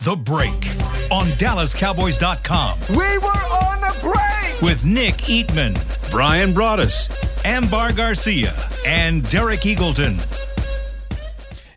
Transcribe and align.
The 0.00 0.14
Break 0.14 0.66
on 1.10 1.26
DallasCowboys.com. 1.38 2.78
We 2.90 3.18
were 3.18 3.26
on 3.26 3.80
the 3.80 3.98
break! 4.02 4.62
With 4.62 4.84
Nick 4.84 5.14
Eatman, 5.24 5.74
Bryan 6.10 6.52
Broaddus, 6.52 7.08
Ambar 7.44 7.92
Garcia, 7.92 8.54
and 8.86 9.28
Derek 9.30 9.60
Eagleton. 9.60 10.20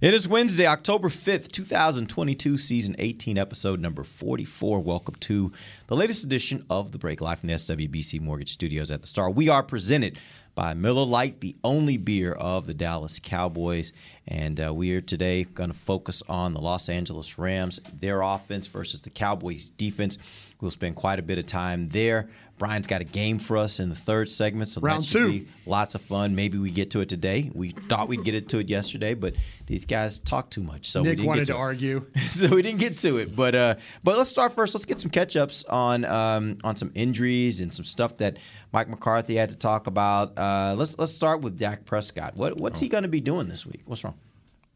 It 0.02 0.13
is 0.13 0.27
Wednesday, 0.27 0.67
October 0.67 1.09
5th, 1.09 1.52
2022, 1.52 2.58
season 2.58 2.95
18, 2.99 3.38
episode 3.38 3.80
number 3.80 4.03
44. 4.03 4.80
Welcome 4.81 5.16
to 5.22 5.52
the 5.88 5.95
latest 5.95 6.23
edition 6.23 6.66
of 6.70 6.91
The 6.91 6.97
Break 6.97 7.22
Live 7.22 7.39
from 7.39 7.47
the 7.47 7.53
SWBC 7.53 8.22
Mortgage 8.22 8.52
Studios 8.52 8.91
at 8.91 9.02
the 9.02 9.08
Star. 9.08 9.30
We 9.30 9.49
are 9.49 9.63
presented 9.63 10.20
by 10.55 10.73
Miller 10.73 11.05
Lite, 11.05 11.39
the 11.39 11.55
only 11.63 11.95
beer 11.95 12.33
of 12.33 12.67
the 12.67 12.73
Dallas 12.73 13.17
Cowboys. 13.17 13.94
And 14.29 14.63
uh, 14.63 14.71
we 14.71 14.93
are 14.93 15.01
today 15.01 15.43
going 15.43 15.71
to 15.71 15.77
focus 15.77 16.21
on 16.29 16.53
the 16.53 16.61
Los 16.61 16.88
Angeles 16.88 17.39
Rams, 17.39 17.79
their 17.99 18.21
offense 18.21 18.67
versus 18.67 19.02
the 19.02 19.09
Cowboys 19.09 19.69
defense. 19.69 20.19
We'll 20.61 20.69
spend 20.69 20.95
quite 20.95 21.17
a 21.17 21.23
bit 21.23 21.39
of 21.39 21.47
time 21.47 21.89
there. 21.89 22.29
Brian's 22.59 22.86
got 22.86 23.02
a 23.02 23.05
game 23.05 23.40
for 23.40 23.58
us 23.58 23.80
in 23.80 23.90
the 23.90 23.95
third 23.95 24.30
segment, 24.30 24.70
so 24.70 24.81
Round 24.81 25.02
that 25.02 25.08
should 25.08 25.17
two. 25.17 25.31
be 25.31 25.48
lots 25.66 25.95
of 25.95 26.02
fun. 26.02 26.36
Maybe 26.36 26.58
we 26.59 26.70
get 26.70 26.92
to 26.92 27.00
it 27.00 27.09
today. 27.09 27.50
We 27.56 27.70
thought 27.72 28.08
we'd 28.09 28.23
get 28.23 28.36
it 28.36 28.50
to 28.50 28.59
it 28.59 28.70
yesterday, 28.70 29.14
but 29.16 29.33
these 29.66 29.86
guys 29.86 30.20
talk 30.20 30.52
too 30.52 30.61
much, 30.61 30.88
so 30.92 31.02
we 31.02 31.08
Nick 31.08 31.17
didn't 31.17 31.28
wanted 31.30 31.39
get 31.39 31.45
to, 31.48 31.52
to 31.53 31.58
it. 31.58 31.61
argue. 31.61 32.06
so 32.30 32.48
we 32.50 32.61
didn't 32.61 32.80
get 32.80 32.98
to 33.00 33.17
it. 33.17 33.36
But 33.36 33.56
uh, 33.56 33.75
but 34.03 34.17
let's 34.17 34.30
start 34.30 34.52
first. 34.53 34.75
Let's 34.75 34.86
get 34.86 35.00
some 35.00 35.09
catch 35.09 35.36
ups 35.36 35.64
on 35.64 36.06
um, 36.06 36.58
on 36.64 36.75
some 36.75 36.92
injuries 36.94 37.61
and 37.61 37.73
some 37.73 37.86
stuff 37.86 38.17
that 38.17 38.38
Mike 38.73 38.89
McCarthy 38.89 39.36
had 39.36 39.50
to 39.50 39.58
talk 39.58 39.88
about. 39.88 40.38
Uh, 40.38 40.76
let's 40.78 41.00
let's 41.00 41.14
start 41.14 41.42
with 41.42 41.58
Dak 41.58 41.86
Prescott. 41.86 42.36
What 42.36 42.58
what's 42.58 42.80
he 42.81 42.89
going 42.89 43.03
to 43.03 43.09
be 43.09 43.22
doing 43.22 43.48
this 43.48 43.66
week? 43.66 43.81
What's 43.86 44.03
wrong? 44.03 44.16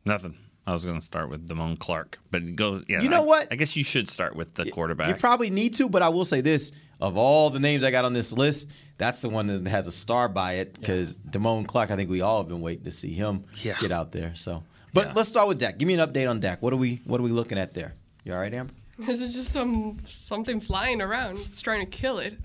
Nothing. 0.05 0.37
I 0.65 0.71
was 0.71 0.85
going 0.85 0.97
to 0.97 1.05
start 1.05 1.29
with 1.29 1.45
Damone 1.47 1.77
Clark, 1.77 2.19
but 2.31 2.55
go. 2.55 2.81
Yeah, 2.87 3.01
You 3.01 3.09
know 3.09 3.23
I- 3.23 3.25
what? 3.25 3.47
I 3.51 3.55
guess 3.55 3.75
you 3.75 3.83
should 3.83 4.07
start 4.07 4.35
with 4.35 4.53
the 4.53 4.71
quarterback. 4.71 5.09
You 5.09 5.15
probably 5.15 5.49
need 5.49 5.73
to, 5.75 5.89
but 5.89 6.01
I 6.01 6.09
will 6.09 6.23
say 6.25 6.39
this: 6.41 6.71
of 7.01 7.17
all 7.17 7.49
the 7.49 7.59
names 7.59 7.83
I 7.83 7.91
got 7.91 8.05
on 8.05 8.13
this 8.13 8.31
list, 8.31 8.71
that's 8.97 9.21
the 9.21 9.27
one 9.29 9.47
that 9.47 9.67
has 9.69 9.87
a 9.87 9.91
star 9.91 10.29
by 10.29 10.53
it 10.53 10.73
because 10.79 11.17
Damone 11.19 11.67
Clark. 11.67 11.91
I 11.91 11.95
think 11.97 12.09
we 12.09 12.21
all 12.21 12.37
have 12.37 12.47
been 12.47 12.61
waiting 12.61 12.85
to 12.85 12.91
see 12.91 13.13
him 13.13 13.43
Yeah. 13.61 13.75
get 13.79 13.91
out 13.91 14.11
there. 14.13 14.33
So, 14.35 14.63
but 14.93 15.07
Yeah. 15.07 15.13
let's 15.15 15.27
start 15.29 15.47
with 15.49 15.59
Dak. 15.59 15.77
Give 15.77 15.87
me 15.87 15.95
an 15.95 16.07
update 16.07 16.29
on 16.29 16.39
Dak. 16.39 16.61
What 16.61 16.71
are 16.71 16.77
we 16.77 17.01
What 17.03 17.19
are 17.19 17.23
we 17.23 17.31
looking 17.31 17.57
at 17.57 17.73
there? 17.73 17.93
You 18.23 18.33
all 18.33 18.39
right, 18.39 18.53
Ambar? 18.53 18.73
This 18.99 19.19
is 19.21 19.33
just 19.33 19.49
some 19.51 19.97
something 20.07 20.61
flying 20.61 21.01
around. 21.01 21.39
It's 21.39 21.61
trying 21.61 21.79
to 21.85 21.91
kill 21.91 22.19
it. 22.19 22.37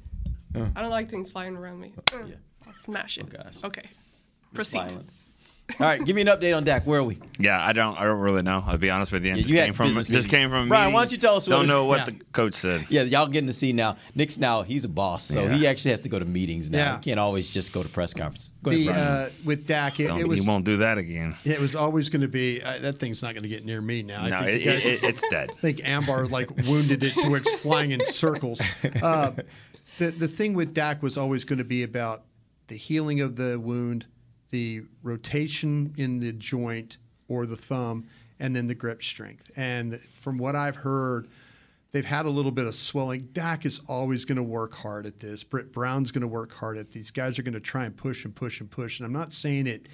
I 0.57 0.81
don't 0.81 0.91
like 0.91 1.09
things 1.09 1.31
flying 1.31 1.55
around 1.57 1.79
me. 1.79 1.93
Uh, 2.13 2.25
Yeah. 2.27 2.35
I'll 2.67 2.75
smash 2.75 3.17
it. 3.19 3.27
Oh, 3.33 3.43
gosh. 3.45 3.63
Okay. 3.63 3.85
Proceed. 4.55 4.81
Violent. 5.77 5.81
All 5.81 5.87
right, 5.99 6.07
give 6.07 6.17
me 6.17 6.23
an 6.23 6.29
update 6.29 6.57
on 6.57 6.65
Dak. 6.65 6.87
Where 6.87 7.01
are 7.01 7.05
we? 7.05 7.19
yeah, 7.39 7.65
I 7.65 7.73
don't. 7.73 7.99
I 8.01 8.05
don't 8.05 8.21
really 8.21 8.43
know. 8.43 8.65
I'll 8.67 8.79
be 8.79 8.91
honest 8.91 9.13
with 9.13 9.25
you. 9.25 9.33
Yeah, 9.33 9.37
just 9.39 9.51
you 9.51 9.59
had 9.59 9.65
came 9.67 9.75
from. 9.75 9.87
business 9.89 10.07
Just 10.07 10.17
meetings. 10.27 10.31
came 10.33 10.51
from. 10.51 10.69
Brian, 10.69 10.93
why 10.93 11.01
don't 11.03 11.13
you 11.13 11.19
tell 11.19 11.37
us 11.37 11.47
what 11.47 11.57
Don't 11.57 11.67
know 11.69 11.85
what 11.85 11.99
yeah. 11.99 12.05
the 12.07 12.25
coach 12.33 12.55
said. 12.55 12.87
Yeah, 12.89 13.03
y'all 13.03 13.27
getting 13.27 13.49
to 13.49 13.53
see 13.53 13.73
now. 13.73 13.97
Nick's 14.15 14.39
now 14.39 14.63
he's 14.63 14.85
a 14.85 14.89
boss, 14.89 15.25
so 15.25 15.43
Yeah. 15.45 15.55
he 15.55 15.67
actually 15.67 15.91
has 15.93 16.01
to 16.01 16.09
go 16.09 16.19
to 16.19 16.25
meetings 16.25 16.71
now. 16.71 16.79
Yeah. 16.79 16.95
He 16.97 17.03
can't 17.03 17.21
always 17.21 17.53
just 17.53 17.73
go 17.73 17.83
to 17.83 17.89
press 17.89 18.15
conferences. 18.15 18.53
Go 18.63 18.71
The 18.71 18.87
Brian. 18.87 19.01
uh, 19.01 19.31
with 19.45 19.67
Dak, 19.67 20.01
it, 20.01 20.11
it 20.11 20.27
was 20.27 20.41
he 20.41 20.47
won't 20.49 20.65
do 20.65 20.79
that 20.79 20.97
again. 20.99 21.37
it 21.45 21.61
was 21.61 21.75
always 21.75 22.09
going 22.09 22.23
to 22.23 22.29
be 22.29 22.63
uh, 22.63 22.79
that 22.79 22.99
thing's 22.99 23.23
not 23.23 23.35
going 23.35 23.43
to 23.43 23.49
get 23.49 23.65
near 23.65 23.81
me 23.81 24.03
now. 24.03 24.23
I 24.23 24.31
no, 24.31 24.39
think 24.41 24.63
it, 24.63 24.65
guys, 24.65 24.87
it, 24.87 25.03
it's 25.05 25.25
dead. 25.31 25.51
I 25.51 25.61
think 25.61 25.81
Ambar 25.85 26.27
like 26.29 26.51
wounded 26.67 27.03
it 27.05 27.13
to 27.15 27.29
where 27.29 27.41
it's 27.41 27.61
flying 27.63 27.91
in 27.91 28.05
circles. 28.07 28.61
Uh, 29.03 29.33
the 29.99 30.11
the 30.13 30.29
thing 30.29 30.55
with 30.55 30.73
Dak 30.75 31.03
was 31.03 31.19
always 31.19 31.45
going 31.45 31.59
to 31.59 31.65
be 31.65 31.83
about 31.83 32.23
the 32.69 32.77
healing 32.77 33.21
of 33.21 33.37
the 33.37 33.59
wound, 33.59 34.07
the 34.51 34.83
rotation 35.03 35.93
in 35.97 36.21
the 36.21 36.33
joint 36.33 36.99
or 37.29 37.47
the 37.47 37.57
thumb, 37.57 38.07
and 38.41 38.55
then 38.55 38.67
the 38.67 38.75
grip 38.75 39.03
strength. 39.03 39.51
And 39.57 40.01
from 40.15 40.39
what 40.39 40.57
I've 40.57 40.77
heard, 40.77 41.29
they've 41.91 42.05
had 42.05 42.27
a 42.27 42.31
little 42.31 42.51
bit 42.51 42.67
of 42.67 42.75
swelling. 42.75 43.29
Dak 43.33 43.67
is 43.67 43.81
always 43.89 44.25
going 44.25 44.37
to 44.37 44.43
work 44.43 44.75
hard 44.75 45.07
at 45.07 45.19
this. 45.19 45.43
Britt 45.43 45.73
Brown's 45.73 46.11
going 46.11 46.23
to 46.23 46.29
work 46.29 46.53
hard 46.55 46.79
at 46.79 46.91
these 46.91 47.11
guys 47.11 47.39
are 47.39 47.43
going 47.43 47.55
to 47.55 47.61
try 47.61 47.85
and 47.85 47.97
push 47.97 48.25
and 48.25 48.35
push 48.35 48.61
and 48.61 48.71
push. 48.71 49.01
And 49.01 49.07
I'm 49.07 49.13
not 49.13 49.33
saying 49.33 49.67
it, 49.67 49.89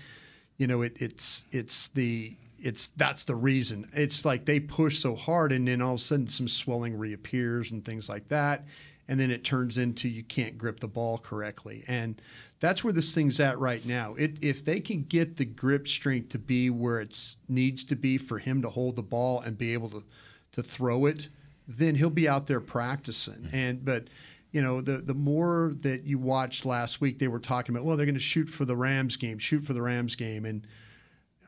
you 0.57 0.67
know, 0.67 0.83
it, 0.83 0.97
it's 1.01 1.45
it's 1.51 1.89
the 1.89 2.37
it's 2.59 2.89
that's 2.97 3.25
the 3.25 3.35
reason. 3.35 3.89
It's 3.93 4.25
like 4.25 4.45
they 4.45 4.61
push 4.61 4.99
so 4.99 5.15
hard, 5.15 5.53
and 5.53 5.67
then 5.67 5.83
all 5.83 5.95
of 5.95 6.01
a 6.01 6.03
sudden 6.03 6.29
some 6.29 6.49
swelling 6.49 6.97
reappears 6.97 7.73
and 7.73 7.85
things 7.85 8.09
like 8.09 8.29
that, 8.29 8.65
and 9.09 9.19
then 9.19 9.31
it 9.31 9.45
turns 9.45 9.79
into 9.79 10.09
you 10.09 10.23
can't 10.23 10.57
grip 10.57 10.81
the 10.81 10.89
ball 10.89 11.19
correctly, 11.19 11.85
and 11.89 12.21
that's 12.65 12.83
where 12.83 12.95
this 12.95 13.13
thing's 13.13 13.41
at 13.41 13.59
right 13.59 13.85
now. 13.85 14.15
It, 14.15 14.43
if 14.43 14.65
they 14.65 14.81
can 14.81 15.03
get 15.03 15.37
the 15.37 15.45
grip 15.45 15.87
strength 15.87 16.31
to 16.31 16.39
be 16.39 16.71
where 16.71 16.99
it 16.99 17.37
needs 17.47 17.85
to 17.85 17.95
be 17.95 18.17
for 18.17 18.39
him 18.39 18.63
to 18.63 18.71
hold 18.71 18.97
the 18.97 19.03
ball 19.03 19.41
and 19.41 19.59
be 19.59 19.75
able 19.75 19.91
to 19.91 20.03
to 20.53 20.63
throw 20.63 21.05
it, 21.07 21.29
then 21.69 21.95
he'll 21.95 22.09
be 22.09 22.27
out 22.27 22.47
there 22.47 22.61
practicing. 22.61 23.35
Mm-hmm. 23.35 23.57
And 23.57 23.85
but 23.85 24.09
you 24.53 24.63
know 24.63 24.81
the 24.81 24.99
the 24.99 25.13
more 25.13 25.75
that 25.81 26.05
you 26.05 26.19
watched 26.19 26.65
last 26.65 27.03
week, 27.03 27.19
they 27.19 27.29
were 27.29 27.39
talking 27.39 27.75
about 27.75 27.85
well 27.85 27.99
they're 27.99 28.07
going 28.07 28.15
to 28.15 28.21
shoot 28.21 28.49
for 28.49 28.65
the 28.65 28.77
Rams 28.77 29.17
game, 29.17 29.39
shoot 29.39 29.63
for 29.63 29.75
the 29.75 29.83
Rams 29.83 30.15
game, 30.15 30.47
and 30.47 30.67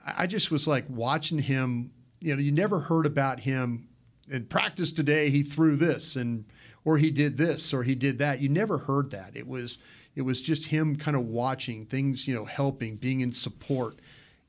I 0.04 0.24
I 0.24 0.26
just 0.26 0.50
was 0.50 0.66
like 0.66 0.84
watching 0.90 1.38
him. 1.38 1.92
You 2.20 2.36
know, 2.36 2.42
you 2.42 2.52
never 2.52 2.78
heard 2.78 3.06
about 3.06 3.40
him 3.40 3.88
in 4.28 4.44
practice 4.44 4.92
today. 4.92 5.30
He 5.30 5.42
threw 5.42 5.76
this, 5.76 6.16
and 6.16 6.44
or 6.84 6.98
he 6.98 7.10
did 7.10 7.38
this, 7.38 7.72
or 7.72 7.82
he 7.82 7.94
did 7.94 8.18
that. 8.18 8.40
You 8.40 8.50
never 8.50 8.76
heard 8.76 9.10
that. 9.12 9.34
It 9.34 9.46
was 9.46 9.78
it 10.16 10.22
was 10.22 10.42
just 10.42 10.64
him 10.64 10.96
kind 10.96 11.16
of 11.16 11.26
watching 11.26 11.84
things, 11.84 12.26
you 12.26 12.34
know, 12.34 12.44
helping, 12.44 12.96
being 12.96 13.20
in 13.20 13.30
support. 13.30 14.00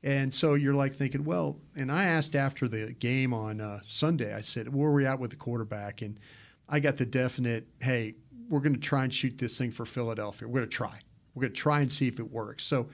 And 0.02 0.32
so 0.32 0.54
you're 0.54 0.74
like 0.74 0.94
thinking, 0.94 1.24
well, 1.24 1.58
and 1.76 1.92
I 1.92 2.04
asked 2.04 2.34
after 2.34 2.66
the 2.68 2.92
game 2.94 3.34
on 3.34 3.60
uh, 3.60 3.80
Sunday, 3.86 4.34
I 4.34 4.40
said, 4.40 4.72
where 4.72 4.88
are 4.88 4.92
we 4.92 5.06
at 5.06 5.18
with 5.18 5.30
the 5.30 5.36
quarterback? 5.36 6.02
And 6.02 6.18
I 6.68 6.80
got 6.80 6.96
the 6.96 7.06
definite, 7.06 7.66
hey, 7.80 8.14
we're 8.48 8.60
going 8.60 8.74
to 8.74 8.80
try 8.80 9.04
and 9.04 9.12
shoot 9.12 9.36
this 9.36 9.58
thing 9.58 9.70
for 9.70 9.84
Philadelphia. 9.84 10.48
We're 10.48 10.60
going 10.60 10.70
to 10.70 10.76
try. 10.76 10.98
We're 11.34 11.42
going 11.42 11.52
to 11.52 11.60
try 11.60 11.80
and 11.80 11.92
see 11.92 12.08
if 12.08 12.18
it 12.18 12.32
works. 12.32 12.64
So 12.64 12.88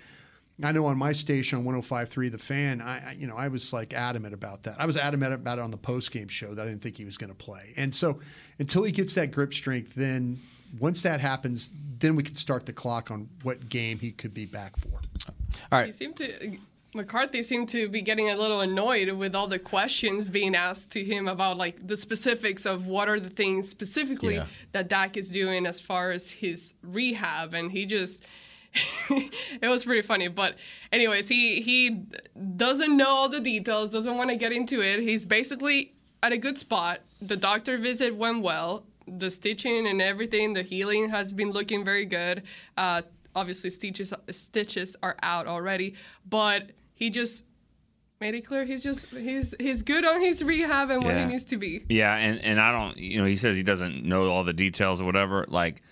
I 0.63 0.73
know 0.73 0.87
on 0.87 0.97
my 0.97 1.13
station 1.13 1.59
on 1.59 1.65
105.3 1.65 2.33
The 2.33 2.39
Fan, 2.39 2.81
I, 2.81 3.15
you 3.15 3.27
know 3.27 3.37
I 3.37 3.49
was 3.49 3.73
like 3.73 3.93
adamant 3.93 4.35
about 4.35 4.63
that. 4.63 4.77
I 4.79 4.87
was 4.87 4.97
adamant 4.97 5.35
about 5.35 5.59
it 5.59 5.63
on 5.63 5.71
the 5.71 5.77
post 5.77 6.11
game 6.13 6.29
show 6.29 6.55
that 6.55 6.67
I 6.67 6.71
didn't 6.71 6.83
think 6.83 6.97
he 6.97 7.05
was 7.05 7.17
going 7.17 7.31
to 7.31 7.37
play. 7.37 7.75
And 7.77 7.95
so 7.95 8.21
until 8.59 8.85
he 8.85 8.93
gets 8.93 9.15
that 9.15 9.31
grip 9.31 9.53
strength, 9.53 9.95
then 9.95 10.39
once 10.79 11.03
that 11.03 11.21
happens, 11.21 11.71
then 11.99 12.17
we 12.17 12.23
can 12.23 12.37
start 12.37 12.67
the 12.67 12.73
clock 12.73 13.11
on 13.11 13.29
what 13.43 13.69
game 13.69 13.99
he 13.99 14.11
could 14.11 14.35
be 14.35 14.47
back 14.47 14.77
for. 14.79 15.01
All 15.73 15.79
right. 15.81 15.87
He 15.87 15.93
seemed 15.93 16.17
to 16.17 16.59
McCarthy 16.95 17.43
seemed 17.43 17.69
to 17.71 17.89
be 17.89 18.01
getting 18.03 18.31
a 18.31 18.37
little 18.37 18.61
annoyed 18.61 19.11
with 19.11 19.35
all 19.35 19.49
the 19.49 19.59
questions 19.59 20.29
being 20.29 20.55
asked 20.55 20.93
to 20.93 21.03
him 21.03 21.27
about 21.27 21.57
like 21.57 21.85
the 21.85 21.97
specifics 21.97 22.67
of 22.67 22.87
what 22.87 23.09
are 23.09 23.19
the 23.19 23.31
things 23.31 23.69
specifically 23.69 24.37
Yeah. 24.37 24.47
that 24.73 24.89
Dak 24.89 25.17
is 25.17 25.29
doing 25.31 25.67
as 25.67 25.81
far 25.81 26.13
as 26.13 26.31
his 26.31 26.75
rehab, 26.83 27.55
and 27.55 27.71
he 27.71 27.85
just. 27.87 28.25
it 29.11 29.69
was 29.69 29.85
pretty 29.85 30.03
funny, 30.03 30.27
but 30.27 30.57
anyways, 30.91 31.29
he 31.29 31.61
he 31.61 32.03
doesn't 32.57 32.97
know 32.97 33.07
all 33.09 33.29
the 33.29 33.39
details, 33.41 33.93
doesn't 33.93 34.17
want 34.17 34.31
to 34.31 34.37
get 34.37 34.51
into 34.51 34.81
it. 34.81 34.99
He's 35.01 35.25
basically 35.25 35.93
at 36.25 36.33
a 36.33 36.39
good 36.39 36.59
spot. 36.59 37.01
The 37.23 37.37
doctor 37.37 37.79
visit 37.79 38.17
went 38.17 38.43
well. 38.43 38.85
The 39.07 39.31
stitching 39.31 39.87
and 39.87 40.01
everything, 40.01 40.55
the 40.55 40.63
healing 40.63 41.09
has 41.11 41.33
been 41.33 41.51
looking 41.51 41.85
very 41.85 42.07
good. 42.07 42.43
Uh, 42.77 43.03
obviously, 43.35 43.71
stitches 43.71 44.13
stitches 44.31 44.97
are 45.03 45.17
out 45.23 45.47
already, 45.47 45.95
but 46.29 46.73
he 46.95 47.11
just 47.11 47.47
made 48.21 48.35
it 48.35 48.47
clear 48.47 48.65
he's 48.65 48.83
just 48.83 49.09
he's 49.09 49.55
he's 49.61 49.83
good 49.83 50.05
on 50.05 50.21
his 50.21 50.43
rehab 50.43 50.91
and 50.91 51.05
what 51.05 51.15
he 51.15 51.25
needs 51.25 51.45
to 51.45 51.57
be. 51.57 51.85
Yeah, 51.89 52.17
and 52.17 52.41
and 52.41 52.61
I 52.61 52.73
don't. 52.73 52.97
You 52.97 53.19
know, 53.21 53.27
he 53.27 53.37
says 53.37 53.57
he 53.57 53.63
doesn't 53.63 54.05
know 54.05 54.31
all 54.31 54.45
the 54.45 54.53
details 54.53 55.01
or 55.01 55.05
whatever. 55.05 55.45
Like, 55.49 55.83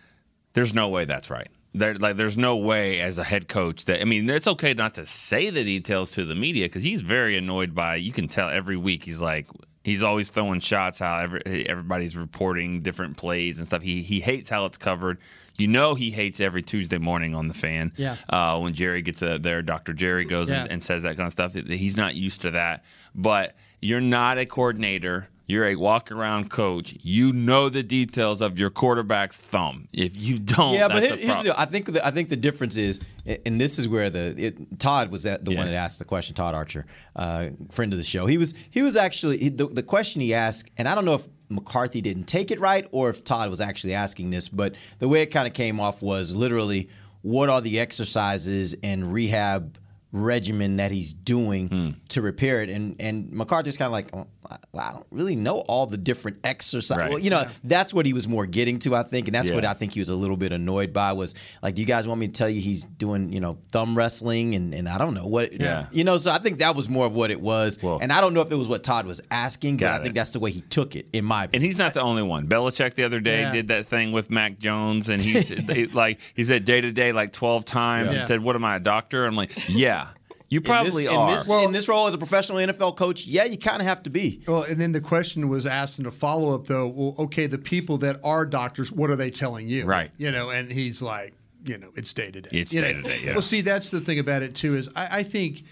there's 0.55 0.73
no 0.73 0.89
way 0.89 1.05
that's 1.05 1.29
right. 1.31 1.49
There, 1.75 1.95
like, 1.95 2.17
there's 2.17 2.37
no 2.37 2.57
way 2.57 3.01
as 3.01 3.17
a 3.19 3.25
head 3.25 3.49
coach 3.49 3.87
that 3.87 4.01
I 4.01 4.05
mean, 4.05 4.29
it's 4.29 4.47
okay 4.47 4.75
not 4.75 4.95
to 4.95 5.07
say 5.07 5.51
the 5.51 5.65
details 5.65 6.13
to 6.13 6.25
the 6.25 6.35
media 6.35 6.67
because 6.67 6.83
he's 6.83 7.03
very 7.03 7.37
annoyed 7.37 7.75
by. 7.75 7.97
You 7.97 8.13
can 8.13 8.29
tell 8.29 8.49
every 8.49 8.77
week 8.77 9.05
he's 9.05 9.21
like. 9.21 9.47
He's 9.85 10.03
always 10.03 10.29
throwing 10.31 10.61
shots 10.61 10.99
how 11.01 11.19
every, 11.19 11.43
everybody's 11.69 12.17
reporting 12.17 12.81
different 12.83 13.17
plays 13.17 13.59
and 13.59 13.67
stuff. 13.67 13.83
He 13.83 14.03
he 14.03 14.21
hates 14.21 14.49
how 14.49 14.65
it's 14.67 14.79
covered. 14.79 15.19
You 15.57 15.67
know 15.69 15.95
he 15.95 16.11
hates 16.11 16.41
every 16.41 16.63
Tuesday 16.63 16.99
morning 16.99 17.35
on 17.35 17.49
the 17.49 17.55
fan. 17.55 17.93
Yeah. 17.97 18.17
Uh, 18.29 18.59
when 18.61 18.75
Jerry 18.75 19.03
gets 19.03 19.23
uh, 19.23 19.39
there, 19.41 19.61
Dr. 19.63 19.93
Jerry 19.93 20.25
goes 20.25 20.51
Yeah. 20.51 20.63
and, 20.63 20.71
and 20.73 20.83
says 20.83 21.03
that 21.03 21.17
kind 21.17 21.27
of 21.27 21.33
stuff. 21.33 21.55
He's 21.55 21.97
not 21.97 22.15
used 22.15 22.41
to 22.43 22.53
that. 22.53 22.85
But 23.15 23.55
you're 23.81 24.01
not 24.01 24.39
a 24.39 24.47
coordinator 24.47 25.29
you're 25.47 25.67
a 25.67 25.77
walk 25.77 26.11
around 26.13 26.51
coach. 26.51 26.95
You 27.03 27.33
know 27.33 27.69
the 27.69 27.83
details 27.83 28.41
of 28.41 28.59
your 28.59 28.71
quarterback's 28.71 29.37
thumb. 29.37 29.89
If 29.93 30.17
you 30.17 30.39
don't, 30.39 30.75
Yeah, 30.75 30.89
but 30.89 31.01
that's 31.01 31.07
here- 31.07 31.15
a 31.15 31.17
here's 31.27 31.37
the 31.39 31.43
deal. 31.45 31.55
I 31.59 31.65
think 31.67 31.93
the, 31.93 32.07
I 32.07 32.11
think 32.11 32.29
the 32.29 32.37
difference 32.37 32.77
is, 32.77 33.01
and 33.47 33.61
this 33.61 33.79
is 33.79 33.89
where 33.89 34.09
the 34.11 34.35
it, 34.47 34.79
Todd 34.79 35.11
was 35.11 35.25
that 35.25 35.45
the 35.45 35.55
one 35.55 35.67
that 35.67 35.75
asked 35.75 35.99
the 35.99 36.05
question. 36.05 36.35
Todd 36.35 36.55
Archer, 36.55 36.87
uh, 37.17 37.49
friend 37.71 37.93
of 37.93 37.99
the 37.99 38.05
show, 38.05 38.27
he 38.27 38.39
was 38.39 38.55
he 38.71 38.83
was 38.83 38.97
actually 38.97 39.39
he, 39.39 39.49
the, 39.49 39.67
the 39.67 39.83
question 39.83 40.21
he 40.21 40.33
asked, 40.35 40.71
and 40.79 40.89
I 40.89 40.95
don't 40.95 41.05
know 41.05 41.15
if 41.15 41.27
McCarthy 41.49 42.01
didn't 42.01 42.25
take 42.25 42.51
it 42.51 42.61
right 42.61 42.87
or 42.93 43.11
if 43.11 43.25
Todd 43.25 43.51
was 43.51 43.61
actually 43.61 43.95
asking 43.95 44.31
this, 44.31 44.49
but 44.49 44.75
the 45.01 45.09
way 45.09 45.23
it 45.23 45.27
kind 45.27 45.47
of 45.47 45.53
came 45.53 45.81
off 45.81 46.01
was 46.01 46.35
literally, 46.35 46.89
what 47.21 47.49
are 47.51 47.61
the 47.61 47.79
exercises 47.79 48.75
and 48.83 49.13
rehab 49.13 49.77
regimen 50.13 50.77
that 50.77 50.91
he's 50.93 51.13
doing 51.15 51.69
Hmm. 51.69 51.91
To 52.13 52.23
repair 52.23 52.63
it? 52.63 52.71
And 52.71 52.97
and 53.01 53.31
McCarthy's 53.33 53.77
kind 53.77 53.87
of 53.87 53.93
like, 53.93 54.09
oh, 54.15 54.27
well, 54.43 54.59
I, 54.75 54.89
I 54.89 54.93
don't 54.93 55.07
really 55.11 55.37
know 55.37 55.59
all 55.61 55.87
the 55.87 55.97
different 55.97 56.39
exercises. 56.45 56.97
Right. 56.97 57.11
Well, 57.11 57.19
you 57.19 57.31
know, 57.31 57.45
that's 57.65 57.93
what 57.93 58.07
he 58.07 58.13
was 58.13 58.27
more 58.27 58.47
getting 58.47 58.79
to, 58.81 58.95
I 58.95 59.03
think, 59.03 59.29
and 59.29 59.35
that's 59.35 59.49
Yeah. 59.51 59.55
what 59.57 59.65
I 59.65 59.75
think 59.75 59.93
he 59.93 60.01
was 60.01 60.09
a 60.09 60.15
little 60.15 60.37
bit 60.37 60.53
annoyed 60.53 60.93
by 60.93 61.13
was 61.13 61.35
like, 61.63 61.75
do 61.75 61.83
you 61.83 61.87
guys 61.87 62.07
want 62.09 62.21
me 62.21 62.27
to 62.29 62.33
tell 62.33 62.49
you 62.49 62.61
he's 62.61 62.85
doing, 62.85 63.33
you 63.33 63.41
know, 63.41 63.59
thumb 63.71 63.97
wrestling 63.97 64.55
and, 64.55 64.75
and 64.75 64.89
I 64.89 64.99
don't 64.99 65.15
know 65.15 65.27
what, 65.27 65.59
Yeah. 65.61 65.87
you 65.93 66.05
know, 66.05 66.17
so 66.19 66.31
I 66.31 66.39
think 66.39 66.59
that 66.59 66.75
was 66.77 66.89
more 66.89 67.07
of 67.07 67.15
what 67.15 67.31
it 67.31 67.41
was. 67.41 67.79
Well- 67.83 67.99
and 68.01 68.13
I 68.13 68.21
don't 68.21 68.35
know 68.35 68.41
if 68.41 68.51
it 68.51 68.57
was 68.57 68.69
what 68.69 68.83
Todd 68.85 69.07
was 69.07 69.21
asking, 69.31 69.77
but 69.79 69.89
I 69.89 69.97
think 69.99 70.09
it. 70.09 70.15
that's 70.15 70.31
the 70.31 70.41
way 70.41 70.51
he 70.51 70.61
took 70.63 70.97
it, 70.97 71.07
in 71.13 71.25
my 71.25 71.43
And 71.45 71.51
opinion. 71.51 71.69
he's 71.69 71.79
not 71.79 71.95
the 71.95 72.01
only 72.03 72.23
one. 72.23 72.47
Belichick 72.47 72.95
the 72.95 73.05
other 73.05 73.21
day 73.21 73.41
Yeah. 73.43 73.53
did 73.53 73.69
that 73.69 73.87
thing 73.87 74.13
with 74.13 74.31
Mac 74.31 74.59
Jones, 74.59 75.09
and 75.09 75.21
he's 75.23 75.49
he, 75.49 75.87
like 75.93 76.21
he 76.35 76.45
said 76.45 76.65
day 76.65 76.81
to 76.81 76.93
day 76.93 77.13
like 77.13 77.33
twelve 77.33 77.65
times, 77.65 78.13
Yeah. 78.13 78.19
and 78.21 78.29
said, 78.29 78.41
"What 78.43 78.57
am 78.57 78.65
I, 78.65 78.77
a 78.77 78.81
doctor?" 78.81 79.25
I'm 79.27 79.37
like, 79.37 79.53
"Yeah, 79.69 80.09
you 80.53 80.59
In 80.59 80.65
probably 80.65 81.05
this, 81.05 81.13
are." 81.13 81.31
In 81.31 81.35
this, 81.35 81.49
in 81.49 81.73
this 81.73 81.89
role 81.89 82.07
as 82.07 82.13
a 82.13 82.19
professional 82.19 82.59
NFL 82.59 82.95
coach, 82.99 83.25
yeah, 83.25 83.45
you 83.45 83.57
kind 83.57 83.81
of 83.81 83.87
have 83.87 84.03
to 84.03 84.11
be. 84.11 84.43
Well, 84.47 84.65
and 84.65 84.79
then 84.79 84.93
the 84.93 85.01
question 85.01 85.49
was 85.49 85.65
asked 85.65 85.99
in 85.99 86.05
a 86.05 86.11
follow 86.11 86.55
up, 86.55 86.67
though. 86.67 86.89
Well, 86.89 87.15
okay, 87.21 87.47
the 87.47 87.57
people 87.57 87.97
that 87.99 88.21
are 88.23 88.45
doctors, 88.45 88.93
what 88.93 89.09
are 89.09 89.17
they 89.17 89.31
telling 89.31 89.67
you? 89.67 89.87
Right. 89.87 90.11
You 90.19 90.31
know, 90.31 90.51
and 90.51 90.71
he's 90.71 91.01
like, 91.01 91.33
you 91.65 91.79
know, 91.79 91.91
it's 91.97 92.13
day 92.13 92.31
to 92.31 92.43
day. 92.43 92.51
It's 92.53 92.71
You 92.75 92.83
know? 92.83 92.89
day 92.89 92.93
to 92.93 93.03
day, 93.03 93.21
yeah. 93.25 93.33
Well, 93.33 93.41
see, 93.41 93.63
that's 93.63 93.89
the 93.89 94.03
thing 94.03 94.19
about 94.19 94.43
it 94.43 94.55
too 94.55 94.77
is 94.77 94.91
I, 94.95 95.21
I 95.21 95.23
think, 95.23 95.63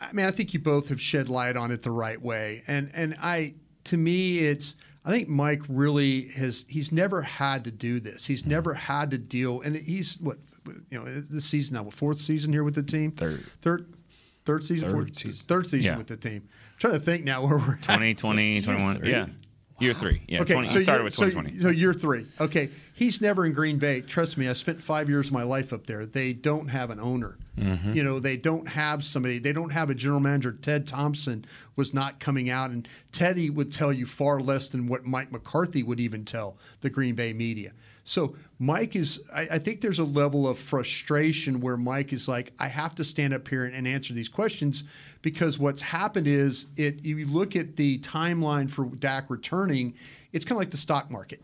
I 0.00 0.12
mean, 0.12 0.26
I 0.26 0.30
think 0.30 0.54
you 0.54 0.60
both 0.60 0.88
have 0.90 1.00
shed 1.00 1.28
light 1.28 1.56
on 1.56 1.72
it 1.72 1.82
the 1.82 1.90
right 1.90 2.20
way, 2.22 2.62
and 2.68 2.92
and 2.94 3.16
I, 3.20 3.54
to 3.84 3.96
me, 3.96 4.38
it's. 4.38 4.76
I 5.04 5.10
think 5.10 5.28
Mike 5.28 5.62
really 5.68 6.28
has. 6.28 6.64
He's 6.68 6.92
never 6.92 7.22
had 7.22 7.64
to 7.64 7.72
do 7.72 7.98
this. 7.98 8.24
He's 8.24 8.42
mm-hmm. 8.42 8.50
never 8.50 8.74
had 8.74 9.10
to 9.10 9.18
deal, 9.18 9.62
and 9.62 9.74
he's 9.74 10.20
what 10.20 10.38
you 10.90 11.00
know. 11.00 11.04
This 11.04 11.44
season 11.44 11.74
now, 11.74 11.82
what, 11.82 11.94
fourth 11.94 12.20
season 12.20 12.52
here 12.52 12.62
with 12.62 12.76
the 12.76 12.84
team. 12.84 13.10
Third. 13.10 13.44
Third. 13.62 13.92
Third 14.44 14.64
season. 14.64 14.88
Third 14.90 14.96
fourth, 15.08 15.16
season. 15.18 15.46
Third 15.46 15.66
season 15.68 15.92
Yeah. 15.92 15.98
with 15.98 16.06
the 16.08 16.16
team. 16.16 16.42
I'm 16.48 16.78
trying 16.78 16.94
to 16.94 17.00
think 17.00 17.24
now 17.24 17.46
where 17.46 17.58
we're 17.58 17.74
at. 17.74 17.82
2020, 17.82 18.60
21, 18.60 19.00
yeah, 19.04 19.26
year 19.78 19.94
three, 19.94 20.22
yeah. 20.28 20.42
Okay. 20.42 20.54
20, 20.54 20.68
he 20.68 20.82
started 20.82 21.00
year- 21.00 21.04
with 21.04 21.14
so- 21.14 21.24
2020. 21.26 21.60
So, 21.60 21.68
year 21.70 21.94
three. 21.94 22.26
Okay. 22.40 22.70
He's 22.94 23.20
never 23.20 23.46
in 23.46 23.52
Green 23.52 23.78
Bay. 23.78 24.00
Trust 24.00 24.36
me, 24.38 24.48
I 24.48 24.52
spent 24.52 24.80
five 24.82 25.08
years 25.08 25.28
of 25.28 25.32
my 25.32 25.42
life 25.44 25.72
up 25.72 25.86
there. 25.86 26.06
They 26.06 26.32
don't 26.32 26.68
have 26.68 26.90
an 26.90 27.00
owner. 27.00 27.36
Mm-hmm. 27.58 27.94
You 27.94 28.02
know, 28.04 28.18
they 28.18 28.36
don't 28.36 28.66
have 28.66 29.04
somebody. 29.04 29.38
They 29.38 29.52
don't 29.52 29.70
have 29.70 29.90
a 29.90 29.94
general 29.94 30.20
manager. 30.20 30.52
Ted 30.62 30.86
Thompson 30.86 31.44
was 31.76 31.92
not 31.92 32.18
coming 32.18 32.48
out, 32.48 32.70
and 32.70 32.88
Teddy 33.12 33.50
would 33.50 33.70
tell 33.72 33.92
you 33.92 34.06
far 34.06 34.40
less 34.40 34.68
than 34.68 34.86
what 34.86 35.04
Mike 35.04 35.30
McCarthy 35.32 35.82
would 35.82 36.00
even 36.00 36.24
tell 36.24 36.56
the 36.80 36.88
Green 36.90 37.14
Bay 37.14 37.32
media. 37.32 37.72
So 38.04 38.34
Mike 38.58 38.96
is. 38.96 39.20
I, 39.34 39.42
I 39.52 39.58
think 39.58 39.80
there's 39.80 40.00
a 40.00 40.04
level 40.04 40.48
of 40.48 40.58
frustration 40.58 41.60
where 41.60 41.76
Mike 41.76 42.12
is 42.12 42.28
like, 42.28 42.52
I 42.58 42.68
have 42.68 42.94
to 42.96 43.04
stand 43.04 43.32
up 43.32 43.46
here 43.46 43.64
and, 43.64 43.74
and 43.74 43.86
answer 43.86 44.12
these 44.12 44.28
questions 44.28 44.84
because 45.22 45.58
what's 45.58 45.80
happened 45.80 46.26
is 46.26 46.66
it. 46.76 47.04
You 47.04 47.26
look 47.26 47.54
at 47.56 47.76
the 47.76 47.98
timeline 48.00 48.70
for 48.70 48.86
Dak 48.86 49.30
returning. 49.30 49.94
It's 50.32 50.44
kind 50.44 50.56
of 50.56 50.58
like 50.58 50.70
the 50.70 50.76
stock 50.76 51.10
market. 51.10 51.42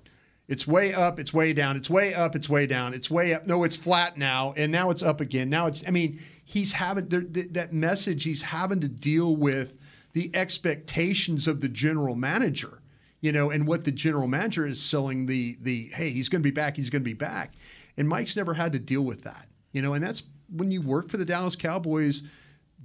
It's 0.49 0.67
way 0.67 0.95
up, 0.95 1.19
it's 1.19 1.35
way 1.35 1.53
down, 1.53 1.77
it's 1.77 1.91
way 1.91 2.15
up, 2.15 2.35
it's 2.35 2.49
way 2.49 2.67
down, 2.67 2.95
it's 2.95 3.11
way 3.11 3.35
up. 3.35 3.47
No, 3.47 3.65
it's 3.65 3.77
flat 3.77 4.17
now, 4.17 4.55
and 4.57 4.73
now 4.73 4.89
it's 4.89 5.03
up 5.03 5.21
again. 5.21 5.51
Now 5.51 5.67
it's, 5.67 5.85
I 5.87 5.91
mean, 5.91 6.23
he's 6.47 6.73
having 6.73 7.07
th- 7.07 7.49
that 7.53 7.75
message, 7.75 8.25
he's 8.25 8.41
having 8.41 8.81
to 8.81 8.89
deal 8.89 9.37
with 9.37 9.79
the 10.15 10.31
expectations 10.35 11.47
of 11.47 11.61
the 11.61 11.69
general 11.69 12.15
manager, 12.15 12.78
you 13.21 13.33
know, 13.33 13.51
and 13.51 13.67
what 13.67 13.85
the 13.85 13.93
general 13.93 14.29
manager 14.29 14.67
is 14.67 14.81
selling 14.81 15.27
the, 15.27 15.57
the 15.61 15.91
hey, 15.95 16.11
he's 16.11 16.29
going 16.29 16.43
to 16.43 16.47
be 16.47 16.53
back, 16.53 16.77
he's 16.77 16.91
going 16.91 17.03
to 17.03 17.09
be 17.09 17.15
back. 17.15 17.55
And 17.97 18.09
Mike's 18.09 18.37
never 18.37 18.55
had 18.55 18.73
to 18.73 18.79
deal 18.79 19.03
with 19.03 19.23
that, 19.23 19.49
you 19.73 19.83
know, 19.83 19.95
and 19.95 20.03
that's 20.05 20.23
when 20.51 20.71
you 20.71 20.81
work 20.81 21.11
for 21.11 21.17
the 21.17 21.25
Dallas 21.25 21.57
Cowboys 21.57 22.23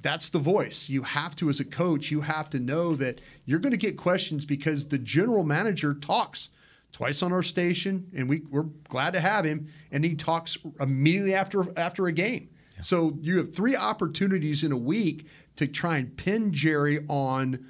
that's 0.04 0.30
the 0.30 0.40
voice. 0.40 0.90
You 0.90 1.02
have 1.04 1.36
to, 1.38 1.50
as 1.50 1.60
a 1.60 1.66
coach, 1.66 2.12
you 2.12 2.22
have 2.22 2.50
to 2.52 2.60
know 2.60 2.96
that 2.96 3.22
you're 3.46 3.60
going 3.60 3.72
to 3.72 3.78
get 3.78 3.98
questions 3.98 4.46
because 4.46 4.86
the 4.86 4.98
general 4.98 5.44
manager 5.44 5.94
talks 5.96 6.50
twice 6.92 7.24
on 7.24 7.32
our 7.32 7.42
station, 7.42 8.06
and 8.16 8.30
we, 8.30 8.42
we're 8.52 8.68
glad 8.90 9.14
to 9.14 9.22
have 9.22 9.46
him. 9.46 9.68
And 9.92 10.04
he 10.04 10.14
talks 10.14 10.58
immediately 10.80 11.34
after 11.34 11.66
after 11.80 12.08
a 12.08 12.12
game. 12.12 12.50
So 12.82 13.18
you 13.22 13.38
have 13.38 13.56
three 13.56 13.76
opportunities 13.76 14.64
in 14.64 14.72
a 14.72 14.78
week 14.78 15.28
to 15.56 15.68
try 15.68 15.98
and 15.98 16.16
pin 16.18 16.52
Jerry 16.52 17.06
on 17.08 17.66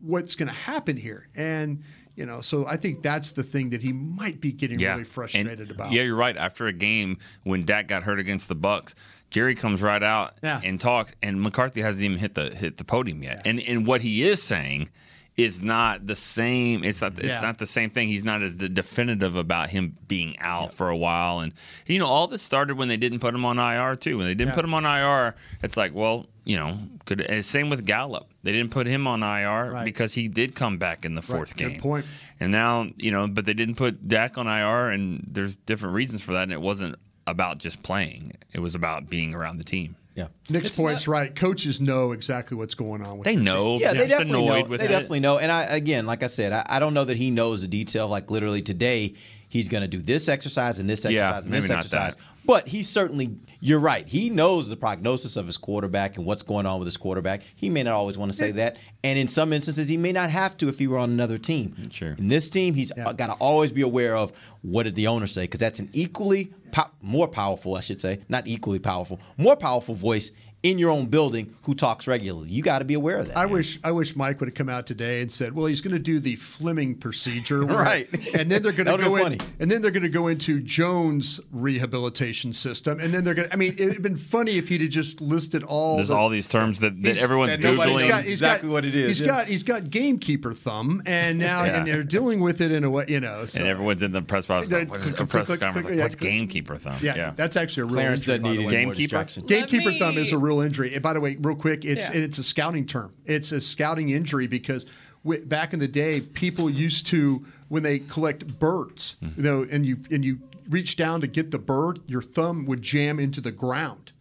what's 0.00 0.36
going 0.36 0.48
to 0.48 0.54
happen 0.54 0.96
here. 0.96 1.28
And 1.34 1.82
you 2.16 2.26
know, 2.26 2.40
so 2.40 2.66
I 2.66 2.76
think 2.76 3.02
that's 3.02 3.32
the 3.32 3.42
thing 3.42 3.70
that 3.70 3.82
he 3.82 3.92
might 3.92 4.40
be 4.40 4.52
getting 4.52 4.78
really 4.78 5.04
frustrated 5.04 5.60
And, 5.62 5.70
about. 5.70 5.92
Yeah, 5.92 6.02
you're 6.02 6.16
right. 6.16 6.36
After 6.36 6.66
a 6.66 6.72
game 6.72 7.18
when 7.42 7.64
Dak 7.64 7.88
got 7.88 8.02
hurt 8.02 8.18
against 8.18 8.48
the 8.48 8.56
Bucs, 8.56 8.94
Jerry 9.30 9.54
comes 9.54 9.80
right 9.82 10.02
out 10.02 10.36
Yeah. 10.42 10.60
and 10.62 10.78
talks, 10.80 11.14
and 11.22 11.40
McCarthy 11.40 11.80
hasn't 11.80 12.04
even 12.04 12.18
hit 12.18 12.34
the 12.34 12.54
hit 12.54 12.76
the 12.76 12.84
podium 12.84 13.22
yet. 13.22 13.42
And 13.46 13.58
and 13.60 13.86
what 13.86 14.02
he 14.02 14.22
is 14.24 14.42
saying 14.42 14.88
is 15.36 15.62
not 15.62 16.06
the 16.06 16.14
same. 16.16 16.84
It's 16.84 17.00
not. 17.00 17.18
It's 17.18 17.26
Yeah. 17.28 17.40
not 17.40 17.56
the 17.58 17.66
same 17.66 17.88
thing. 17.88 18.08
He's 18.08 18.24
not 18.24 18.42
as 18.42 18.56
definitive 18.56 19.34
about 19.34 19.70
him 19.70 19.96
being 20.06 20.38
out 20.40 20.74
for 20.74 20.90
a 20.90 20.96
while. 20.96 21.40
And 21.40 21.52
you 21.86 21.98
know, 21.98 22.06
all 22.06 22.26
this 22.26 22.42
started 22.42 22.76
when 22.76 22.88
they 22.88 22.98
didn't 22.98 23.20
put 23.20 23.34
him 23.34 23.44
on 23.44 23.58
IR 23.58 23.96
too. 23.96 24.18
When 24.18 24.26
they 24.26 24.34
didn't 24.34 24.50
Yeah. 24.50 24.54
put 24.56 24.64
him 24.64 24.74
on 24.74 24.84
IR, 24.84 25.34
it's 25.62 25.76
like, 25.76 25.94
well, 25.94 26.26
you 26.44 26.56
know, 26.56 26.78
could 27.06 27.26
same 27.44 27.70
with 27.70 27.86
Gallup. 27.86 28.28
They 28.42 28.52
didn't 28.52 28.72
put 28.72 28.86
him 28.86 29.06
on 29.06 29.22
IR 29.22 29.70
Right. 29.72 29.84
because 29.84 30.14
he 30.14 30.28
did 30.28 30.54
come 30.54 30.76
back 30.76 31.04
in 31.04 31.14
the 31.14 31.22
fourth 31.22 31.56
good 31.56 31.70
game. 31.72 31.80
point. 31.80 32.04
And 32.38 32.52
now, 32.52 32.88
you 32.98 33.10
know, 33.10 33.26
but 33.28 33.46
they 33.46 33.54
didn't 33.54 33.76
put 33.76 34.08
Dak 34.08 34.36
on 34.36 34.46
IR, 34.46 34.90
and 34.90 35.24
there's 35.30 35.56
different 35.56 35.94
reasons 35.94 36.22
for 36.22 36.32
that. 36.32 36.42
And 36.42 36.52
it 36.52 36.60
wasn't 36.60 36.96
about 37.26 37.58
just 37.58 37.82
playing; 37.82 38.32
it 38.52 38.58
was 38.60 38.74
about 38.74 39.08
being 39.08 39.32
around 39.32 39.58
the 39.58 39.64
team. 39.64 39.94
Yeah. 40.14 40.28
Nick's 40.50 40.68
It's 40.68 40.76
point's 40.78 41.06
not- 41.06 41.12
right. 41.12 41.34
Coaches 41.34 41.80
know 41.80 42.12
exactly 42.12 42.56
what's 42.56 42.74
going 42.74 43.02
on 43.02 43.18
with 43.18 43.24
They 43.24 43.34
their 43.34 43.44
know. 43.44 43.78
Yeah, 43.78 43.92
they're 43.92 44.02
they 44.02 44.08
just 44.08 44.10
definitely 44.18 44.44
annoyed 44.46 44.64
know. 44.64 44.68
with 44.70 44.80
they 44.80 44.86
it. 44.86 44.88
definitely 44.90 45.20
know. 45.20 45.38
And 45.38 45.50
I 45.50 45.62
again, 45.64 46.04
like 46.06 46.22
I 46.22 46.26
said, 46.26 46.52
I, 46.52 46.64
I 46.68 46.78
don't 46.78 46.92
know 46.94 47.04
that 47.04 47.16
he 47.16 47.30
knows 47.30 47.62
the 47.62 47.68
detail. 47.68 48.08
Like 48.08 48.30
literally 48.30 48.60
today, 48.62 49.14
he's 49.48 49.68
going 49.68 49.82
to 49.82 49.88
do 49.88 50.02
this 50.02 50.28
exercise 50.28 50.80
and 50.80 50.88
this 50.90 51.04
Yeah, 51.04 51.28
exercise 51.28 51.44
and 51.46 51.54
this 51.54 51.70
exercise. 51.70 52.14
that. 52.16 52.22
But 52.44 52.66
he 52.66 52.82
certainly, 52.82 53.36
you're 53.60 53.78
right. 53.78 54.04
He 54.08 54.28
knows 54.28 54.68
the 54.68 54.74
prognosis 54.76 55.36
of 55.36 55.46
his 55.46 55.56
quarterback 55.56 56.16
and 56.16 56.26
what's 56.26 56.42
going 56.42 56.66
on 56.66 56.80
with 56.80 56.86
his 56.86 56.96
quarterback. 56.96 57.42
He 57.54 57.70
may 57.70 57.84
not 57.84 57.94
always 57.94 58.18
want 58.18 58.32
to 58.32 58.36
say 58.36 58.50
that, 58.50 58.78
and 59.04 59.16
in 59.16 59.28
some 59.28 59.52
instances, 59.52 59.88
he 59.88 59.96
may 59.96 60.10
not 60.10 60.28
have 60.28 60.56
to 60.56 60.68
if 60.68 60.76
he 60.80 60.88
were 60.88 60.98
on 60.98 61.10
another 61.10 61.38
team. 61.38 61.88
Sure. 61.92 62.16
In 62.18 62.26
this 62.26 62.50
team, 62.50 62.74
he's 62.74 62.90
got 62.90 63.16
to 63.16 63.32
always 63.34 63.70
be 63.70 63.82
aware 63.82 64.16
of 64.16 64.32
what 64.62 64.82
did 64.82 64.96
the 64.96 65.06
owner 65.06 65.28
say 65.28 65.42
because 65.44 65.60
that's 65.60 65.78
an 65.78 65.88
equally 65.92 66.52
more 67.00 67.28
powerful, 67.28 67.76
I 67.76 67.80
should 67.80 68.00
say, 68.00 68.20
not 68.28 68.46
equally 68.46 68.78
powerful, 68.78 69.20
more 69.36 69.56
powerful 69.56 69.94
voice 69.94 70.32
in 70.62 70.78
your 70.78 70.90
own 70.90 71.06
building 71.06 71.54
who 71.62 71.74
talks 71.74 72.06
regularly. 72.06 72.48
You 72.48 72.62
got 72.62 72.78
to 72.80 72.84
be 72.84 72.94
aware 72.94 73.18
of 73.18 73.28
that. 73.28 73.36
I 73.36 73.46
wish 73.46 73.78
I 73.82 73.90
wish 73.90 74.14
Mike 74.14 74.38
would 74.40 74.48
have 74.48 74.54
come 74.54 74.68
out 74.68 74.86
today 74.86 75.20
and 75.22 75.30
said, 75.30 75.54
"Well, 75.54 75.66
he's 75.66 75.80
going 75.80 75.94
to 75.94 75.98
do 75.98 76.20
the 76.20 76.36
Fleming 76.36 76.94
procedure, 76.94 77.64
Right. 77.64 78.08
And 78.34 78.50
then 78.50 78.62
they're 78.62 78.72
going 78.72 78.86
to 78.86 78.92
would've 78.92 79.06
go 79.06 79.16
in, 79.16 79.38
and 79.58 79.70
then 79.70 79.82
they're 79.82 79.90
going 79.90 80.02
to 80.04 80.08
go 80.08 80.28
into 80.28 80.60
Jones' 80.60 81.40
rehabilitation 81.52 82.52
system, 82.52 83.00
and 83.00 83.12
then 83.12 83.24
they're 83.24 83.34
going. 83.34 83.48
to 83.48 83.54
I 83.54 83.56
mean, 83.56 83.72
it'd 83.74 83.94
have 83.94 84.02
been 84.02 84.16
funny 84.16 84.52
if 84.58 84.68
he'd 84.68 84.80
have 84.82 84.90
just 84.90 85.20
listed 85.20 85.62
all. 85.64 85.96
There's 85.96 86.08
the, 86.08 86.16
all 86.16 86.28
these 86.28 86.48
terms 86.48 86.80
that, 86.80 87.02
that 87.02 87.18
everyone's 87.18 87.56
that 87.56 87.60
nobody's 87.60 88.02
googling. 88.02 88.08
got- 88.08 88.24
he's 88.24 88.32
exactly 88.34 88.68
got- 88.68 88.72
what 88.72 88.84
it 88.84 88.94
is, 88.94 89.08
He's 89.08 89.20
yeah. 89.22 89.26
got 89.26 89.48
he's 89.48 89.62
got 89.62 89.90
gamekeeper 89.90 90.52
thumb, 90.52 91.02
and 91.06 91.38
now 91.38 91.64
Yeah. 91.64 91.76
and 91.78 91.86
they're 91.86 92.04
dealing 92.04 92.40
with 92.40 92.60
it 92.60 92.70
in 92.72 92.84
a 92.84 92.90
way, 92.90 93.04
you 93.08 93.20
know. 93.20 93.46
So. 93.46 93.58
and 93.60 93.68
everyone's 93.68 94.02
in 94.02 94.12
the 94.12 94.22
press 94.22 94.46
box. 94.46 94.68
Yeah, 94.68 94.78
Like, 94.78 94.90
what 94.90 95.00
is 95.00 95.06
click, 95.14 95.16
press 95.28 95.46
click, 95.46 95.60
conference? 95.60 95.86
click, 95.86 95.92
Like, 95.92 95.98
yeah, 95.98 96.04
what's 96.04 96.14
gamekeeper 96.16 96.76
thumb? 96.76 96.96
Yeah, 97.02 97.32
that's 97.34 97.56
actually 97.56 97.82
a 97.82 97.86
real 97.86 97.94
Clarence 97.96 98.20
injury. 98.28 98.38
doesn't 98.38 98.42
need 98.58 98.66
way. 98.66 98.76
any 98.76 98.84
more 98.86 98.94
Gamekeeper? 98.94 99.24
Gamekeeper 99.48 99.98
thumb 99.98 100.18
is 100.18 100.32
a 100.32 100.38
real 100.38 100.51
injury. 100.60 100.92
And 100.94 101.02
by 101.02 101.12
the 101.12 101.20
way, 101.20 101.36
real 101.40 101.56
quick, 101.56 101.84
it's 101.84 102.08
Yeah. 102.08 102.20
it's 102.22 102.38
a 102.38 102.42
scouting 102.44 102.86
term. 102.86 103.12
It's 103.24 103.50
a 103.52 103.60
scouting 103.60 104.10
injury 104.10 104.46
because 104.46 104.86
wi- 105.24 105.44
back 105.46 105.72
in 105.72 105.78
the 105.78 105.88
day, 105.88 106.20
people 106.20 106.68
used 106.70 107.06
to 107.08 107.44
when 107.68 107.82
they 107.82 108.00
collect 108.00 108.46
birds, 108.58 109.16
hmm. 109.20 109.28
you 109.36 109.42
know, 109.42 109.66
and 109.70 109.86
you 109.86 109.96
and 110.10 110.24
you 110.24 110.38
reach 110.68 110.96
down 110.96 111.20
to 111.22 111.26
get 111.26 111.50
the 111.50 111.58
bird, 111.58 112.00
your 112.06 112.22
thumb 112.22 112.66
would 112.66 112.82
jam 112.82 113.18
into 113.18 113.40
the 113.40 113.52
ground. 113.52 114.12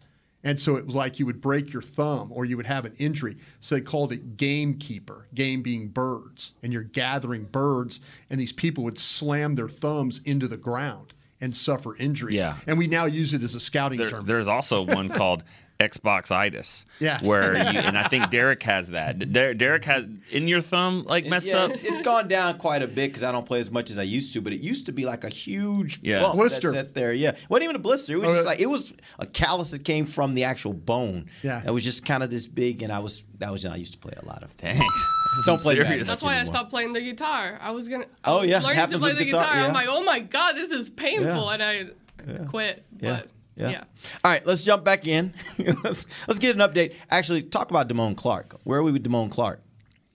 And 0.44 0.60
so 0.60 0.76
it 0.76 0.86
was 0.88 0.96
like 0.96 1.20
you 1.20 1.28
would 1.28 1.40
break 1.40 1.72
your 1.72 1.84
thumb 1.84 2.30
or 2.32 2.46
you 2.46 2.58
would 2.58 2.66
have 2.66 2.86
an 2.86 2.94
injury. 2.98 3.38
So 3.60 3.76
they 3.76 3.82
called 3.82 4.12
it 4.12 4.38
gamekeeper, 4.38 5.28
game 5.36 5.62
being 5.62 5.88
birds. 5.88 6.54
And 6.64 6.74
you're 6.74 6.82
gathering 6.82 7.44
birds, 7.44 8.00
and 8.32 8.40
these 8.40 8.52
people 8.52 8.84
would 8.86 8.98
slam 8.98 9.54
their 9.54 9.70
thumbs 9.70 10.20
into 10.26 10.48
the 10.48 10.58
ground 10.58 11.14
and 11.42 11.56
suffer 11.56 11.96
injuries. 11.98 12.36
Yeah. 12.38 12.56
And 12.66 12.78
we 12.80 12.88
now 12.88 13.06
use 13.06 13.36
it 13.36 13.44
as 13.44 13.54
a 13.54 13.60
scouting 13.60 14.00
There- 14.00 14.10
term. 14.10 14.26
there's 14.26 14.48
also 14.48 14.82
one 14.82 15.10
called 15.20 15.44
Xbox 15.82 16.32
itis. 16.32 16.86
Yeah. 17.00 17.18
Where 17.24 17.56
you, 17.74 17.80
and 17.80 17.98
I 17.98 18.08
think 18.08 18.30
Derek 18.30 18.62
has 18.64 18.90
that. 18.90 19.18
Der- 19.34 19.54
Derek 19.54 19.86
has 19.86 20.06
in 20.30 20.48
your 20.48 20.62
thumb 20.62 21.04
like 21.06 21.26
messed 21.26 21.48
yeah, 21.48 21.64
up. 21.64 21.72
It's, 21.72 21.82
it's 21.84 22.02
gone 22.02 22.28
down 22.28 22.58
quite 22.58 22.82
a 22.84 22.88
bit 22.88 23.10
because 23.10 23.24
I 23.24 23.32
don't 23.32 23.46
play 23.46 23.60
as 23.60 23.72
much 23.72 23.90
as 23.90 23.98
I 23.98 24.04
used 24.04 24.34
to. 24.34 24.42
But 24.42 24.54
it 24.54 24.60
used 24.62 24.86
to 24.86 24.92
be 24.92 25.06
like 25.06 25.24
a 25.24 25.30
huge 25.30 26.00
Yeah. 26.04 26.22
bump 26.22 26.36
Blister. 26.36 26.72
that 26.72 26.78
sat 26.78 26.94
there. 26.94 27.14
Yeah, 27.14 27.30
it 27.30 27.40
wasn't 27.50 27.64
even 27.66 27.76
a 27.76 27.80
blister. 27.80 28.14
It 28.14 28.20
was 28.22 28.30
Oh, 28.30 28.34
just 28.36 28.46
like 28.48 28.60
it 28.60 28.68
was 28.68 28.94
a 29.20 29.26
callus 29.26 29.72
that 29.72 29.84
came 29.84 30.06
from 30.06 30.36
the 30.36 30.44
actual 30.44 30.74
bone. 30.74 31.26
Yeah. 31.44 31.62
it 31.66 31.72
was 31.72 31.84
just 31.84 32.06
kind 32.06 32.22
of 32.24 32.30
this 32.30 32.48
big, 32.48 32.84
and 32.84 32.92
I 32.94 33.00
was 33.00 33.24
that 33.40 33.52
was 33.52 33.66
I 33.66 33.76
used 33.76 33.94
to 33.94 34.00
play 34.00 34.14
a 34.22 34.26
lot 34.26 34.44
of. 34.44 34.56
Dang. 34.58 34.80
Don't 35.46 35.62
play 35.62 35.76
serious. 35.76 36.08
That's 36.10 36.22
why 36.22 36.38
I 36.40 36.44
stopped 36.44 36.70
playing 36.70 36.94
the 36.94 37.00
guitar. 37.02 37.58
I 37.62 37.72
was 37.72 37.88
gonna. 37.88 38.06
I 38.24 38.32
Oh, 38.32 38.40
was 38.42 38.50
yeah, 38.50 38.60
learning 38.60 38.88
to 38.90 39.00
play 39.00 39.14
the 39.14 39.24
guitar, 39.26 39.44
guitar. 39.46 39.56
yeah. 39.62 39.68
I'm 39.68 39.74
like, 39.74 39.88
oh 39.90 40.04
my 40.04 40.20
god, 40.20 40.54
this 40.56 40.72
is 40.72 40.90
painful, 40.90 41.46
Yeah. 41.46 41.54
and 41.54 41.64
I 41.64 42.46
quit. 42.50 42.84
Yeah. 43.00 43.22
But 43.22 43.28
Yeah. 43.62 43.70
yeah. 43.70 43.84
All 44.24 44.32
right, 44.32 44.46
let's 44.46 44.64
jump 44.64 44.84
back 44.84 45.08
in. 45.08 45.34
let's 45.84 46.06
let's 46.28 46.40
get 46.40 46.56
an 46.56 46.62
update. 46.62 46.96
Actually, 47.10 47.44
talk 47.44 47.70
about 47.70 47.88
Damone 47.88 48.16
Clark. 48.18 48.56
Where 48.64 48.80
are 48.80 48.84
we 48.84 48.92
with 48.92 49.04
Damone 49.04 49.32
Clark? 49.32 49.62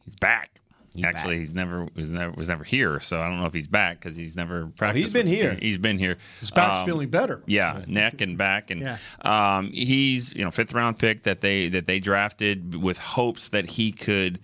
He's 0.05 0.17
back. 0.17 0.61
He's 0.95 1.05
Actually, 1.05 1.35
back. 1.35 1.41
he's 1.41 1.55
never 1.55 1.89
was 1.95 2.11
never 2.13 2.31
was 2.33 2.49
never 2.49 2.65
here, 2.65 3.01
so 3.01 3.21
I 3.21 3.29
don't 3.29 3.39
know 3.39 3.45
if 3.47 3.53
he's 3.53 3.67
back 3.67 4.01
because 4.01 4.17
he's 4.17 4.35
never 4.35 4.67
practiced. 4.69 5.05
He's 5.05 5.13
been 5.13 5.27
here. 5.27 5.51
team. 5.51 5.59
He's 5.61 5.77
been 5.79 5.99
here. 5.99 6.17
His 6.41 6.51
back's 6.51 6.81
Um, 6.81 6.87
feeling 6.87 7.11
better. 7.11 7.43
Yeah, 7.47 7.83
neck 7.87 8.23
and 8.23 8.39
back, 8.39 8.71
and 8.71 8.81
Yeah. 8.81 8.97
um, 9.21 9.71
he's 9.73 10.33
you 10.35 10.43
know 10.43 10.51
fifth 10.51 10.73
round 10.73 10.99
pick 10.99 11.25
that 11.25 11.43
they 11.43 11.69
that 11.69 11.85
they 11.85 12.01
drafted 12.01 12.77
with 12.77 12.99
hopes 12.99 13.51
that 13.51 13.69
he 13.71 13.93
could 13.93 14.39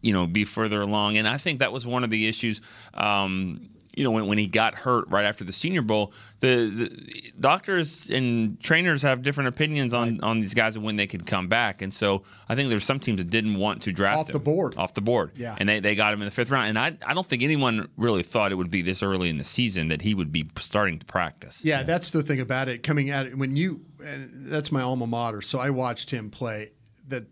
you 0.00 0.14
know 0.14 0.26
be 0.26 0.46
further 0.46 0.80
along, 0.80 1.18
and 1.18 1.28
I 1.28 1.36
think 1.36 1.58
that 1.58 1.70
was 1.70 1.86
one 1.86 2.02
of 2.02 2.08
the 2.08 2.26
issues. 2.28 2.62
Um, 2.94 3.68
you 3.94 4.04
know, 4.04 4.10
when, 4.10 4.26
when 4.26 4.38
he 4.38 4.46
got 4.46 4.74
hurt 4.74 5.06
right 5.08 5.24
after 5.24 5.44
the 5.44 5.52
Senior 5.52 5.82
Bowl, 5.82 6.12
the, 6.40 6.70
the 6.70 7.32
doctors 7.38 8.08
and 8.10 8.60
trainers 8.60 9.02
have 9.02 9.22
different 9.22 9.48
opinions 9.48 9.92
on, 9.92 10.20
on 10.20 10.40
these 10.40 10.54
guys 10.54 10.76
and 10.76 10.84
when 10.84 10.96
they 10.96 11.06
could 11.06 11.26
come 11.26 11.48
back. 11.48 11.82
And 11.82 11.92
so 11.92 12.22
I 12.48 12.54
think 12.54 12.70
there's 12.70 12.84
some 12.84 13.00
teams 13.00 13.18
that 13.18 13.30
didn't 13.30 13.56
want 13.56 13.82
to 13.82 13.92
draft 13.92 14.18
Off 14.18 14.26
the 14.28 14.38
board. 14.38 14.74
Off 14.76 14.94
the 14.94 15.00
board. 15.00 15.32
Yeah. 15.36 15.56
And 15.58 15.68
they, 15.68 15.80
they 15.80 15.94
got 15.94 16.14
him 16.14 16.20
in 16.20 16.26
the 16.26 16.30
fifth 16.30 16.50
round. 16.50 16.68
And 16.68 16.78
I, 16.78 16.96
I 17.04 17.14
don't 17.14 17.26
think 17.26 17.42
anyone 17.42 17.88
really 17.96 18.22
thought 18.22 18.52
it 18.52 18.56
would 18.56 18.70
be 18.70 18.82
this 18.82 19.02
early 19.02 19.28
in 19.28 19.38
the 19.38 19.44
season 19.44 19.88
that 19.88 20.02
he 20.02 20.14
would 20.14 20.32
be 20.32 20.48
starting 20.58 20.98
to 20.98 21.06
practice. 21.06 21.64
Yeah, 21.64 21.82
that's 21.82 22.10
the 22.10 22.22
thing 22.22 22.40
about 22.40 22.68
it. 22.68 22.82
Coming 22.82 23.10
at 23.10 23.26
it 23.26 23.36
when 23.36 23.56
you, 23.56 23.80
and 24.04 24.30
that's 24.46 24.70
my 24.70 24.82
alma 24.82 25.06
mater. 25.06 25.42
So 25.42 25.58
I 25.58 25.70
watched 25.70 26.10
him 26.10 26.30
play. 26.30 26.72
That 27.08 27.26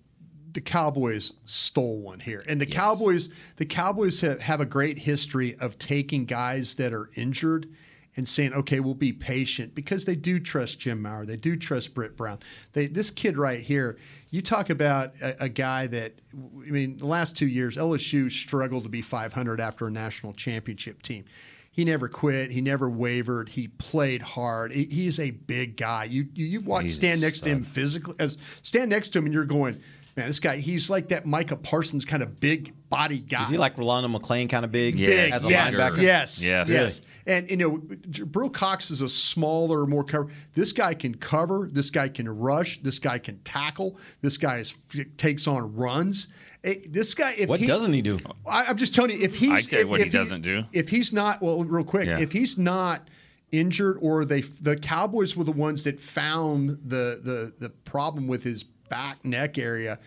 the 0.58 0.62
Cowboys 0.62 1.34
stole 1.44 2.00
one 2.00 2.18
here, 2.18 2.42
and 2.48 2.60
the 2.60 2.66
Yes. 2.66 2.74
Cowboys, 2.74 3.30
the 3.58 3.64
Cowboys 3.64 4.20
have, 4.22 4.40
have 4.40 4.60
a 4.60 4.66
great 4.66 4.98
history 4.98 5.54
of 5.60 5.78
taking 5.78 6.24
guys 6.24 6.74
that 6.74 6.92
are 6.92 7.10
injured 7.14 7.68
and 8.16 8.28
saying, 8.28 8.52
"Okay, 8.54 8.80
we'll 8.80 8.94
be 8.94 9.12
patient," 9.12 9.72
because 9.76 10.04
they 10.04 10.16
do 10.16 10.40
trust 10.40 10.80
Jim 10.80 11.00
Maurer, 11.00 11.24
they 11.24 11.36
do 11.36 11.54
trust 11.54 11.94
Britt 11.94 12.16
Brown. 12.16 12.40
They, 12.72 12.88
this 12.88 13.08
kid 13.08 13.38
right 13.38 13.60
here, 13.60 13.98
you 14.32 14.42
talk 14.42 14.70
about 14.70 15.14
a, 15.22 15.44
a 15.44 15.48
guy 15.48 15.86
that, 15.86 16.14
I 16.34 16.70
mean, 16.72 16.96
the 16.96 17.06
last 17.06 17.36
two 17.36 17.46
years, 17.46 17.76
LSU 17.76 18.28
struggled 18.28 18.82
to 18.82 18.88
be 18.88 19.00
500 19.00 19.60
after 19.60 19.86
a 19.86 19.92
national 19.92 20.32
championship 20.32 21.02
team. 21.02 21.24
He 21.70 21.84
never 21.84 22.08
quit. 22.08 22.50
He 22.50 22.60
never 22.60 22.90
wavered. 22.90 23.48
He 23.48 23.68
played 23.68 24.20
hard. 24.20 24.72
He, 24.72 24.86
he's 24.86 25.20
a 25.20 25.30
big 25.30 25.76
guy. 25.76 26.06
You 26.06 26.26
you, 26.34 26.44
you 26.44 26.58
watch 26.64 26.90
stand 26.90 27.20
next 27.20 27.42
to 27.42 27.50
him 27.50 27.62
physically 27.62 28.16
as 28.18 28.36
stand 28.62 28.90
next 28.90 29.10
to 29.10 29.20
him 29.20 29.26
and 29.26 29.32
you're 29.32 29.44
going, 29.44 29.80
man, 30.18 30.28
this 30.28 30.40
guy. 30.40 30.56
He's 30.56 30.90
like 30.90 31.08
that 31.08 31.24
Micah 31.26 31.56
Parsons 31.56 32.04
kind 32.04 32.22
of 32.22 32.38
big 32.40 32.74
body 32.90 33.18
guy. 33.20 33.42
Is 33.44 33.50
he 33.50 33.58
like 33.58 33.78
Rolando 33.78 34.08
McClain 34.08 34.48
kind 34.50 34.64
of 34.64 34.72
big? 34.72 34.96
Yeah, 34.96 35.08
big? 35.08 35.32
as 35.32 35.44
a 35.44 35.48
yes, 35.48 35.74
linebacker. 35.76 36.02
yes, 36.02 36.42
Yes. 36.42 36.68
yes. 36.68 37.00
And 37.26 37.50
you 37.50 37.56
know, 37.56 37.78
Brew 38.26 38.50
Cox 38.50 38.90
is 38.90 39.00
a 39.00 39.08
smaller, 39.08 39.86
more 39.86 40.04
cover. 40.04 40.30
This 40.54 40.72
guy 40.72 40.94
can 40.94 41.14
cover. 41.14 41.68
This 41.72 41.90
guy 41.90 42.08
can 42.08 42.28
rush. 42.28 42.78
This 42.80 42.98
guy 42.98 43.18
can 43.18 43.38
tackle. 43.40 43.98
This 44.20 44.36
guy 44.36 44.58
is, 44.58 44.74
takes 45.16 45.46
on 45.46 45.74
runs. 45.74 46.28
Eh, 46.64 46.76
This 46.88 47.14
guy, 47.14 47.34
if 47.38 47.48
What 47.48 47.60
he, 47.60 47.66
doesn't 47.66 47.92
he 47.92 48.02
do? 48.02 48.18
I, 48.46 48.64
I'm 48.64 48.76
just 48.76 48.94
telling 48.94 49.12
you, 49.12 49.20
if 49.20 49.34
he's 49.34 49.52
I 49.52 49.60
tell 49.62 49.78
you 49.80 49.84
if, 49.84 49.88
what 49.90 50.00
he 50.00 50.06
if 50.06 50.12
doesn't 50.12 50.42
do. 50.42 50.64
If 50.72 50.88
he's 50.88 51.12
not, 51.12 51.40
well, 51.40 51.62
real 51.64 51.84
quick, 51.84 52.06
Yeah. 52.06 52.18
if 52.18 52.32
he's 52.32 52.58
not 52.58 53.08
injured 53.52 53.96
or 54.02 54.24
they 54.26 54.42
the 54.42 54.76
Cowboys 54.76 55.34
were 55.36 55.44
the 55.44 55.52
ones 55.52 55.82
that 55.84 55.98
found 56.00 56.70
the 56.84 57.18
the 57.24 57.52
the 57.58 57.70
problem 57.70 58.26
with 58.26 58.42
his 58.44 58.64
back 58.88 59.24
neck 59.24 59.58
area, 59.58 59.98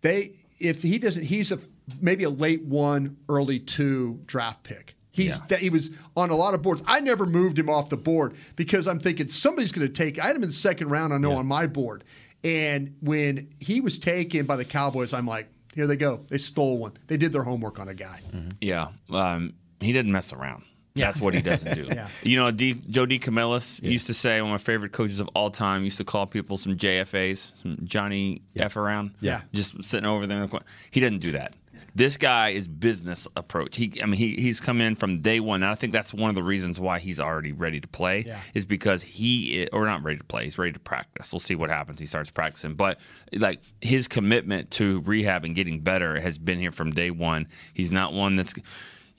they 0.00 0.32
if 0.58 0.82
he 0.82 0.98
doesn't, 0.98 1.22
he's 1.24 1.52
a 1.52 1.58
maybe 2.00 2.24
a 2.24 2.30
late 2.30 2.62
one, 2.64 3.16
early 3.28 3.58
two 3.60 4.20
draft 4.26 4.62
pick. 4.62 4.94
He's 5.12 5.38
Yeah. 5.38 5.44
that 5.48 5.58
he 5.60 5.70
was 5.70 5.90
on 6.16 6.30
a 6.30 6.36
lot 6.36 6.52
of 6.54 6.60
boards. 6.62 6.82
I 6.86 7.00
never 7.00 7.24
moved 7.26 7.58
him 7.58 7.70
off 7.70 7.88
the 7.88 7.96
board 7.96 8.34
because 8.54 8.86
I'm 8.86 8.98
thinking 9.00 9.28
somebody's 9.30 9.72
going 9.72 9.86
to 9.86 9.92
take. 9.92 10.18
I 10.18 10.26
had 10.26 10.36
him 10.36 10.42
in 10.42 10.48
the 10.50 10.54
second 10.54 10.88
round. 10.88 11.14
I 11.14 11.18
know 11.18 11.32
on 11.32 11.46
my 11.46 11.66
board, 11.66 12.04
and 12.44 12.94
when 13.00 13.48
he 13.60 13.80
was 13.80 13.98
taken 13.98 14.44
by 14.46 14.56
the 14.56 14.64
Cowboys, 14.64 15.12
I'm 15.14 15.26
like, 15.26 15.48
here 15.74 15.86
they 15.86 15.96
go. 15.96 16.20
They 16.28 16.38
stole 16.38 16.78
one. 16.78 16.92
They 17.06 17.16
did 17.16 17.32
their 17.32 17.42
homework 17.44 17.78
on 17.78 17.88
a 17.88 17.94
guy. 17.94 18.20
Yeah, 18.60 18.88
um, 19.10 19.54
he 19.80 19.92
didn't 19.92 20.12
mess 20.12 20.32
around. 20.32 20.64
That's 21.04 21.20
what 21.20 21.34
he 21.34 21.42
doesn't 21.42 21.74
do. 21.74 21.84
Yeah. 21.96 22.08
You 22.22 22.36
know, 22.36 22.50
D, 22.50 22.74
Joe 22.74 23.06
DeCamillis 23.06 23.82
used 23.82 24.06
to 24.08 24.14
say, 24.14 24.40
one 24.42 24.50
of 24.50 24.54
my 24.54 24.58
favorite 24.58 24.92
coaches 24.92 25.20
of 25.20 25.28
all 25.34 25.50
time, 25.50 25.84
used 25.84 25.98
to 25.98 26.04
call 26.04 26.26
people 26.26 26.56
some 26.56 26.76
JFAs, 26.76 27.56
some 27.62 27.78
Johnny 27.84 28.42
F 28.56 28.76
around. 28.76 29.12
Yeah. 29.20 29.42
Just 29.52 29.82
sitting 29.84 30.06
over 30.06 30.26
there 30.26 30.42
in 30.42 30.48
the. 30.50 30.60
He 30.90 31.00
doesn't 31.00 31.20
do 31.20 31.32
that. 31.32 31.54
This 31.94 32.18
guy 32.18 32.50
is 32.50 32.68
business 32.68 33.26
approach. 33.36 33.74
He, 33.78 33.90
I 34.02 34.04
mean, 34.04 34.18
he, 34.18 34.36
he's 34.36 34.60
come 34.60 34.82
in 34.82 34.96
from 34.96 35.22
day 35.22 35.40
one. 35.40 35.62
And 35.62 35.72
I 35.72 35.74
think 35.76 35.94
that's 35.94 36.12
one 36.12 36.28
of 36.28 36.34
the 36.34 36.42
reasons 36.42 36.78
why 36.78 36.98
he's 36.98 37.18
already 37.18 37.52
ready 37.52 37.80
to 37.80 37.88
play 37.88 38.24
Yeah. 38.26 38.38
is 38.52 38.66
because 38.66 39.00
he, 39.02 39.62
i- 39.62 39.68
or 39.72 39.86
not 39.86 40.02
ready 40.02 40.18
to 40.18 40.24
play, 40.24 40.44
he's 40.44 40.58
ready 40.58 40.72
to 40.72 40.78
practice. 40.78 41.32
We'll 41.32 41.40
see 41.40 41.54
what 41.54 41.70
happens. 41.70 41.98
He 41.98 42.04
starts 42.04 42.30
practicing. 42.30 42.74
But 42.74 43.00
like 43.32 43.60
his 43.80 44.08
commitment 44.08 44.70
to 44.72 45.00
rehab 45.06 45.46
and 45.46 45.54
getting 45.54 45.80
better 45.80 46.20
has 46.20 46.36
been 46.36 46.58
here 46.58 46.70
from 46.70 46.90
day 46.90 47.10
one. 47.10 47.48
He's 47.72 47.90
not 47.90 48.12
one 48.12 48.36
that's, 48.36 48.52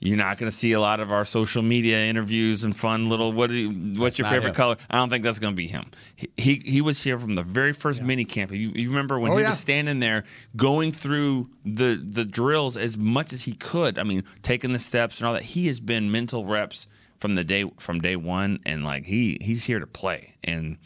you're 0.00 0.16
not 0.16 0.38
going 0.38 0.50
to 0.50 0.56
see 0.56 0.72
a 0.72 0.80
lot 0.80 1.00
of 1.00 1.10
our 1.10 1.24
social 1.24 1.62
media 1.62 1.98
interviews 2.04 2.62
and 2.64 2.76
fun 2.76 3.08
little 3.08 3.32
what 3.32 3.50
you, 3.50 3.70
what's 3.96 4.18
your 4.18 4.28
favorite 4.28 4.50
him. 4.50 4.54
color? 4.54 4.76
I 4.88 4.96
don't 4.96 5.10
think 5.10 5.24
that's 5.24 5.38
going 5.40 5.52
to 5.54 5.56
be 5.56 5.66
him. 5.66 5.90
He, 6.14 6.28
he 6.36 6.62
he 6.64 6.80
was 6.80 7.02
here 7.02 7.18
from 7.18 7.34
the 7.34 7.42
very 7.42 7.72
first 7.72 8.00
mini 8.02 8.24
camp. 8.24 8.52
You, 8.52 8.70
you 8.74 8.88
remember 8.88 9.18
when 9.18 9.32
Oh, 9.32 9.36
he 9.36 9.42
yeah. 9.42 9.50
was 9.50 9.58
standing 9.58 9.98
there 9.98 10.24
going 10.56 10.92
through 10.92 11.50
the 11.64 12.00
the 12.02 12.24
drills 12.24 12.76
as 12.76 12.96
much 12.96 13.32
as 13.32 13.42
he 13.42 13.54
could. 13.54 13.98
I 13.98 14.04
mean, 14.04 14.22
taking 14.42 14.72
the 14.72 14.78
steps 14.78 15.18
and 15.18 15.26
all 15.26 15.34
that. 15.34 15.42
He 15.42 15.66
has 15.66 15.80
been 15.80 16.10
mental 16.12 16.44
reps 16.46 16.86
from 17.16 17.34
the 17.34 17.42
day 17.44 17.64
from 17.78 18.00
day 18.00 18.14
one, 18.16 18.60
and 18.64 18.84
like 18.84 19.04
he 19.06 19.38
he's 19.40 19.64
here 19.64 19.80
to 19.80 19.86
play. 19.86 20.34
And 20.44 20.78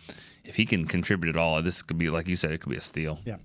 if 0.45 0.57
he 0.57 0.64
can 0.64 0.87
contribute 0.87 1.37
at 1.37 1.40
all, 1.40 1.61
this 1.62 1.83
could 1.83 1.99
be 1.99 2.09
like 2.09 2.26
you 2.26 2.37
said, 2.37 2.52
it 2.52 2.62
could 2.62 2.71
be 2.71 2.76
a 2.76 2.81
steal. 2.81 3.21
Yeah. 3.26 3.37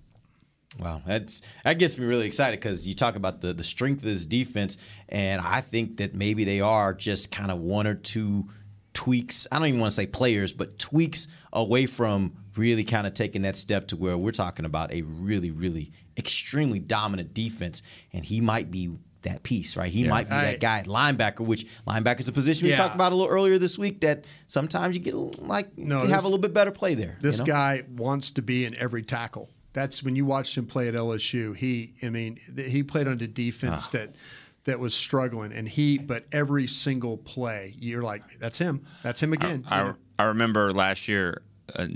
Wow, 0.79 1.01
that's 1.05 1.41
that 1.63 1.79
gets 1.79 1.97
me 1.97 2.05
really 2.05 2.27
excited 2.27 2.59
because 2.59 2.87
you 2.87 2.93
talk 2.93 3.15
about 3.15 3.41
the 3.41 3.53
the 3.53 3.63
strength 3.63 3.99
of 3.99 4.09
this 4.09 4.25
defense, 4.25 4.77
and 5.09 5.41
I 5.41 5.61
think 5.61 5.97
that 5.97 6.13
maybe 6.13 6.43
they 6.43 6.61
are 6.61 6.93
just 6.93 7.31
kind 7.31 7.51
of 7.51 7.59
one 7.59 7.87
or 7.87 7.95
two 7.95 8.47
tweaks. 8.93 9.47
I 9.51 9.59
don't 9.59 9.67
even 9.67 9.79
want 9.79 9.91
to 9.91 9.95
say 9.95 10.07
players, 10.07 10.53
but 10.53 10.79
tweaks 10.79 11.27
away 11.53 11.85
from 11.85 12.33
really 12.55 12.83
kind 12.83 13.07
of 13.07 13.13
taking 13.13 13.43
that 13.43 13.55
step 13.55 13.87
to 13.87 13.95
where 13.95 14.17
we're 14.17 14.31
talking 14.31 14.65
about 14.65 14.91
a 14.91 15.03
really, 15.03 15.51
really 15.51 15.91
extremely 16.17 16.79
dominant 16.79 17.33
defense, 17.33 17.81
and 18.13 18.25
he 18.25 18.41
might 18.41 18.71
be 18.71 18.97
that 19.21 19.43
piece, 19.43 19.75
right? 19.75 19.91
He 19.91 20.03
might 20.03 20.29
be 20.29 20.35
I- 20.35 20.51
that 20.51 20.59
guy 20.59 20.83
linebacker, 20.85 21.41
which 21.41 21.65
linebacker 21.87 22.21
is 22.21 22.27
a 22.27 22.31
position 22.31 22.67
we 22.67 22.75
talked 22.75 22.95
about 22.95 23.11
a 23.11 23.15
little 23.15 23.31
earlier 23.31 23.57
this 23.57 23.77
week. 23.77 24.01
That 24.01 24.25
sometimes 24.47 24.95
you 24.95 25.01
get 25.01 25.13
a 25.13 25.19
little, 25.19 25.45
like 25.45 25.77
No, 25.77 26.03
you 26.03 26.09
have 26.09 26.23
a 26.23 26.27
little 26.27 26.39
bit 26.39 26.53
better 26.53 26.71
play 26.71 26.95
there. 26.95 27.17
This 27.21 27.37
you 27.39 27.45
know? 27.45 27.53
guy 27.53 27.83
wants 27.89 28.31
to 28.31 28.41
be 28.41 28.65
in 28.65 28.75
every 28.75 29.03
tackle. 29.03 29.49
That's 29.77 30.01
when 30.01 30.15
you 30.15 30.25
watched 30.25 30.57
him 30.57 30.65
play 30.65 30.87
at 30.87 30.95
LSU. 30.95 31.55
He, 31.55 31.93
I 32.01 32.09
mean, 32.09 32.39
he 32.57 32.81
played 32.81 33.07
under 33.07 33.27
defense 33.27 33.89
that 33.89 34.15
that 34.63 34.79
was 34.79 34.95
struggling, 34.95 35.53
and 35.53 35.69
he. 35.69 35.99
But 35.99 36.25
every 36.31 36.65
single 36.65 37.15
play, 37.15 37.75
you're 37.77 38.01
like, 38.01 38.39
that's 38.39 38.57
him. 38.57 38.87
That's 39.03 39.21
him 39.21 39.33
again. 39.33 39.65
I, 39.69 39.83
know? 39.83 39.95
I 40.17 40.23
remember 40.23 40.73
last 40.73 41.07
year, 41.07 41.43
uh, 41.75 41.89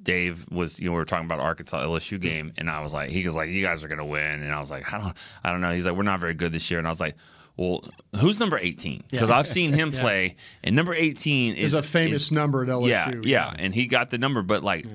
Dave 0.00 0.46
was 0.48 0.78
you 0.78 0.86
know 0.86 0.92
we 0.92 0.98
were 0.98 1.04
talking 1.04 1.26
about 1.26 1.40
Arkansas 1.40 1.82
LSU 1.82 2.20
game, 2.20 2.52
and 2.56 2.70
I 2.70 2.82
was 2.82 2.94
like, 2.94 3.10
he 3.10 3.24
was 3.24 3.34
like, 3.34 3.48
you 3.48 3.64
guys 3.64 3.82
are 3.82 3.88
gonna 3.88 4.06
win, 4.06 4.22
and 4.44 4.54
I 4.54 4.60
was 4.60 4.70
like, 4.70 4.92
I 4.92 4.98
don't, 4.98 5.16
I 5.42 5.50
don't 5.50 5.60
know. 5.60 5.72
He's 5.72 5.86
like, 5.86 5.96
we're 5.96 6.04
not 6.04 6.20
very 6.20 6.34
good 6.34 6.52
this 6.52 6.70
year, 6.70 6.78
and 6.78 6.86
I 6.86 6.90
was 6.90 7.00
like. 7.00 7.16
Well, 7.56 7.84
who's 8.16 8.40
number 8.40 8.58
eighteen? 8.58 9.04
Because 9.08 9.30
I've 9.30 9.46
seen 9.46 9.72
him 9.72 9.92
play, 9.92 10.34
and 10.64 10.74
number 10.74 10.92
eighteen 10.92 11.54
is 11.54 11.66
Is 11.66 11.74
a 11.74 11.84
famous 11.84 12.22
is- 12.22 12.32
number 12.32 12.64
at 12.64 12.68
LSU. 12.68 12.88
Yeah, 12.88 13.12
yeah, 13.22 13.54
and 13.56 13.72
he 13.72 13.86
got 13.86 14.10
the 14.10 14.18
number, 14.18 14.42
but 14.42 14.64
like, 14.64 14.86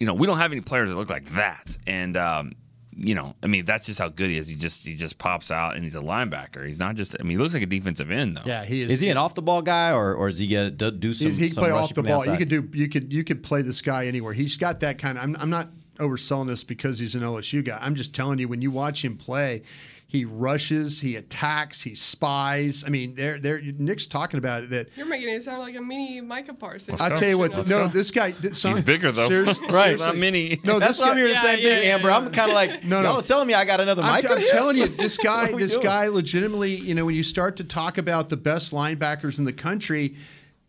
you 0.00 0.06
know, 0.06 0.14
we 0.14 0.26
don't 0.26 0.38
have 0.38 0.50
any 0.52 0.60
players 0.62 0.88
that 0.88 0.96
look 0.96 1.10
like 1.10 1.32
that, 1.34 1.76
and 1.86 2.16
um, 2.16 2.52
you 2.96 3.14
know, 3.14 3.34
I 3.42 3.46
mean, 3.46 3.64
that's 3.64 3.86
just 3.86 3.98
how 3.98 4.08
good 4.08 4.30
he 4.30 4.36
is. 4.36 4.48
He 4.48 4.56
just 4.56 4.84
he 4.86 4.94
just 4.94 5.16
pops 5.18 5.50
out, 5.50 5.74
and 5.76 5.84
he's 5.84 5.94
a 5.94 6.00
linebacker. 6.00 6.66
He's 6.66 6.78
not 6.78 6.96
just. 6.96 7.14
I 7.20 7.22
mean, 7.22 7.32
he 7.32 7.36
looks 7.38 7.54
like 7.54 7.62
a 7.62 7.66
defensive 7.66 8.10
end 8.10 8.36
though. 8.36 8.42
Yeah, 8.44 8.64
he 8.64 8.82
is. 8.82 8.90
Is 8.90 9.00
he 9.00 9.08
an 9.10 9.16
off 9.16 9.34
the 9.34 9.42
ball 9.42 9.62
guy, 9.62 9.92
or 9.92 10.14
or 10.14 10.28
is 10.28 10.38
he 10.38 10.48
gonna 10.48 10.70
do 10.70 10.90
do 10.90 11.08
He, 11.08 11.14
some? 11.14 11.32
he 11.32 11.38
can 11.46 11.50
some 11.50 11.62
play 11.64 11.70
rushing 11.70 11.84
off 11.84 11.94
the 11.94 12.02
ball. 12.02 12.20
outside? 12.20 12.32
You 12.32 12.38
could 12.38 12.48
do. 12.48 12.68
You 12.78 12.88
could. 12.88 13.12
You 13.12 13.24
could 13.24 13.42
play 13.42 13.62
this 13.62 13.80
guy 13.80 14.06
anywhere. 14.06 14.32
He's 14.32 14.56
got 14.56 14.80
that 14.80 14.98
kind 14.98 15.16
of. 15.18 15.24
I'm, 15.24 15.36
I'm 15.38 15.50
not. 15.50 15.68
Overselling 16.00 16.46
this 16.48 16.64
because 16.64 16.98
he's 16.98 17.14
an 17.14 17.22
LSU 17.22 17.64
guy. 17.64 17.78
I'm 17.80 17.94
just 17.94 18.14
telling 18.14 18.38
you, 18.38 18.48
when 18.48 18.60
you 18.62 18.70
watch 18.70 19.04
him 19.04 19.16
play, 19.16 19.62
he 20.06 20.24
rushes, 20.24 20.98
he 21.00 21.14
attacks, 21.14 21.80
he 21.80 21.94
spies. 21.94 22.82
I 22.84 22.88
mean, 22.88 23.14
they're, 23.14 23.38
they're, 23.38 23.60
Nick's 23.60 24.08
talking 24.08 24.38
about 24.38 24.64
it 24.64 24.70
that 24.70 24.88
You're 24.96 25.06
making 25.06 25.28
it 25.28 25.44
sound 25.44 25.60
like 25.60 25.76
a 25.76 25.80
mini 25.80 26.20
Micah 26.20 26.52
Parsons. 26.52 27.00
I'll 27.00 27.16
tell 27.16 27.28
you 27.28 27.38
what, 27.38 27.52
Let's 27.54 27.70
no, 27.70 27.86
go. 27.86 27.92
this 27.92 28.10
guy. 28.10 28.32
th- 28.32 28.56
son, 28.56 28.72
He's 28.74 28.80
bigger 28.84 29.12
though. 29.12 29.28
seriously- 29.28 29.66
Right. 29.70 29.96
Not 29.96 30.16
mini. 30.16 30.58
No, 30.64 30.80
That's 30.80 30.92
this 30.94 31.00
what 31.00 31.10
I'm 31.10 31.14
guy- 31.14 31.18
hearing 31.20 31.34
the 31.34 31.34
Yeah, 31.36 31.42
same 31.42 31.58
yeah, 31.60 31.68
thing, 31.76 31.82
yeah, 31.84 31.94
Ambar. 31.94 32.10
yeah. 32.10 32.16
I'm 32.16 32.32
kind 32.32 32.50
of 32.50 32.54
like, 32.56 32.84
No, 32.84 33.02
no. 33.02 33.12
y'all 33.12 33.22
telling 33.22 33.46
me 33.46 33.54
I 33.54 33.64
got 33.64 33.80
another 33.80 34.02
I'm, 34.02 34.10
Micah? 34.14 34.32
I'm 34.32 34.46
telling 34.48 34.76
you, 34.78 34.88
this 34.88 35.16
guy, 35.16 35.42
What 35.44 35.52
are 35.52 35.56
we 35.56 35.62
this 35.62 35.72
doing? 35.74 35.84
guy, 35.84 36.08
legitimately, 36.08 36.74
you 36.74 36.94
know, 36.96 37.04
when 37.04 37.14
you 37.14 37.22
start 37.22 37.56
to 37.58 37.64
talk 37.64 37.96
about 37.98 38.28
the 38.28 38.36
best 38.36 38.72
linebackers 38.72 39.38
in 39.38 39.44
the 39.44 39.52
country, 39.52 40.16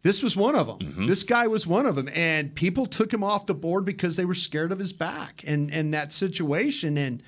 this 0.03 0.24
was 0.24 0.36
one 0.36 0.55
of 0.55 0.67
them. 0.67 0.79
Mm-hmm. 0.79 1.08
This 1.08 1.24
guy 1.24 1.48
was 1.48 1.67
one 1.67 1.86
of 1.86 1.96
them, 1.96 2.10
and 2.13 2.53
people 2.55 2.86
took 2.86 3.13
him 3.13 3.24
off 3.24 3.46
the 3.46 3.53
board 3.53 3.86
because 3.86 4.15
they 4.15 4.25
were 4.25 4.34
scared 4.34 4.72
of 4.72 4.79
his 4.79 4.93
back 4.93 5.43
and 5.46 5.72
and 5.72 5.93
that 5.93 6.12
situation. 6.12 6.98
And 6.98 7.22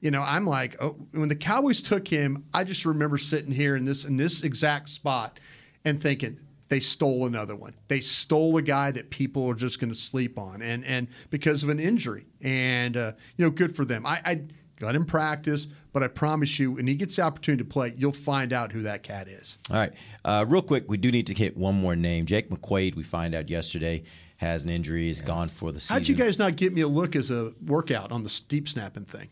you 0.00 0.10
know, 0.10 0.22
I'm 0.22 0.46
like, 0.46 0.76
oh, 0.80 0.96
when 1.12 1.28
the 1.28 1.36
Cowboys 1.36 1.82
took 1.82 2.06
him, 2.06 2.44
I 2.54 2.64
just 2.64 2.84
remember 2.84 3.18
sitting 3.18 3.52
here 3.52 3.76
in 3.76 3.84
this 3.84 4.04
in 4.04 4.16
this 4.16 4.42
exact 4.42 4.88
spot 4.88 5.40
and 5.84 6.00
thinking. 6.00 6.38
They 6.68 6.78
stole 6.78 7.26
another 7.26 7.56
one. 7.56 7.74
They 7.88 7.98
stole 7.98 8.56
a 8.56 8.62
guy 8.62 8.92
that 8.92 9.10
people 9.10 9.50
are 9.50 9.54
just 9.54 9.80
going 9.80 9.90
to 9.90 9.98
sleep 9.98 10.38
on, 10.38 10.62
and 10.62 10.84
and 10.84 11.08
because 11.30 11.64
of 11.64 11.68
an 11.68 11.80
injury, 11.80 12.26
and 12.42 12.96
uh, 12.96 13.12
you 13.36 13.44
know, 13.44 13.50
good 13.50 13.74
for 13.74 13.84
them. 13.84 14.06
I, 14.06 14.20
I 14.24 14.42
let 14.80 14.94
him 14.94 15.04
practice, 15.04 15.66
but 15.92 16.02
I 16.02 16.08
promise 16.08 16.58
you, 16.58 16.72
when 16.72 16.86
he 16.86 16.94
gets 16.94 17.16
the 17.16 17.22
opportunity 17.22 17.62
to 17.64 17.68
play, 17.68 17.94
you'll 17.96 18.12
find 18.12 18.52
out 18.52 18.72
who 18.72 18.82
that 18.82 19.02
cat 19.02 19.28
is. 19.28 19.58
All 19.70 19.76
right. 19.76 19.92
Uh, 20.24 20.44
real 20.48 20.62
quick, 20.62 20.84
we 20.88 20.96
do 20.96 21.10
need 21.10 21.26
to 21.28 21.34
hit 21.34 21.56
one 21.56 21.74
more 21.74 21.96
name. 21.96 22.26
Jake 22.26 22.50
McQuaide, 22.50 22.94
we 22.96 23.02
find 23.02 23.34
out 23.34 23.48
yesterday, 23.50 24.02
has 24.36 24.64
an 24.64 24.70
injury, 24.70 25.08
is 25.10 25.20
gone 25.22 25.48
for 25.48 25.72
the 25.72 25.80
season. 25.80 25.96
How'd 25.96 26.08
you 26.08 26.14
guys 26.14 26.38
not 26.38 26.56
get 26.56 26.72
me 26.72 26.80
a 26.82 26.88
look 26.88 27.16
as 27.16 27.30
a 27.30 27.52
workout 27.66 28.12
on 28.12 28.22
the 28.22 28.28
steep 28.28 28.68
snapping 28.68 29.04
thing? 29.04 29.28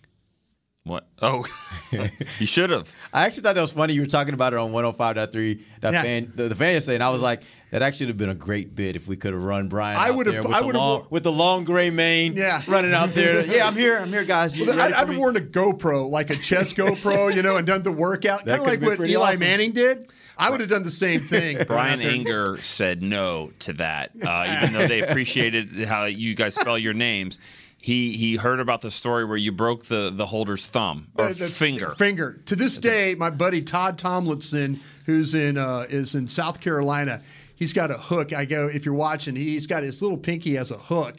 What? 0.85 1.07
Oh, 1.21 1.45
you 2.39 2.47
should 2.47 2.71
have. 2.71 2.95
I 3.13 3.27
actually 3.27 3.43
thought 3.43 3.57
that 3.57 3.61
was 3.61 3.73
funny. 3.73 3.93
You 3.93 4.01
were 4.01 4.07
talking 4.07 4.33
about 4.33 4.55
it 4.55 4.59
on 4.59 4.73
105.3, 4.73 5.61
that 5.83 5.93
Yeah. 5.93 6.03
fan, 6.03 6.33
the, 6.35 6.49
the 6.49 6.55
fan 6.55 6.73
yesterday, 6.75 6.95
and 6.95 7.05
I 7.05 7.11
was 7.11 7.21
like, 7.21 7.43
that 7.71 7.83
actually 7.83 8.07
would 8.07 8.11
have 8.11 8.17
been 8.19 8.29
a 8.31 8.35
great 8.35 8.75
bit 8.75 8.97
if 8.97 9.09
we 9.09 9.17
could 9.17 9.33
have 9.33 9.43
run 9.43 9.69
Brian 9.69 9.97
I 9.99 10.09
out 10.09 10.15
would've- 10.17 10.33
there 10.33 10.43
with, 10.43 10.53
I 10.53 10.61
the 10.61 10.67
would've 10.67 10.81
long, 10.81 10.99
wor- 11.01 11.07
with 11.11 11.23
the 11.25 11.33
long 11.33 11.65
gray 11.65 11.91
mane 11.91 12.35
Yeah. 12.37 12.63
running 12.67 12.95
out 12.95 13.15
there. 13.15 13.45
yeah, 13.55 13.67
I'm 13.67 13.75
here. 13.77 13.99
I'm 13.99 14.09
here, 14.09 14.25
guys. 14.25 14.57
You 14.57 14.65
Well, 14.67 14.77
ready 14.77 14.95
I'd, 14.95 15.03
I'd 15.03 15.09
have 15.11 15.19
worn 15.19 15.37
a 15.37 15.41
GoPro, 15.41 16.09
like 16.09 16.31
a 16.31 16.37
chest 16.37 16.77
GoPro, 16.77 17.35
you 17.35 17.43
know, 17.43 17.57
and 17.57 17.67
done 17.67 17.83
the 17.83 17.93
workout, 17.93 18.47
kind 18.47 18.61
of 18.61 18.67
like 18.67 18.81
what 18.81 19.01
Eli 19.09 19.29
awesome. 19.31 19.41
Manning 19.41 19.73
did. 19.73 20.09
I 20.41 20.51
would 20.51 20.61
have 20.61 20.69
done 20.69 20.85
the 20.85 20.91
same 20.91 21.27
thing. 21.27 21.59
Brian 21.67 22.01
Out. 22.01 22.07
Anger 22.07 22.59
said 22.63 23.03
no 23.03 23.51
to 23.61 23.73
that, 23.75 24.13
uh, 24.25 24.61
even 24.63 24.73
though 24.73 24.87
they 24.87 25.03
appreciated 25.03 25.85
how 25.87 26.05
you 26.05 26.35
guys 26.35 26.55
spell 26.55 26.79
your 26.79 26.95
names. 26.95 27.39
He 27.81 28.17
he 28.17 28.35
heard 28.37 28.59
about 28.59 28.81
the 28.81 28.91
story 28.91 29.25
where 29.25 29.37
you 29.37 29.53
broke 29.53 29.85
the, 29.85 30.11
the 30.13 30.27
holder's 30.27 30.67
thumb 30.67 31.09
or 31.17 31.27
Uh, 31.27 31.29
the 31.33 31.47
finger. 31.47 31.91
Finger. 31.91 32.41
To 32.47 32.57
this 32.57 32.77
day, 32.77 33.15
my 33.15 33.31
buddy 33.31 33.63
Todd 33.63 33.99
Tomlinson, 33.99 34.81
who's 35.07 35.35
in 35.35 35.57
uh, 35.57 35.87
is 35.89 36.15
in 36.17 36.27
South 36.27 36.61
Carolina, 36.61 37.21
he's 37.59 37.73
got 37.73 37.91
a 37.91 37.99
hook. 37.99 38.33
I 38.33 38.45
go 38.45 38.69
if 38.73 38.87
you're 38.87 38.95
watching, 38.95 39.35
he's 39.35 39.67
got 39.67 39.83
his 39.83 40.01
little 40.01 40.17
pinky 40.17 40.57
as 40.57 40.71
a 40.71 40.79
hook, 40.79 41.17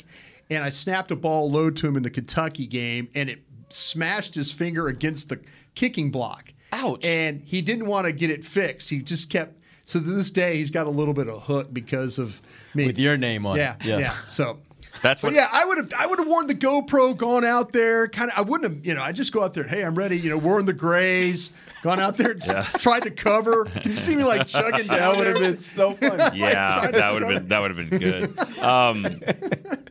and 0.50 0.64
I 0.64 0.70
snapped 0.70 1.12
a 1.12 1.16
ball 1.16 1.52
low 1.52 1.70
to 1.70 1.88
him 1.88 1.98
in 1.98 2.04
the 2.04 2.10
Kentucky 2.10 2.66
game, 2.66 3.10
and 3.14 3.30
it 3.30 3.44
smashed 3.70 4.34
his 4.34 4.52
finger 4.52 4.88
against 4.88 5.30
the 5.30 5.40
kicking 5.76 6.10
block. 6.10 6.54
Ouch. 6.72 7.06
And 7.06 7.42
he 7.42 7.62
didn't 7.62 7.88
want 7.88 8.06
to 8.06 8.14
get 8.14 8.30
it 8.30 8.46
fixed. 8.46 8.90
He 8.90 9.00
just 9.00 9.30
kept. 9.30 9.60
So 9.86 10.00
to 10.00 10.06
this 10.06 10.32
day, 10.32 10.56
he's 10.58 10.70
got 10.70 10.88
a 10.88 10.92
little 10.92 11.16
bit 11.16 11.28
of 11.28 11.44
hook 11.44 11.74
because 11.74 12.20
of 12.20 12.42
me. 12.74 12.86
With 12.86 13.00
your 13.00 13.18
name 13.18 13.46
on 13.46 13.58
yeah, 13.58 13.76
it. 13.76 13.86
Yeah, 13.86 13.98
Yeah. 13.98 14.16
So. 14.30 14.60
That's 15.02 15.22
But 15.22 15.30
what. 15.30 15.34
yeah, 15.36 15.48
I 15.52 15.66
would 15.66 15.78
have 15.78 15.94
I 15.98 16.08
would 16.08 16.20
have 16.20 16.28
worn 16.28 16.48
the 16.48 16.56
GoPro, 16.56 17.16
gone 17.16 17.46
out 17.46 17.72
there, 17.72 18.08
kind 18.08 18.32
of. 18.32 18.38
I 18.38 18.42
wouldn't 18.42 18.72
have, 18.74 18.86
you 18.86 18.94
know. 18.96 19.02
I 19.02 19.12
just 19.12 19.32
go 19.32 19.44
out 19.44 19.54
there. 19.54 19.64
Hey, 19.64 19.84
I'm 19.84 19.96
ready. 19.96 20.18
You 20.18 20.30
know, 20.32 20.38
worn 20.38 20.66
the 20.66 20.74
grays, 20.74 21.52
gone 21.84 22.00
out 22.00 22.18
there, 22.18 22.34
tried 22.80 23.04
to 23.04 23.12
cover. 23.12 23.66
Can 23.66 23.92
you 23.92 23.98
see 23.98 24.16
me 24.16 24.24
like 24.24 24.48
chugging 24.48 24.88
down 24.88 24.98
That 24.98 25.18
would 25.18 25.28
have 25.28 25.36
there? 25.40 25.52
been 25.54 25.58
so 25.60 25.94
funny. 25.96 26.40
Yeah, 26.40 26.92
that 26.92 27.14
would 27.14 27.22
have 27.22 27.32
been 27.32 27.48
that 27.48 27.60
would 27.60 27.78
have 27.78 27.90
been 27.90 28.00
good. 28.00 28.60
Um, 28.60 29.06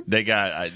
they 0.07 0.25
got. 0.25 0.53
I, 0.53 0.73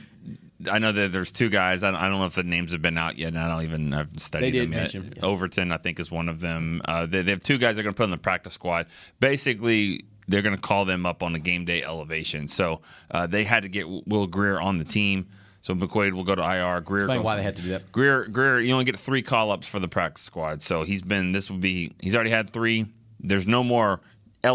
I 0.71 0.79
know 0.79 0.93
that 0.93 1.11
there's 1.11 1.33
two 1.33 1.49
guys. 1.51 1.83
I 1.83 1.91
don't, 1.91 1.99
I 2.01 2.09
don't 2.09 2.21
know 2.21 2.27
if 2.27 2.37
the 2.37 2.45
names 2.45 2.71
have 2.71 2.81
been 2.81 2.97
out 2.97 3.19
yet. 3.19 3.29
And 3.29 3.39
I 3.41 3.49
don't 3.49 3.65
even 3.65 3.93
I've 3.93 4.11
studied 4.19 4.47
They 4.47 4.51
did 4.53 4.63
them 4.69 4.73
yet. 4.75 4.79
mention, 4.79 5.13
yeah. 5.17 5.25
Overton, 5.25 5.73
I 5.73 5.77
think, 5.79 5.99
is 5.99 6.09
one 6.09 6.29
of 6.29 6.39
them. 6.39 6.81
Uh, 6.85 7.05
they, 7.05 7.23
they 7.23 7.33
have 7.33 7.43
two 7.43 7.59
guys 7.59 7.75
they're 7.75 7.83
going 7.83 7.95
to 7.95 7.97
put 7.97 8.05
in 8.05 8.11
the 8.13 8.17
practice 8.17 8.53
squad. 8.53 8.87
Basically, 9.19 10.05
they're 10.29 10.43
going 10.43 10.55
to 10.55 10.61
call 10.61 10.85
them 10.85 11.05
up 11.07 11.23
on 11.23 11.35
a 11.35 11.39
game 11.39 11.65
day 11.65 11.83
elevation. 11.83 12.49
So 12.49 12.81
uh, 13.11 13.27
they 13.27 13.45
had 13.45 13.63
to 13.65 13.69
get 13.69 13.87
Will 14.07 14.27
Grier 14.27 14.61
on 14.61 14.79
the 14.79 14.85
team. 14.85 15.27
So 15.61 15.75
McQuaide 15.75 16.13
will 16.13 16.25
go 16.25 16.35
to 16.35 16.43
IR. 16.43 16.81
Grier 16.81 17.05
Explain 17.05 17.19
goes- 17.21 17.25
why 17.25 17.37
they 17.37 17.43
had 17.43 17.57
to 17.57 17.63
do 17.63 17.69
that. 17.71 17.93
Grier, 17.93 18.27
Grier, 18.27 18.59
you 18.59 18.73
only 18.73 18.85
get 18.85 18.99
three 18.99 19.23
call 19.23 19.53
ups 19.53 19.67
for 19.67 19.79
the 19.79 19.87
practice 19.89 20.25
squad. 20.25 20.61
So 20.63 20.83
he's 20.83 21.03
been, 21.03 21.31
this 21.33 21.51
would 21.51 21.61
be, 21.61 21.93
he's 22.01 22.15
already 22.15 22.31
had 22.31 22.51
three. 22.51 22.87
There's 23.21 23.47
no 23.47 23.63
more 23.63 24.01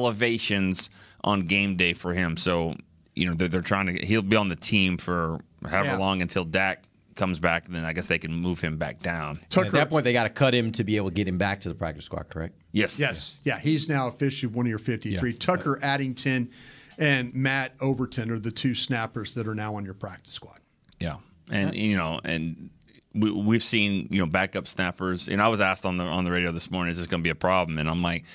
elevations 0.08 0.90
on 1.24 1.42
game 1.42 1.76
day 1.78 1.94
for 1.94 2.14
him. 2.14 2.38
So, 2.38 2.76
you 3.16 3.26
know, 3.26 3.34
they're, 3.34 3.48
they're 3.48 3.62
trying 3.62 3.88
to, 3.88 4.06
he'll 4.06 4.22
be 4.22 4.36
on 4.38 4.50
the 4.50 4.56
team 4.56 4.98
for 4.98 5.40
however 5.64 5.90
Yeah. 5.90 5.98
long 5.98 6.22
until 6.22 6.46
Dak 6.46 6.84
comes 7.16 7.40
back. 7.40 7.66
And 7.68 7.76
then 7.76 7.84
I 7.86 7.94
guess 7.94 8.08
they 8.08 8.20
can 8.20 8.32
move 8.34 8.60
him 8.62 8.78
back 8.78 9.02
down. 9.02 9.40
At 9.56 9.72
that 9.72 9.90
point, 9.90 10.04
they 10.04 10.14
got 10.14 10.24
to 10.24 10.30
cut 10.30 10.54
him 10.54 10.72
to 10.74 10.84
be 10.84 10.98
able 10.98 11.10
to 11.10 11.16
get 11.16 11.28
him 11.28 11.38
back 11.38 11.62
to 11.62 11.70
the 11.70 11.76
practice 11.76 12.06
squad, 12.06 12.30
correct? 12.30 12.56
Yes. 12.78 13.00
yes, 13.00 13.38
yeah, 13.44 13.60
he's 13.60 13.90
now 13.90 14.08
officially 14.08 14.52
one 14.54 14.66
of 14.66 14.70
your 14.70 14.80
53. 14.80 15.30
Yeah. 15.30 15.38
Tucker 15.38 15.80
Addington 15.82 16.50
and 16.98 17.34
Matt 17.34 17.74
Overton 17.80 18.32
are 18.32 18.40
the 18.40 18.52
two 18.52 18.74
snappers 18.74 19.34
that 19.36 19.48
are 19.48 19.56
now 19.56 19.76
on 19.76 19.86
your 19.86 19.94
practice 19.94 20.34
squad. 20.34 20.60
Yeah, 21.00 21.18
and 21.50 21.76
you 21.76 21.96
know, 21.96 22.20
and 22.24 22.70
we, 23.14 23.32
we've 23.32 23.64
seen 23.64 24.08
you 24.10 24.20
know 24.20 24.26
backup 24.26 24.68
snappers. 24.68 25.30
And 25.30 25.42
I 25.42 25.48
was 25.48 25.62
asked 25.62 25.86
on 25.86 25.98
the 25.98 26.04
on 26.04 26.24
the 26.24 26.32
radio 26.32 26.52
this 26.52 26.72
morning, 26.72 26.92
"Is 26.92 26.98
this 26.98 27.08
going 27.08 27.22
to 27.22 27.24
be 27.24 27.30
a 27.30 27.36
problem?" 27.36 27.78
And 27.78 27.90
I'm 27.90 28.02
like, 28.02 28.26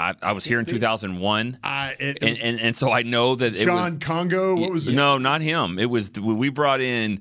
I, 0.00 0.14
I 0.22 0.32
was 0.32 0.44
here 0.44 0.58
in 0.58 0.66
2001, 0.66 1.58
I, 1.62 1.90
it, 1.92 2.00
it 2.00 2.18
and, 2.22 2.30
was 2.30 2.40
and 2.40 2.60
and 2.60 2.76
so 2.76 2.90
I 2.90 3.02
know 3.02 3.34
that 3.34 3.54
it 3.54 3.64
John 3.64 3.94
was 3.94 4.02
Congo. 4.02 4.56
What 4.56 4.70
was 4.70 4.88
it? 4.88 4.94
no, 4.94 5.18
not 5.18 5.42
him. 5.42 5.78
It 5.78 5.90
was 5.90 6.10
we 6.18 6.48
brought 6.48 6.80
in 6.80 7.20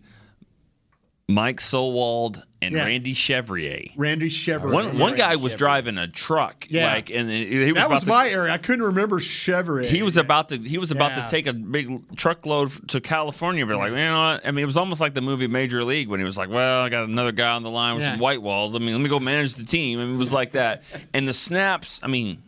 Mike 1.29 1.57
Solwold 1.59 2.41
and 2.59 2.73
Yeah. 2.73 2.85
Randy 2.85 3.13
Chevrier. 3.13 3.91
Randy 3.95 4.29
Chevrolet. 4.29 4.73
One 4.73 4.97
one 4.97 5.15
guy 5.15 5.35
was 5.35 5.51
Chevrier. 5.51 5.57
driving 5.57 5.97
a 5.99 6.07
truck, 6.07 6.65
Yeah. 6.69 6.91
like, 6.91 7.11
and 7.11 7.29
he 7.29 7.55
was 7.69 7.75
that 7.75 7.85
about 7.85 7.89
was 7.91 8.03
to, 8.05 8.09
my 8.09 8.27
area. 8.29 8.51
I 8.51 8.57
couldn't 8.57 8.83
remember 8.83 9.19
Chevrolet. 9.19 9.85
he 9.85 10.01
was 10.01 10.17
about 10.17 10.49
to 10.49 10.57
he 10.57 10.79
was 10.79 10.89
about 10.91 11.11
Yeah. 11.15 11.23
to 11.25 11.29
take 11.29 11.45
a 11.45 11.53
big 11.53 12.15
truckload 12.17 12.71
to 12.89 12.99
California. 12.99 13.65
But 13.67 13.77
like, 13.77 13.91
you 13.91 13.95
know, 13.97 14.19
what? 14.33 14.47
I 14.47 14.49
mean, 14.51 14.63
it 14.63 14.65
was 14.65 14.75
almost 14.77 14.99
like 15.01 15.13
the 15.13 15.21
movie 15.21 15.47
Major 15.47 15.83
League 15.83 16.09
when 16.09 16.19
he 16.19 16.25
was 16.25 16.37
like, 16.37 16.49
"Well, 16.49 16.83
I 16.83 16.89
got 16.89 17.05
another 17.07 17.31
guy 17.31 17.51
on 17.51 17.61
the 17.63 17.69
line 17.69 17.93
with 17.95 18.03
Yeah. 18.03 18.11
some 18.13 18.19
white 18.19 18.41
walls. 18.41 18.75
I 18.75 18.79
mean, 18.79 18.93
let 18.93 19.01
me 19.01 19.09
go 19.09 19.19
manage 19.19 19.53
the 19.55 19.65
team." 19.65 19.99
I 19.99 20.05
mean, 20.05 20.15
it 20.15 20.17
was 20.17 20.33
like 20.33 20.51
that. 20.53 20.83
And 21.13 21.27
the 21.27 21.33
snaps, 21.33 21.99
I 22.03 22.07
mean. 22.07 22.41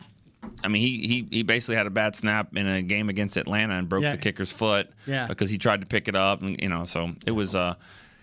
I 0.64 0.68
mean, 0.68 0.82
he, 0.82 1.06
he 1.06 1.26
he 1.38 1.42
basically 1.44 1.76
had 1.76 1.86
a 1.86 1.90
bad 1.90 2.16
snap 2.16 2.56
in 2.56 2.66
a 2.66 2.82
game 2.82 3.08
against 3.08 3.36
Atlanta 3.36 3.74
and 3.74 3.88
broke 3.88 4.02
Yeah. 4.02 4.10
the 4.12 4.16
kicker's 4.18 4.50
foot 4.52 4.90
Yeah. 5.06 5.26
because 5.28 5.50
he 5.50 5.56
tried 5.58 5.80
to 5.82 5.86
pick 5.86 6.08
it 6.08 6.16
up, 6.16 6.42
and 6.42 6.60
you 6.60 6.68
know, 6.68 6.84
so 6.84 7.12
it 7.26 7.30
was 7.30 7.54
uh, 7.54 7.74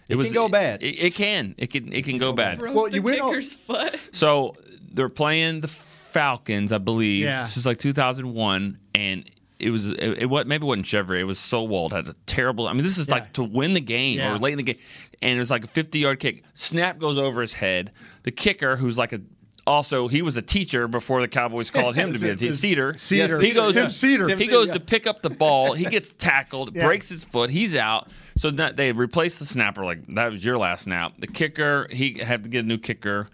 it, 0.10 0.16
was 0.18 0.28
can 0.28 0.34
go 0.34 0.50
bad. 0.50 0.84
It, 0.84 0.96
it 0.96 1.16
can 1.16 1.56
it 1.58 1.68
can 1.72 1.94
it 1.94 2.04
can 2.06 2.18
go 2.18 2.34
bad. 2.34 2.60
Broke 2.60 2.76
Well, 2.76 2.86
the 2.90 2.96
you 2.96 3.02
went 3.02 3.22
all- 3.22 3.30
kicker's 3.30 3.54
foot. 3.56 3.98
So 4.12 4.56
they're 4.92 5.08
playing 5.10 5.62
the 5.62 5.68
Falcons, 5.70 6.72
I 6.74 6.80
believe. 6.80 7.24
Yeah. 7.24 7.44
This 7.44 7.56
was 7.56 7.66
like 7.66 7.78
2001, 7.78 8.80
and 8.96 9.30
it 9.60 9.70
was 9.72 9.92
it, 9.92 10.00
it 10.24 10.26
what 10.30 10.48
maybe 10.48 10.66
it 10.66 10.68
wasn't 10.68 10.86
Chevrolet. 10.88 11.20
It 11.20 11.24
was 11.26 11.38
Solwold 11.40 11.92
had 11.92 12.08
a 12.08 12.14
terrible. 12.26 12.68
I 12.68 12.74
mean, 12.74 12.84
this 12.84 12.98
is 12.98 13.08
Yeah. 13.08 13.14
like 13.16 13.34
to 13.34 13.44
win 13.44 13.74
the 13.74 13.82
game 13.82 14.18
Yeah. 14.18 14.34
or 14.36 14.40
late 14.40 14.54
in 14.54 14.58
the 14.58 14.64
game, 14.64 14.78
and 15.22 15.38
it 15.38 15.40
was 15.40 15.52
like 15.52 15.64
a 15.64 15.68
50 15.68 16.00
yard 16.00 16.20
kick. 16.20 16.44
Snap 16.56 16.98
goes 16.98 17.18
over 17.18 17.42
his 17.42 17.54
head. 17.54 17.92
The 18.24 18.32
kicker, 18.32 18.76
who's 18.78 18.98
like 18.98 19.14
a 19.14 19.22
also 19.70 20.08
he 20.08 20.22
was 20.22 20.36
a 20.36 20.42
teacher 20.42 20.88
before 20.88 21.22
the 21.22 21.28
Cowboys 21.28 21.70
called 21.70 21.96
him 21.96 22.12
to 22.14 22.20
be 22.20 22.30
a 22.30 22.36
teacher. 22.36 22.54
Seder. 22.54 22.94
Seder. 22.98 23.40
He 23.40 23.52
goes. 23.54 23.76
Tim 23.76 23.90
Seder. 23.90 24.36
He 24.36 24.48
goes 24.48 24.72
to 24.72 24.80
pick 24.80 25.08
up 25.08 25.22
the 25.22 25.30
ball. 25.30 25.74
He 25.74 25.86
gets 25.96 26.12
tackled, 26.12 26.76
Yeah. 26.76 26.88
breaks 26.88 27.10
his 27.10 27.24
foot. 27.24 27.50
He's 27.50 27.76
out. 27.76 28.10
So 28.36 28.50
that 28.52 28.76
they 28.78 28.92
replaced 28.94 29.40
the 29.40 29.46
snapper. 29.46 29.84
Like 29.86 30.06
that 30.16 30.32
was 30.32 30.44
your 30.44 30.58
last 30.58 30.84
snap. 30.86 31.14
The 31.20 31.28
kicker. 31.28 31.88
He 31.92 32.20
had 32.20 32.44
to 32.44 32.50
get 32.50 32.66
a 32.66 32.68
new 32.68 32.78
kicker. 32.78 33.28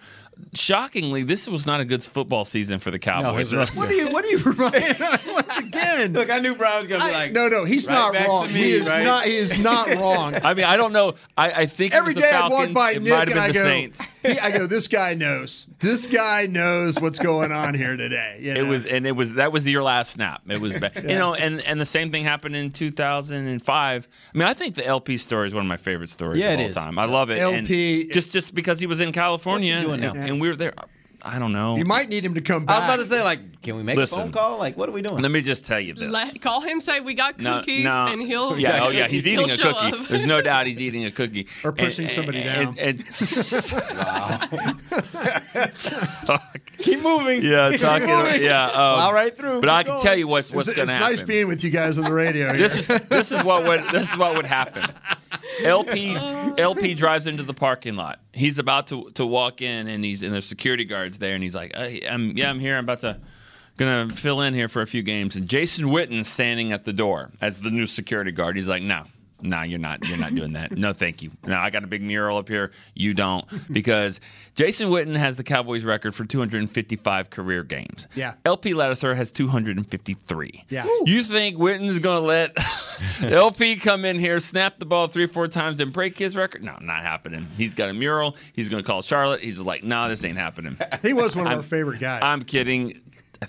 Shockingly, 0.54 1.24
this 1.24 1.48
was 1.50 1.66
not 1.66 1.80
a 1.82 1.86
good 1.86 2.04
football 2.04 2.46
season 2.46 2.80
for 2.80 2.90
the 2.92 3.00
Cowboys. 3.00 3.52
it 3.52 3.58
was 3.58 3.76
What 3.76 3.90
are 3.90 3.94
you? 3.94 4.10
What 4.10 4.24
do 4.24 4.32
you 4.32 4.38
remind? 4.40 4.74
Once 5.28 5.58
again, 5.58 6.14
Look, 6.14 6.32
I 6.32 6.40
knew 6.40 6.56
Brian 6.56 6.80
was 6.80 6.88
going 6.88 7.02
to 7.02 7.08
be 7.08 7.14
I- 7.14 7.18
like, 7.26 7.32
no, 7.34 7.48
no, 7.50 7.66
he's 7.66 7.88
right 7.88 7.94
not 8.14 8.28
wrong. 8.28 8.48
me, 8.48 8.54
he 8.54 8.72
is 8.72 8.88
right? 8.88 9.04
not. 9.04 9.26
He 9.26 9.36
is 9.36 9.58
not 9.60 9.90
wrong. 9.96 10.36
I 10.36 10.54
mean, 10.54 10.66
I 10.66 10.78
don't 10.78 10.94
know. 10.94 11.14
I, 11.38 11.52
I 11.52 11.66
think 11.66 11.94
it 11.94 11.98
Every 11.98 12.10
was 12.14 12.16
the 12.16 12.22
day 12.22 12.32
I 12.32 12.48
walk 12.48 12.74
by 12.74 12.92
it 12.92 13.02
Nick 13.02 13.12
might 13.14 13.30
and 13.30 13.32
have 13.38 13.44
I 13.44 13.48
the 13.48 13.54
go, 13.54 13.64
Saints. 13.64 14.02
he- 14.24 14.40
I 14.40 14.52
go, 14.58 14.66
this 14.68 14.88
guy 14.88 15.14
knows. 15.14 15.70
This 15.80 16.08
guy 16.08 16.48
knows 16.48 17.00
what's 17.00 17.20
going 17.20 17.52
on 17.52 17.74
here 17.74 17.96
today. 17.98 18.38
You 18.42 18.54
It 18.54 18.64
was, 18.64 18.86
and 18.86 19.06
it 19.06 19.12
was 19.12 19.34
that 19.34 19.52
was 19.52 19.68
your 19.68 19.84
last 19.84 20.12
snap. 20.12 20.42
It 20.50 20.60
was, 20.62 20.74
bad. 20.76 20.96
you 21.04 21.16
know, 21.16 21.34
and 21.36 21.62
and 21.62 21.80
the 21.80 21.86
same 21.86 22.12
thing 22.12 22.24
happened 22.24 22.56
in 22.56 22.72
2005. 22.72 24.08
I 24.34 24.38
mean, 24.38 24.48
I 24.48 24.54
think 24.54 24.76
the 24.76 24.86
LP 24.86 25.18
story 25.18 25.48
is 25.48 25.54
one 25.54 25.64
of 25.64 25.68
my 25.70 25.78
favorite 25.78 26.10
stories 26.10 26.40
Yeah, 26.40 26.52
of 26.54 26.60
it 26.60 26.64
all 26.64 26.70
is. 26.70 26.76
time. 26.76 26.98
I 26.98 27.06
love 27.06 27.30
it. 27.30 27.38
LP 27.40 28.02
and 28.04 28.12
just 28.12 28.32
just 28.32 28.56
because 28.56 28.80
he 28.80 28.88
was 28.88 29.02
in 29.02 29.12
California 29.12 29.74
What's 29.76 29.82
he 29.82 29.88
doing 29.88 30.04
and, 30.04 30.20
now? 30.20 30.25
And 30.26 30.42
we 30.42 30.48
were 30.48 30.56
there. 30.56 30.74
I 31.22 31.40
don't 31.40 31.54
know. 31.54 31.76
You 31.76 31.86
might 31.86 32.08
need 32.10 32.24
him 32.24 32.36
to 32.36 32.42
come 32.42 32.66
back. 32.66 32.76
I 32.76 32.80
was 32.80 32.86
about 32.86 32.98
to 32.98 33.06
say, 33.06 33.24
like, 33.24 33.40
can 33.66 33.76
we 33.78 33.84
make 33.84 33.98
Listen. 33.98 34.20
a 34.20 34.22
phone 34.22 34.32
call? 34.32 34.60
Like, 34.60 34.78
what 34.78 34.88
are 34.88 34.92
we 34.92 35.02
doing? 35.02 35.24
Let 35.24 35.32
me 35.32 35.42
just 35.42 35.66
tell 35.66 35.80
you 35.80 35.96
this. 35.96 36.14
Let, 36.14 36.40
call 36.40 36.62
him, 36.62 36.80
say 36.80 37.00
we 37.00 37.16
got 37.16 37.40
cookies, 37.40 37.84
no. 37.84 38.06
and 38.06 38.22
he'll. 38.22 38.60
Yeah, 38.60 38.84
oh 38.84 38.90
yeah, 38.90 39.08
he's 39.08 39.26
eating 39.26 39.50
a 39.50 39.58
cookie. 39.58 39.98
up. 39.98 40.08
There's 40.08 40.26
no 40.26 40.40
doubt 40.40 40.68
he's 40.68 40.80
eating 40.80 41.06
a 41.06 41.12
cookie. 41.12 41.48
Or 41.64 41.72
pushing 41.72 42.10
somebody 42.10 42.44
down. 42.44 42.78
And, 42.78 43.00
Keep 46.78 47.02
moving. 47.02 47.44
yeah, 47.44 47.76
talking. 47.78 48.08
moving. 48.08 48.44
Yeah, 48.44 48.66
um, 48.66 48.72
Plow 48.72 49.14
right 49.14 49.36
through. 49.36 49.62
But 49.62 49.70
I 49.70 49.82
can 49.82 49.94
going. 49.94 50.04
tell 50.04 50.16
you 50.16 50.28
what's 50.28 50.52
what's 50.52 50.72
going 50.72 50.88
to 50.88 50.94
happen. 50.94 51.16
nice 51.16 51.24
being 51.24 51.48
with 51.48 51.64
you 51.64 51.72
guys 51.72 51.98
on 51.98 52.04
the 52.04 52.14
radio. 52.14 52.54
this 52.54 52.86
here. 52.86 52.98
is 52.98 53.08
this 53.08 53.32
is 53.32 53.44
what 53.44 53.68
would 53.68 53.82
this 53.92 54.12
is 54.12 54.18
what 54.18 54.36
would 54.36 54.46
happen. 54.46 54.84
LP 55.64 56.16
LP 56.58 56.94
drives 56.94 57.26
into 57.26 57.42
the 57.42 57.56
parking 57.56 57.96
lot. 57.96 58.20
He's 58.32 58.60
about 58.60 58.86
to 58.88 59.10
to 59.12 59.26
walk 59.26 59.64
in, 59.64 59.88
and 59.88 60.04
he's 60.04 60.22
and 60.22 60.32
there's 60.32 60.46
security 60.46 60.86
guards 60.86 61.18
there, 61.18 61.34
and 61.34 61.42
he's 61.42 61.56
like, 61.56 61.76
hey, 61.76 62.06
I'm, 62.08 62.38
"Yeah, 62.38 62.52
I'm 62.52 62.60
here. 62.60 62.78
I'm 62.78 62.84
about 62.84 63.00
to." 63.00 63.20
Gonna 63.78 64.10
fill 64.10 64.42
in 64.42 64.54
here 64.54 64.70
for 64.70 64.82
a 64.82 64.88
few 64.88 65.04
games, 65.04 65.36
and 65.36 65.48
Jason 65.50 65.90
Witten's 65.90 66.28
standing 66.30 66.72
at 66.72 66.86
the 66.86 66.94
door 66.94 67.32
as 67.42 67.60
the 67.62 67.70
new 67.72 67.86
security 67.86 68.32
guard. 68.32 68.56
He's 68.56 68.68
like, 68.70 68.84
"No, 68.84 69.04
no, 69.42 69.64
you're 69.64 69.80
not. 69.80 70.08
You're 70.08 70.18
not 70.18 70.34
doing 70.34 70.54
that. 70.54 70.72
No, 70.72 70.94
thank 70.94 71.22
you. 71.22 71.32
No, 71.46 71.58
I 71.58 71.70
got 71.70 71.84
a 71.84 71.88
big 71.88 72.02
mural 72.02 72.38
up 72.38 72.48
here. 72.48 72.72
You 72.94 73.14
don't, 73.14 73.46
because 73.74 74.22
Jason 74.56 74.90
Witten 74.90 75.18
has 75.18 75.36
the 75.36 75.44
Cowboys 75.44 75.84
record 75.84 76.16
for 76.16 76.24
255 76.24 77.30
career 77.30 77.64
games. 77.64 78.08
Yeah. 78.16 78.36
LP 78.46 78.72
Ladouceur 78.72 79.14
has 79.16 79.32
253. 79.34 80.66
Yeah. 80.70 80.88
You 81.04 81.24
think 81.24 81.58
Witten's 81.58 82.00
going 82.00 82.22
to 82.22 82.26
let 82.26 82.56
LP 83.22 83.76
come 83.76 84.06
in 84.06 84.18
here, 84.20 84.40
snap 84.40 84.80
the 84.80 84.86
ball 84.86 85.08
three, 85.08 85.28
four 85.28 85.48
times, 85.50 85.80
and 85.82 85.92
break 85.92 86.18
his 86.18 86.36
record? 86.38 86.64
No, 86.64 86.78
not 86.82 87.02
happening. 87.04 87.48
He's 87.58 87.76
got 87.76 87.90
a 87.90 87.94
mural. 87.94 88.36
He's 88.54 88.70
going 88.70 88.82
to 88.84 88.88
call 88.88 89.02
Charlotte. 89.02 89.42
He's 89.42 89.56
just 89.56 89.68
like, 89.68 89.84
no, 89.84 90.08
this 90.08 90.24
ain't 90.24 90.38
happening. 90.38 90.78
he 91.02 91.14
was 91.14 91.36
one 91.36 91.46
of 91.46 91.50
I'm- 91.52 91.58
our 91.60 91.64
favorite 91.64 92.00
guys. 92.00 92.22
I'm 92.24 92.42
kidding. 92.42 93.02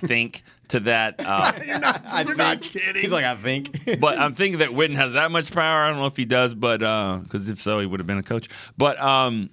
I 0.03 0.07
think 0.07 0.43
to 0.69 0.81
that. 0.81 1.15
Uh, 1.19 1.53
you're 1.67 1.79
not, 1.79 2.03
I 2.07 2.23
you're 2.23 2.37
not 2.37 2.61
kidding. 2.61 3.01
He's 3.03 3.13
like, 3.13 3.25
I 3.25 3.35
think. 3.35 4.01
but 4.01 4.19
I'm 4.19 4.35
thinking 4.35 4.59
that 4.61 4.71
Witten 4.71 4.95
has 4.97 5.13
that 5.15 5.31
much 5.31 5.53
power. 5.53 5.85
I 5.85 5.89
don't 5.91 5.99
know 5.99 6.07
if 6.07 6.17
he 6.17 6.25
does, 6.25 6.55
but 6.55 6.79
because 6.79 7.49
if 7.49 7.61
so, 7.61 7.81
he 7.81 7.87
would 7.87 8.01
have 8.01 8.07
been 8.07 8.19
a 8.19 8.23
coach. 8.23 8.49
But 8.77 9.01
um, 9.01 9.51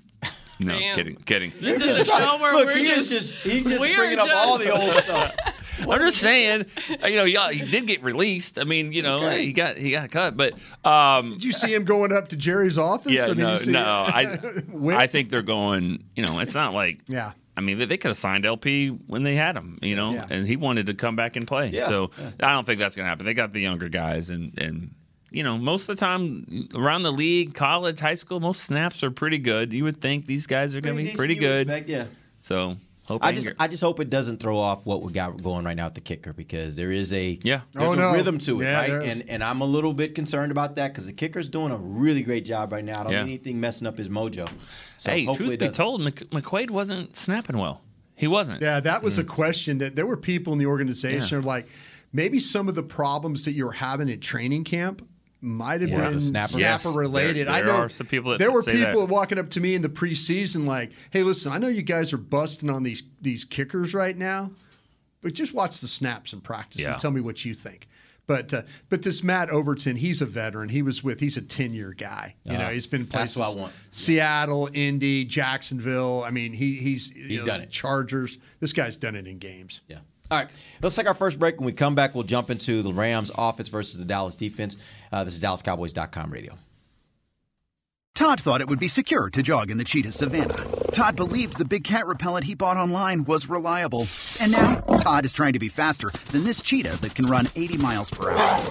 no, 0.59 0.77
Damn. 0.77 0.95
kidding, 0.95 1.15
kidding. 1.15 1.51
This 1.59 1.81
is 1.81 1.99
a 2.01 2.05
show 2.05 2.37
where 2.39 2.53
Look, 2.53 2.67
we're 2.67 2.77
he 2.77 2.85
just, 2.85 3.09
just 3.09 3.37
he's 3.39 3.63
just 3.63 3.81
we 3.81 3.93
are 3.93 3.97
bringing 3.97 4.19
up 4.19 4.29
all 4.33 4.57
the 4.57 4.71
old 4.71 4.91
stuff. 5.03 5.35
I'm 5.89 5.99
just 6.01 6.17
saying, 6.19 6.65
uh, 7.03 7.07
you 7.07 7.15
know, 7.15 7.23
yeah, 7.23 7.51
he 7.51 7.69
did 7.69 7.87
get 7.87 8.03
released. 8.03 8.59
I 8.59 8.63
mean, 8.63 8.91
you 8.91 9.01
know, 9.01 9.17
Okay. 9.25 9.45
he 9.45 9.53
got 9.53 9.77
he 9.77 9.91
got 9.91 10.11
cut, 10.11 10.37
but 10.37 10.53
um, 10.85 11.31
Did 11.31 11.43
you 11.43 11.51
see 11.51 11.73
him 11.73 11.83
going 11.83 12.13
up 12.13 12.27
to 12.29 12.35
Jerry's 12.35 12.77
office? 12.77 13.11
yeah, 13.11 13.25
I 13.25 13.27
mean, 13.29 13.37
no, 13.37 13.57
no, 13.67 13.83
I 14.07 14.39
I 14.95 15.07
think 15.07 15.29
they're 15.29 15.41
going. 15.41 16.03
You 16.15 16.23
know, 16.23 16.39
it's 16.39 16.53
not 16.53 16.73
like 16.73 16.99
Yeah. 17.07 17.31
I 17.55 17.61
mean, 17.61 17.77
they, 17.77 17.97
could 17.97 18.09
have 18.09 18.17
signed 18.17 18.45
LP 18.45 18.87
when 18.89 19.21
they 19.23 19.35
had 19.35 19.55
him, 19.55 19.77
you 19.81 19.95
know, 19.95 20.13
Yeah. 20.13 20.25
and 20.29 20.47
he 20.47 20.55
wanted 20.55 20.87
to 20.87 20.93
come 20.95 21.15
back 21.15 21.35
and 21.35 21.45
play. 21.45 21.69
Yeah, 21.69 21.83
So 21.85 22.09
I 22.41 22.49
don't 22.51 22.65
think 22.65 22.79
that's 22.79 22.95
going 22.95 23.05
to 23.05 23.09
happen. 23.09 23.25
They 23.27 23.33
got 23.35 23.53
the 23.53 23.61
younger 23.61 23.89
guys, 23.89 24.29
and 24.31 24.53
and 24.59 24.95
you 25.31 25.43
know, 25.43 25.57
most 25.57 25.89
of 25.89 25.95
the 25.95 25.99
time 25.99 26.69
around 26.75 27.01
the 27.03 27.11
league, 27.11 27.53
college, 27.55 27.99
high 27.99 28.13
school, 28.13 28.39
most 28.39 28.61
snaps 28.63 29.03
are 29.03 29.09
pretty 29.11 29.39
good. 29.39 29.73
You 29.73 29.83
would 29.83 29.97
think 29.97 30.25
these 30.27 30.45
guys 30.47 30.75
are 30.75 30.81
going 30.81 30.95
to 30.97 31.03
be 31.03 31.15
pretty 31.15 31.35
good. 31.35 31.61
expect, 31.61 31.89
yeah. 31.89 32.05
So 32.41 32.77
hope 33.13 33.23
I 33.23 33.31
they 33.31 33.35
just 33.35 33.47
get- 33.47 33.55
I 33.59 33.67
just 33.67 33.81
hope 33.81 33.99
it 33.99 34.09
doesn't 34.09 34.39
throw 34.39 34.57
off 34.57 34.85
what 34.85 35.01
we 35.01 35.11
got 35.13 35.41
going 35.41 35.65
right 35.65 35.75
now 35.77 35.85
at 35.85 35.95
the 35.95 36.01
kicker 36.01 36.33
because 36.33 36.75
there 36.75 36.91
is 36.91 37.11
a 37.13 37.39
Yeah. 37.43 37.61
there's 37.73 37.89
Oh, 37.89 37.93
a 37.93 37.95
no. 37.95 38.11
rhythm 38.13 38.37
to 38.39 38.61
it 38.61 38.65
Yeah, 38.65 38.79
right 38.81 38.91
and 39.09 39.23
and 39.29 39.43
I'm 39.43 39.61
a 39.61 39.65
little 39.65 39.93
bit 39.93 40.13
concerned 40.15 40.51
about 40.51 40.75
that 40.75 40.89
because 40.91 41.05
the 41.07 41.13
kicker's 41.13 41.47
doing 41.49 41.71
a 41.71 41.77
really 41.77 42.21
great 42.23 42.45
job 42.45 42.71
right 42.73 42.83
now. 42.83 42.99
I 42.99 43.03
don't 43.03 43.11
Yeah. 43.13 43.23
need 43.23 43.31
anything 43.31 43.59
messing 43.59 43.87
up 43.87 43.97
his 43.97 44.09
mojo. 44.09 44.49
So 44.97 45.11
hey, 45.11 45.25
hopefully 45.25 45.49
truth 45.57 45.61
it 45.61 45.69
be 45.71 45.75
told, 45.75 46.01
Mc, 46.01 46.29
McQuaide 46.31 46.71
wasn't 46.71 47.15
snapping 47.15 47.57
well. 47.57 47.81
He 48.15 48.27
wasn't. 48.27 48.61
Yeah, 48.61 48.79
that 48.79 49.01
was 49.03 49.17
Mm. 49.17 49.21
a 49.21 49.23
question 49.23 49.77
that 49.79 49.95
there 49.95 50.05
were 50.05 50.17
people 50.17 50.53
in 50.53 50.59
the 50.59 50.65
organization 50.67 51.37
are 51.39 51.41
like, 51.41 51.67
maybe 52.13 52.39
some 52.39 52.67
of 52.69 52.75
the 52.75 52.83
problems 52.83 53.43
that 53.45 53.53
you 53.53 53.65
were 53.65 53.71
having 53.71 54.09
at 54.09 54.21
training 54.21 54.63
camp 54.63 55.01
might 55.43 55.81
have 55.81 55.89
Yeah, 55.89 56.09
been 56.09 56.21
snapper. 56.21 56.53
snapper, 56.53 56.59
Yes, 56.61 56.85
related. 56.95 57.47
there- 57.47 57.53
I 57.53 57.61
know 57.61 57.75
are 57.77 57.89
some 57.89 58.07
people 58.07 58.31
that 58.31 58.39
there 58.39 58.51
were 58.51 58.63
say 58.63 58.77
that. 58.77 58.87
people 58.93 59.07
walking 59.07 59.37
up 59.37 59.49
to 59.51 59.59
me 59.59 59.75
in 59.75 59.81
the 59.81 59.89
preseason 59.89 60.65
like, 60.65 60.91
"Hey, 61.11 61.23
listen, 61.23 61.51
I 61.51 61.57
know 61.57 61.67
you 61.67 61.81
guys 61.81 62.13
are 62.13 62.17
busting 62.17 62.69
on 62.69 62.83
these 62.83 63.03
these 63.21 63.43
kickers 63.45 63.93
right 63.93 64.17
now, 64.17 64.51
but 65.21 65.33
just 65.33 65.53
watch 65.53 65.79
the 65.79 65.87
snaps 65.87 66.33
in 66.33 66.41
practice 66.41 66.81
Yeah. 66.81 66.93
and 66.93 67.01
tell 67.01 67.11
me 67.11 67.21
what 67.21 67.43
you 67.45 67.53
think." 67.53 67.87
But 68.25 68.53
uh, 68.53 68.61
but 68.87 69.03
this 69.03 69.21
Matt 69.21 69.49
Overton, 69.49 69.97
he's 69.97 70.21
a 70.21 70.25
veteran. 70.25 70.69
He 70.69 70.81
was 70.81 71.03
with 71.03 71.19
he's 71.19 71.35
a 71.35 71.41
ten 71.41 71.73
year 71.73 71.93
guy. 71.97 72.35
You 72.45 72.53
know, 72.53 72.65
Uh, 72.65 72.69
he's 72.71 72.87
been 72.87 73.05
that's 73.05 73.35
what 73.35 73.49
I 73.49 73.53
want. 73.53 73.73
Seattle, 73.91 74.69
Indy, 74.73 75.25
Jacksonville. 75.25 76.23
I 76.25 76.31
mean, 76.31 76.53
he 76.53 76.75
he's 76.75 77.11
He's 77.11 77.41
you 77.41 77.45
done 77.45 77.59
it. 77.59 77.69
Chargers. 77.69 78.37
This 78.61 78.71
guy's 78.71 78.95
done 78.95 79.15
it 79.17 79.27
in 79.27 79.39
games. 79.39 79.81
Yeah. 79.89 79.97
All 80.33 80.39
right. 80.39 80.49
Let's 80.81 80.95
take 80.95 81.05
our 81.05 81.13
first 81.13 81.37
break. 81.37 81.59
When 81.59 81.67
we 81.67 81.73
come 81.73 81.93
back, 81.93 82.15
we'll 82.15 82.23
jump 82.23 82.49
into 82.49 82.81
the 82.81 82.91
Rams 82.91 83.31
offense 83.37 83.69
versus 83.69 83.99
the 83.99 84.05
Dallas 84.05 84.35
defense. 84.35 84.75
Uh, 85.11 85.23
this 85.23 85.35
is 85.35 85.39
DallasCowboys.com 85.39 86.31
radio. 86.31 86.57
Todd 88.15 88.41
thought 88.41 88.59
it 88.59 88.67
would 88.67 88.79
be 88.79 88.87
secure 88.87 89.29
to 89.29 89.43
jog 89.43 89.69
in 89.69 89.77
the 89.77 89.83
cheetah 89.83 90.11
savannah. 90.11 90.65
Todd 90.91 91.15
believed 91.15 91.57
the 91.57 91.65
big 91.65 91.83
cat 91.83 92.07
repellent 92.07 92.45
he 92.45 92.55
bought 92.55 92.77
online 92.77 93.25
was 93.25 93.47
reliable. 93.47 94.05
And 94.41 94.51
now, 94.51 94.79
Todd 95.01 95.25
is 95.25 95.33
trying 95.33 95.53
to 95.53 95.59
be 95.59 95.69
faster 95.69 96.09
than 96.31 96.43
this 96.43 96.61
cheetah 96.61 96.99
that 97.01 97.13
can 97.13 97.25
run 97.25 97.47
80 97.55 97.77
miles 97.77 98.09
per 98.09 98.31
hour. 98.31 98.63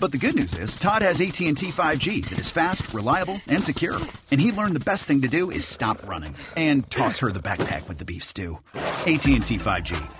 But 0.00 0.12
the 0.12 0.18
good 0.18 0.36
news 0.36 0.54
is, 0.54 0.74
Todd 0.74 1.02
has 1.02 1.20
AT&T 1.20 1.52
5G 1.52 2.28
that 2.30 2.38
is 2.38 2.50
fast, 2.50 2.94
reliable, 2.94 3.40
and 3.46 3.62
secure. 3.62 3.98
And 4.30 4.40
he 4.40 4.52
learned 4.52 4.74
the 4.74 4.80
best 4.80 5.06
thing 5.06 5.20
to 5.20 5.28
do 5.28 5.50
is 5.50 5.66
stop 5.66 6.06
running 6.06 6.34
and 6.56 6.90
toss 6.90 7.18
her 7.18 7.30
the 7.30 7.40
backpack 7.40 7.88
with 7.88 7.98
the 7.98 8.06
beef 8.06 8.24
stew. 8.24 8.58
AT&T 8.74 9.38
5G. 9.58 10.19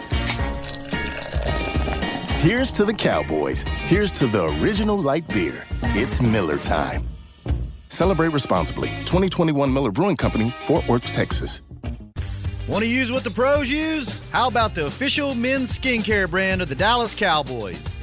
Here's 2.41 2.71
to 2.71 2.85
the 2.85 2.93
Cowboys. 2.93 3.61
Here's 3.85 4.11
to 4.13 4.25
the 4.25 4.45
original 4.45 4.99
light 4.99 5.27
beer. 5.27 5.63
It's 5.93 6.19
Miller 6.19 6.57
Time. 6.57 7.03
Celebrate 7.89 8.29
responsibly. 8.29 8.89
2021 9.05 9.71
Miller 9.71 9.91
Brewing 9.91 10.17
Company, 10.17 10.51
Fort 10.61 10.87
Worth, 10.87 11.05
Texas. 11.13 11.61
Want 12.67 12.83
to 12.83 12.89
use 12.89 13.11
what 13.11 13.23
the 13.23 13.29
pros 13.29 13.69
use? 13.69 14.27
How 14.31 14.47
about 14.47 14.73
the 14.73 14.87
official 14.87 15.35
men's 15.35 15.77
skincare 15.77 16.27
brand 16.27 16.63
of 16.63 16.67
the 16.67 16.73
Dallas 16.73 17.13
Cowboys? 17.13 17.79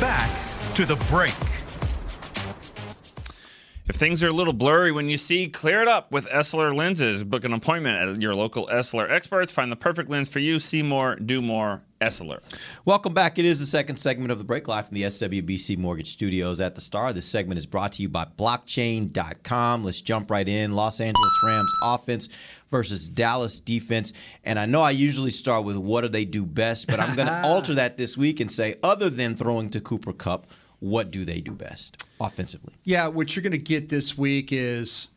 Back 0.00 0.30
to 0.74 0.86
the 0.86 0.96
break. 1.10 1.34
If 3.86 3.96
things 3.96 4.22
are 4.22 4.28
a 4.28 4.32
little 4.32 4.52
blurry 4.52 4.92
when 4.92 5.08
you 5.08 5.18
see, 5.18 5.48
clear 5.48 5.82
it 5.82 5.88
up 5.88 6.10
with 6.10 6.26
Essilor 6.28 6.74
lenses. 6.74 7.24
Book 7.24 7.44
an 7.44 7.52
appointment 7.52 7.96
at 7.96 8.20
your 8.20 8.34
local 8.34 8.66
Essilor 8.68 9.10
experts. 9.10 9.52
Find 9.52 9.70
the 9.70 9.76
perfect 9.76 10.08
lens 10.08 10.28
for 10.28 10.38
you. 10.38 10.58
See 10.58 10.82
more, 10.82 11.16
do 11.16 11.42
more. 11.42 11.82
Essilor. 12.00 12.40
Welcome 12.86 13.12
back. 13.12 13.38
It 13.38 13.44
is 13.44 13.60
the 13.60 13.66
second 13.66 13.98
segment 13.98 14.32
of 14.32 14.38
the 14.38 14.44
break 14.44 14.66
live 14.68 14.86
from 14.88 14.94
the 14.94 15.02
SWBC 15.02 15.76
Mortgage 15.76 16.08
Studios 16.08 16.58
at 16.62 16.74
the 16.74 16.80
Star. 16.80 17.12
This 17.12 17.26
segment 17.26 17.58
is 17.58 17.66
brought 17.66 17.92
to 17.92 18.02
you 18.02 18.08
by 18.08 18.24
blockchain.com. 18.24 19.84
Let's 19.84 20.00
jump 20.00 20.30
right 20.30 20.48
in. 20.48 20.72
Los 20.72 20.98
Angeles 21.02 21.42
Rams 21.44 21.70
offense 21.84 22.30
versus 22.70 23.06
Dallas 23.06 23.60
defense. 23.60 24.14
And 24.44 24.58
I 24.58 24.64
know 24.64 24.80
I 24.80 24.92
usually 24.92 25.30
start 25.30 25.66
with 25.66 25.76
what 25.76 26.00
do 26.00 26.08
they 26.08 26.24
do 26.24 26.46
best, 26.46 26.86
but 26.86 27.00
I'm 27.00 27.14
going 27.16 27.28
to 27.28 27.42
alter 27.44 27.74
that 27.74 27.98
this 27.98 28.16
week 28.16 28.40
and 28.40 28.50
say, 28.50 28.76
other 28.82 29.10
than 29.10 29.36
throwing 29.36 29.68
to 29.68 29.80
Cooper 29.82 30.14
Kupp, 30.14 30.46
what 30.78 31.10
do 31.10 31.26
they 31.26 31.42
do 31.42 31.52
best 31.52 32.06
offensively? 32.18 32.72
Yeah, 32.84 33.08
what 33.08 33.36
you're 33.36 33.42
going 33.42 33.52
to 33.52 33.58
get 33.58 33.90
this 33.90 34.16
week 34.16 34.54
is 34.54 35.10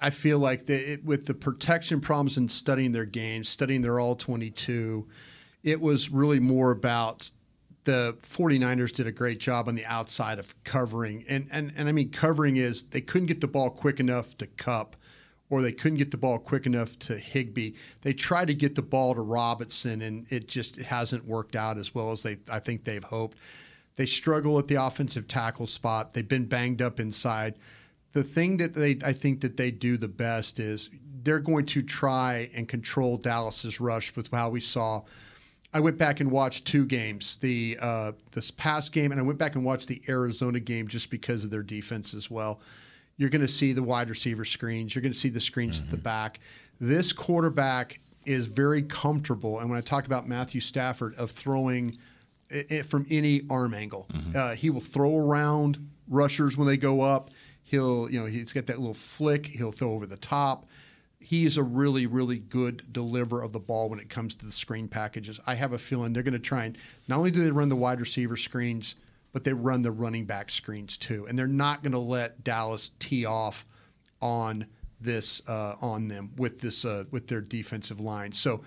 I 0.00 0.10
feel 0.10 0.38
like 0.38 0.66
the, 0.66 0.92
it, 0.92 1.04
with 1.04 1.26
the 1.26 1.34
protection 1.34 2.00
problems 2.00 2.36
and 2.36 2.48
studying 2.48 2.92
their 2.92 3.04
games, 3.04 3.48
studying 3.48 3.82
their 3.82 3.98
all 3.98 4.14
22, 4.14 5.04
it 5.66 5.80
was 5.80 6.10
really 6.10 6.40
more 6.40 6.70
about 6.70 7.30
the 7.84 8.16
49ers 8.22 8.92
did 8.92 9.06
a 9.06 9.12
great 9.12 9.40
job 9.40 9.68
on 9.68 9.74
the 9.74 9.84
outside 9.84 10.38
of 10.38 10.54
covering. 10.64 11.24
And, 11.28 11.48
and, 11.50 11.72
and 11.76 11.88
I 11.88 11.92
mean, 11.92 12.10
covering 12.10 12.56
is 12.56 12.84
they 12.84 13.00
couldn't 13.00 13.26
get 13.26 13.40
the 13.40 13.48
ball 13.48 13.70
quick 13.70 14.00
enough 14.00 14.38
to 14.38 14.46
Kupp 14.46 14.96
or 15.50 15.62
they 15.62 15.72
couldn't 15.72 15.98
get 15.98 16.10
the 16.10 16.16
ball 16.16 16.38
quick 16.38 16.66
enough 16.66 16.98
to 17.00 17.18
Higbee. 17.18 17.72
They 18.00 18.12
tried 18.12 18.46
to 18.46 18.54
get 18.54 18.74
the 18.74 18.82
ball 18.82 19.14
to 19.14 19.20
Robinson, 19.20 20.02
and 20.02 20.26
it 20.30 20.48
just 20.48 20.76
hasn't 20.76 21.24
worked 21.24 21.54
out 21.54 21.78
as 21.78 21.94
well 21.94 22.10
as 22.10 22.22
they 22.22 22.38
I 22.50 22.58
think 22.58 22.84
they've 22.84 23.04
hoped. 23.04 23.38
They 23.94 24.06
struggle 24.06 24.58
at 24.58 24.68
the 24.68 24.74
offensive 24.74 25.28
tackle 25.28 25.66
spot. 25.66 26.12
They've 26.12 26.26
been 26.26 26.46
banged 26.46 26.82
up 26.82 26.98
inside. 27.00 27.58
The 28.12 28.24
thing 28.24 28.56
that 28.56 28.74
they 28.74 28.98
I 29.04 29.12
think 29.12 29.40
that 29.42 29.56
they 29.56 29.70
do 29.70 29.96
the 29.96 30.08
best 30.08 30.58
is 30.58 30.90
they're 31.22 31.38
going 31.40 31.66
to 31.66 31.82
try 31.82 32.50
and 32.54 32.68
control 32.68 33.16
Dallas's 33.16 33.80
rush 33.80 34.14
with 34.16 34.30
how 34.32 34.50
we 34.50 34.60
saw. 34.60 35.02
I 35.76 35.80
went 35.80 35.98
back 35.98 36.20
and 36.20 36.30
watched 36.30 36.64
two 36.64 36.86
games, 36.86 37.36
the 37.42 37.76
uh, 37.82 38.12
this 38.32 38.50
past 38.50 38.92
game, 38.92 39.12
and 39.12 39.20
I 39.20 39.22
went 39.22 39.38
back 39.38 39.56
and 39.56 39.62
watched 39.62 39.88
the 39.88 40.00
Arizona 40.08 40.58
game 40.58 40.88
just 40.88 41.10
because 41.10 41.44
of 41.44 41.50
their 41.50 41.62
defense 41.62 42.14
as 42.14 42.30
well. 42.30 42.62
You're 43.18 43.28
going 43.28 43.42
to 43.42 43.48
see 43.48 43.74
the 43.74 43.82
wide 43.82 44.08
receiver 44.08 44.46
screens. 44.46 44.94
You're 44.94 45.02
going 45.02 45.12
to 45.12 45.18
see 45.18 45.28
the 45.28 45.38
screens 45.38 45.82
at 45.82 45.90
the 45.90 45.98
back. 45.98 46.40
This 46.80 47.12
quarterback 47.12 48.00
is 48.24 48.46
very 48.46 48.80
comfortable, 48.84 49.60
and 49.60 49.68
when 49.68 49.76
I 49.76 49.82
talk 49.82 50.06
about 50.06 50.26
Matthew 50.26 50.62
Stafford 50.62 51.14
of 51.16 51.30
throwing 51.30 51.98
it, 52.48 52.72
it 52.72 52.86
from 52.86 53.04
any 53.10 53.42
arm 53.50 53.74
angle, 53.74 54.08
uh, 54.34 54.54
he 54.54 54.70
will 54.70 54.80
throw 54.80 55.14
around 55.14 55.78
rushers 56.08 56.56
when 56.56 56.66
they 56.66 56.78
go 56.78 57.02
up. 57.02 57.28
He'll, 57.64 58.10
you 58.10 58.18
know, 58.18 58.24
he's 58.24 58.54
got 58.54 58.64
that 58.68 58.78
little 58.78 58.94
flick. 58.94 59.44
He'll 59.44 59.72
throw 59.72 59.92
over 59.92 60.06
the 60.06 60.16
top 60.16 60.64
he 61.26 61.44
is 61.44 61.56
a 61.56 61.62
really, 61.64 62.06
really 62.06 62.38
good 62.38 62.84
deliverer 62.92 63.42
of 63.42 63.52
the 63.52 63.58
ball 63.58 63.88
when 63.88 63.98
it 63.98 64.08
comes 64.08 64.36
to 64.36 64.46
the 64.46 64.52
screen 64.52 64.86
packages. 64.86 65.40
I 65.44 65.56
have 65.56 65.72
a 65.72 65.78
feeling 65.78 66.12
they're 66.12 66.22
going 66.22 66.34
to 66.34 66.38
try 66.38 66.66
and 66.66 66.78
not 67.08 67.18
only 67.18 67.32
do 67.32 67.42
they 67.42 67.50
run 67.50 67.68
the 67.68 67.74
wide 67.74 67.98
receiver 67.98 68.36
screens, 68.36 68.94
but 69.32 69.42
they 69.42 69.52
run 69.52 69.82
the 69.82 69.90
running 69.90 70.24
back 70.24 70.50
screens 70.50 70.96
too. 70.96 71.26
And 71.26 71.36
they're 71.36 71.48
not 71.48 71.82
going 71.82 71.94
to 71.94 71.98
let 71.98 72.44
Dallas 72.44 72.92
tee 73.00 73.24
off 73.24 73.66
on 74.22 74.68
this 75.00 75.42
uh, 75.48 75.74
on 75.82 76.06
them 76.06 76.30
with 76.36 76.60
this 76.60 76.84
uh, 76.84 77.02
with 77.10 77.26
their 77.26 77.40
defensive 77.40 77.98
line. 77.98 78.30
So 78.30 78.62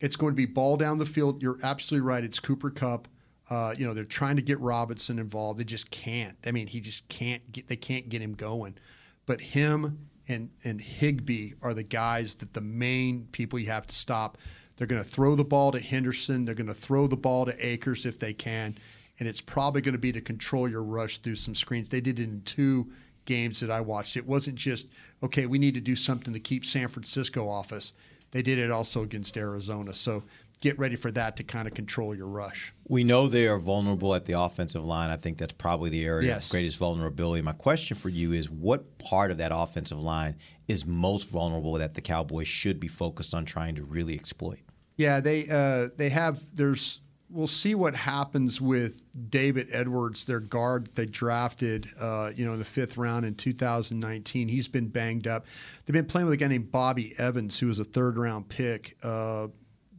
it's 0.00 0.16
going 0.16 0.32
to 0.32 0.36
be 0.36 0.46
ball 0.46 0.78
down 0.78 0.96
the 0.96 1.04
field. 1.04 1.42
You're 1.42 1.58
absolutely 1.62 2.08
right. 2.08 2.24
It's 2.24 2.40
Cooper 2.40 2.70
Kupp. 2.70 3.06
Uh, 3.50 3.74
you 3.76 3.86
know 3.86 3.92
they're 3.92 4.04
trying 4.04 4.36
to 4.36 4.42
get 4.42 4.58
Robinson 4.60 5.18
involved. 5.18 5.60
They 5.60 5.64
just 5.64 5.90
can't. 5.90 6.38
I 6.46 6.52
mean, 6.52 6.68
he 6.68 6.80
just 6.80 7.06
can't 7.08 7.52
get. 7.52 7.68
They 7.68 7.76
can't 7.76 8.08
get 8.08 8.22
him 8.22 8.32
going. 8.32 8.78
But 9.26 9.42
him 9.42 10.08
and 10.28 10.50
and 10.64 10.80
Higbee 10.80 11.52
are 11.62 11.74
the 11.74 11.82
guys 11.82 12.34
that 12.36 12.52
the 12.52 12.60
main 12.60 13.26
people 13.32 13.58
you 13.58 13.66
have 13.66 13.86
to 13.86 13.94
stop. 13.94 14.38
They're 14.76 14.86
going 14.86 15.02
to 15.02 15.08
throw 15.08 15.34
the 15.34 15.44
ball 15.44 15.72
to 15.72 15.80
Henderson. 15.80 16.44
They're 16.44 16.54
going 16.54 16.68
to 16.68 16.74
throw 16.74 17.06
the 17.06 17.16
ball 17.16 17.46
to 17.46 17.66
Akers 17.66 18.06
if 18.06 18.18
they 18.18 18.32
can, 18.32 18.76
and 19.18 19.28
it's 19.28 19.40
probably 19.40 19.80
going 19.80 19.94
to 19.94 19.98
be 19.98 20.12
to 20.12 20.20
control 20.20 20.68
your 20.68 20.82
rush 20.82 21.18
through 21.18 21.36
some 21.36 21.54
screens. 21.54 21.88
They 21.88 22.00
did 22.00 22.20
it 22.20 22.24
in 22.24 22.42
two 22.42 22.88
games 23.24 23.58
that 23.60 23.70
I 23.70 23.80
watched. 23.80 24.16
It 24.16 24.26
wasn't 24.26 24.56
just 24.56 24.88
okay. 25.22 25.46
We 25.46 25.58
need 25.58 25.74
to 25.74 25.80
do 25.80 25.96
something 25.96 26.32
to 26.32 26.40
keep 26.40 26.64
San 26.64 26.88
Francisco 26.88 27.48
off 27.48 27.72
us. 27.72 27.92
They 28.30 28.42
did 28.42 28.58
it 28.58 28.70
also 28.70 29.02
against 29.02 29.36
Arizona. 29.36 29.94
So 29.94 30.22
get 30.60 30.78
ready 30.78 30.96
for 30.96 31.10
that 31.12 31.36
to 31.36 31.44
kind 31.44 31.68
of 31.68 31.74
control 31.74 32.14
your 32.14 32.26
rush. 32.26 32.74
We 32.88 33.04
know 33.04 33.28
they 33.28 33.46
are 33.46 33.58
vulnerable 33.58 34.14
at 34.14 34.24
the 34.24 34.32
offensive 34.40 34.84
line. 34.84 35.10
I 35.10 35.16
think 35.16 35.38
that's 35.38 35.52
probably 35.52 35.90
the 35.90 36.04
area 36.04 36.28
Yes. 36.28 36.46
of 36.46 36.50
greatest 36.52 36.78
vulnerability. 36.78 37.42
My 37.42 37.52
question 37.52 37.96
for 37.96 38.08
you 38.08 38.32
is 38.32 38.50
what 38.50 38.98
part 38.98 39.30
of 39.30 39.38
that 39.38 39.52
offensive 39.54 40.00
line 40.02 40.36
is 40.66 40.84
most 40.84 41.30
vulnerable 41.30 41.74
that 41.74 41.94
the 41.94 42.00
Cowboys 42.00 42.48
should 42.48 42.80
be 42.80 42.88
focused 42.88 43.34
on 43.34 43.44
trying 43.44 43.74
to 43.76 43.84
really 43.84 44.14
exploit? 44.14 44.58
Yeah, 44.96 45.20
they 45.20 45.46
uh, 45.48 45.88
they 45.96 46.08
have. 46.08 46.42
There's. 46.54 47.00
We'll 47.30 47.46
see 47.46 47.74
what 47.74 47.94
happens 47.94 48.58
with 48.58 49.02
David 49.30 49.68
Edwards, 49.70 50.24
their 50.24 50.40
guard 50.40 50.86
that 50.86 50.94
they 50.94 51.04
drafted, 51.04 51.86
uh, 52.00 52.32
you 52.34 52.46
know, 52.46 52.54
in 52.54 52.58
the 52.58 52.64
fifth 52.64 52.96
round 52.96 53.26
in 53.26 53.34
2019. 53.34 54.48
He's 54.48 54.66
been 54.66 54.88
banged 54.88 55.26
up. 55.26 55.44
They've 55.84 55.92
been 55.92 56.06
playing 56.06 56.24
with 56.26 56.32
a 56.32 56.36
guy 56.38 56.46
named 56.46 56.72
Bobby 56.72 57.14
Evans, 57.18 57.58
who 57.58 57.66
was 57.66 57.78
a 57.80 57.84
third 57.84 58.16
round 58.16 58.48
pick 58.48 58.96
uh, 59.02 59.48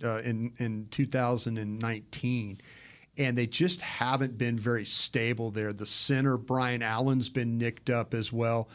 uh, 0.03 0.19
in 0.19 0.51
in 0.57 0.87
2019, 0.91 2.61
and 3.17 3.37
they 3.37 3.47
just 3.47 3.81
haven't 3.81 4.37
been 4.37 4.57
very 4.57 4.85
stable 4.85 5.51
there. 5.51 5.73
The 5.73 5.85
center 5.85 6.37
Brian 6.37 6.81
Allen's 6.81 7.29
been 7.29 7.57
nicked 7.57 7.89
up 7.89 8.13
as 8.13 8.31
well. 8.31 8.69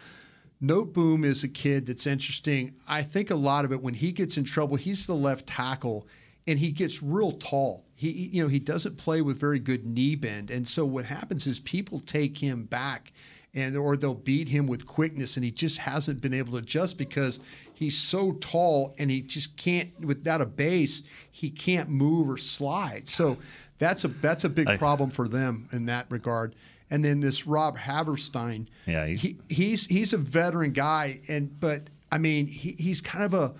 Noteboom 0.63 1.25
is 1.25 1.45
a 1.45 1.49
kid 1.49 1.87
that's 1.87 2.07
interesting. 2.07 2.75
I 2.89 3.03
think 3.03 3.31
a 3.31 3.35
lot 3.35 3.65
of 3.65 3.73
it 3.73 3.83
when 3.83 3.95
he 3.95 4.13
gets 4.13 4.37
in 4.37 4.45
trouble, 4.45 4.77
he's 4.77 5.07
the 5.07 5.15
left 5.15 5.47
tackle 5.47 6.07
and 6.47 6.59
he 6.59 6.71
gets 6.71 7.03
real 7.03 7.33
tall. 7.33 7.85
He 7.95 8.31
you 8.33 8.43
know, 8.43 8.49
he 8.49 8.59
doesn't 8.59 8.97
play 8.97 9.21
with 9.21 9.39
very 9.39 9.59
good 9.59 9.85
knee 9.87 10.15
bend. 10.15 10.51
And 10.51 10.67
so 10.67 10.85
what 10.85 11.05
happens 11.05 11.47
is 11.47 11.61
people 11.61 11.99
take 12.01 12.39
him 12.39 12.65
back 12.65 13.13
and 13.55 13.77
or 13.77 13.97
they'll 13.97 14.15
beat 14.15 14.49
him 14.49 14.67
with 14.67 14.87
quickness 14.87 15.37
and 15.37 15.45
he 15.45 15.51
just 15.51 15.79
hasn't 15.79 16.21
been 16.21 16.35
able 16.35 16.53
to 16.53 16.59
adjust 16.59 16.99
because 16.99 17.39
he's 17.75 17.97
so 17.97 18.33
tall 18.41 18.95
and 18.99 19.11
he 19.11 19.23
just 19.23 19.57
can't 19.57 19.89
without 20.01 20.41
a 20.41 20.47
base, 20.47 21.03
he 21.31 21.51
can't 21.51 21.89
move 21.89 22.29
or 22.29 22.37
slide. 22.37 23.09
So 23.09 23.37
that's 23.79 24.05
a 24.05 24.09
that's 24.09 24.45
a 24.45 24.49
big 24.49 24.69
I- 24.69 24.77
problem 24.77 25.11
for 25.11 25.29
them 25.29 25.69
in 25.73 25.87
that 25.87 26.07
regard. 26.11 26.55
And 26.91 27.05
then 27.05 27.21
this 27.21 27.47
Rob 27.47 27.79
Havenstein, 27.79 28.67
Yeah, 28.87 29.07
he's- 29.07 29.21
he, 29.21 29.39
he's 29.49 29.87
he's 29.87 30.13
a 30.13 30.19
veteran 30.19 30.73
guy, 30.73 31.21
and 31.29 31.59
but 31.61 31.89
I 32.13 32.19
mean 32.19 32.47
he, 32.47 32.73
he's 32.79 33.01
kind 33.01 33.25
of 33.25 33.35
a 33.35 33.55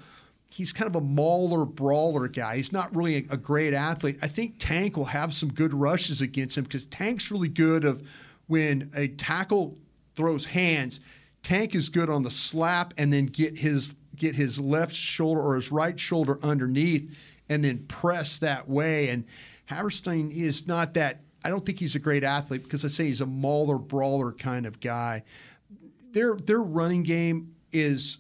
he's 0.51 0.73
kind 0.73 0.89
of 0.89 0.95
a 0.97 1.01
mauler 1.05 1.65
brawler 1.65 2.29
guy. 2.29 2.57
He's 2.57 2.73
not 2.73 2.95
really 2.95 3.17
a, 3.17 3.35
a 3.35 3.37
great 3.37 3.75
athlete. 3.75 4.19
I 4.23 4.29
think 4.29 4.57
Tank 4.59 4.97
will 4.97 5.05
have 5.07 5.33
some 5.35 5.53
good 5.53 5.73
rushes 5.75 6.21
against 6.21 6.57
him 6.59 6.65
because 6.65 6.87
Tank's 6.87 7.31
really 7.33 7.49
good 7.49 7.85
of 7.85 8.07
when 8.47 8.91
a 8.95 9.09
tackle 9.09 9.77
throws 10.17 10.45
hands. 10.45 11.01
Tank 11.43 11.75
is 11.75 11.89
good 11.89 12.09
on 12.09 12.23
the 12.23 12.31
slap 12.31 12.95
and 12.99 13.13
then 13.13 13.27
get 13.27 13.59
his 13.59 13.95
get 14.17 14.35
his 14.35 14.61
left 14.61 14.95
shoulder 14.95 15.41
or 15.41 15.57
his 15.57 15.73
right 15.73 15.99
shoulder 15.99 16.39
underneath 16.43 17.19
and 17.49 17.65
then 17.65 17.85
press 17.87 18.39
that 18.39 18.69
way. 18.69 19.09
And 19.09 19.25
Havenstein 19.69 20.31
is 20.31 20.67
not 20.67 20.95
that. 20.95 21.21
I 21.45 21.51
don't 21.51 21.65
think 21.67 21.79
he's 21.79 21.95
a 21.95 21.99
great 21.99 22.25
athlete 22.25 22.63
because 22.63 22.85
I 22.85 22.89
say 22.89 23.07
he's 23.07 23.21
a 23.21 23.27
mauler 23.27 23.79
brawler 23.79 24.33
kind 24.33 24.67
of 24.67 24.81
guy. 24.81 25.25
Their 26.13 26.37
their 26.37 26.63
running 26.63 27.03
game 27.03 27.55
is 27.73 28.19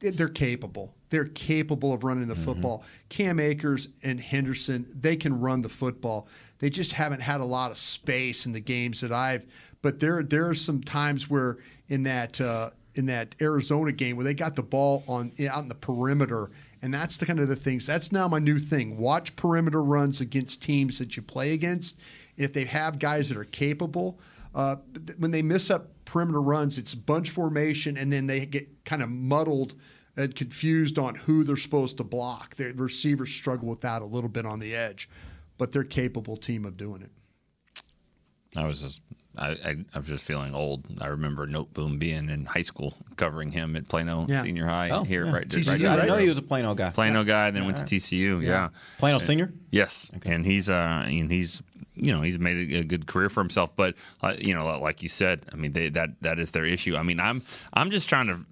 they're 0.00 0.28
capable. 0.28 0.94
They're 1.10 1.26
capable 1.26 1.92
of 1.92 2.04
running 2.04 2.26
the 2.26 2.34
mm-hmm. 2.34 2.44
football. 2.44 2.84
Cam 3.08 3.38
Akers 3.38 3.88
and 4.02 4.20
Henderson, 4.20 4.86
they 4.94 5.16
can 5.16 5.38
run 5.38 5.60
the 5.60 5.68
football. 5.68 6.28
They 6.60 6.70
just 6.70 6.92
haven't 6.92 7.20
had 7.20 7.40
a 7.40 7.44
lot 7.44 7.70
of 7.72 7.78
space 7.78 8.46
in 8.46 8.52
the 8.52 8.60
games 8.60 9.00
that 9.00 9.12
I've. 9.12 9.46
But 9.82 9.98
there 9.98 10.22
there 10.22 10.48
are 10.48 10.54
some 10.54 10.82
times 10.82 11.28
where 11.28 11.58
in 11.88 12.04
that 12.04 12.40
uh, 12.40 12.70
in 12.94 13.06
that 13.06 13.34
Arizona 13.40 13.92
game 13.92 14.16
where 14.16 14.24
they 14.24 14.34
got 14.34 14.54
the 14.54 14.62
ball 14.62 15.02
on 15.08 15.32
out 15.50 15.62
in 15.62 15.68
the 15.68 15.74
perimeter, 15.74 16.50
and 16.82 16.92
that's 16.92 17.16
the 17.16 17.26
kind 17.26 17.40
of 17.40 17.48
the 17.48 17.56
things. 17.56 17.86
That's 17.86 18.12
now 18.12 18.28
my 18.28 18.38
new 18.38 18.58
thing. 18.58 18.96
Watch 18.98 19.34
perimeter 19.36 19.82
runs 19.82 20.20
against 20.20 20.62
teams 20.62 20.98
that 20.98 21.16
you 21.16 21.22
play 21.22 21.52
against, 21.52 21.98
and 22.36 22.44
if 22.44 22.52
they 22.52 22.64
have 22.66 22.98
guys 22.98 23.28
that 23.30 23.38
are 23.38 23.44
capable, 23.44 24.20
uh, 24.54 24.76
when 25.18 25.30
they 25.30 25.42
miss 25.42 25.70
up 25.70 25.88
perimeter 26.04 26.42
runs, 26.42 26.76
it's 26.76 26.94
bunch 26.94 27.30
formation, 27.30 27.96
and 27.96 28.12
then 28.12 28.26
they 28.26 28.44
get 28.44 28.84
kind 28.84 29.02
of 29.02 29.08
muddled 29.08 29.76
and 30.16 30.34
confused 30.34 30.98
on 30.98 31.14
who 31.14 31.44
they're 31.44 31.56
supposed 31.56 31.96
to 31.96 32.04
block. 32.04 32.56
The 32.56 32.72
receivers 32.74 33.30
struggle 33.32 33.68
with 33.68 33.80
that 33.82 34.02
a 34.02 34.04
little 34.04 34.28
bit 34.28 34.44
on 34.44 34.58
the 34.58 34.74
edge, 34.74 35.08
but 35.60 35.72
they're 35.72 35.84
capable 35.84 36.38
team 36.38 36.64
of 36.64 36.76
doing 36.78 37.02
it. 37.02 37.10
I 38.56 38.66
was 38.66 38.80
just 38.82 39.02
I, 39.36 39.50
I, 39.50 39.76
I 39.94 39.98
was 39.98 40.08
just 40.08 40.24
feeling 40.24 40.54
old. 40.54 40.86
I 41.00 41.06
remember 41.08 41.46
Noteboom 41.46 41.98
being 42.00 42.28
in 42.30 42.46
high 42.46 42.62
school, 42.62 42.94
covering 43.16 43.52
him 43.52 43.76
at 43.76 43.86
Plano 43.88 44.26
Yeah. 44.28 44.42
Senior 44.42 44.66
High 44.66 44.88
Oh, 44.90 45.04
here, 45.04 45.24
yeah. 45.26 45.32
right, 45.32 45.48
TCU, 45.48 45.68
right. 45.68 45.80
I 45.84 45.94
didn't 45.96 46.08
know 46.08 46.16
he 46.16 46.28
was 46.28 46.38
a 46.38 46.42
Plano 46.42 46.74
guy. 46.74 46.90
Plano 46.90 47.20
Yeah. 47.20 47.24
guy, 47.26 47.50
then 47.52 47.62
Yeah, 47.62 47.66
went 47.66 47.78
all 47.78 47.84
to. 47.84 47.94
TCU. 47.96 48.42
Yeah. 48.42 48.48
Yeah, 48.48 48.68
Plano 48.98 49.16
And- 49.16 49.22
senior? 49.22 49.52
Yes, 49.70 50.10
and 50.24 50.44
he's 50.44 50.68
uh 50.70 51.04
and 51.06 51.30
he's 51.30 51.62
you 51.94 52.10
know 52.12 52.22
he's 52.22 52.38
made 52.38 52.72
a, 52.72 52.78
a 52.78 52.84
good 52.84 53.06
career 53.06 53.28
for 53.28 53.40
himself. 53.40 53.76
But 53.76 53.94
uh, 54.22 54.34
you 54.38 54.54
know, 54.54 54.80
like 54.80 55.02
you 55.02 55.08
said, 55.10 55.44
I 55.52 55.56
mean 55.56 55.72
they, 55.72 55.90
that 55.90 56.20
that 56.22 56.38
is 56.40 56.50
their 56.52 56.64
issue. 56.64 56.96
I 56.96 57.02
mean, 57.04 57.20
I'm 57.20 57.42
I'm 57.74 57.90
just 57.90 58.08
trying 58.08 58.26
to 58.28 58.46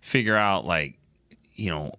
figure 0.00 0.36
out 0.36 0.66
like 0.66 0.98
you 1.54 1.70
know 1.70 1.92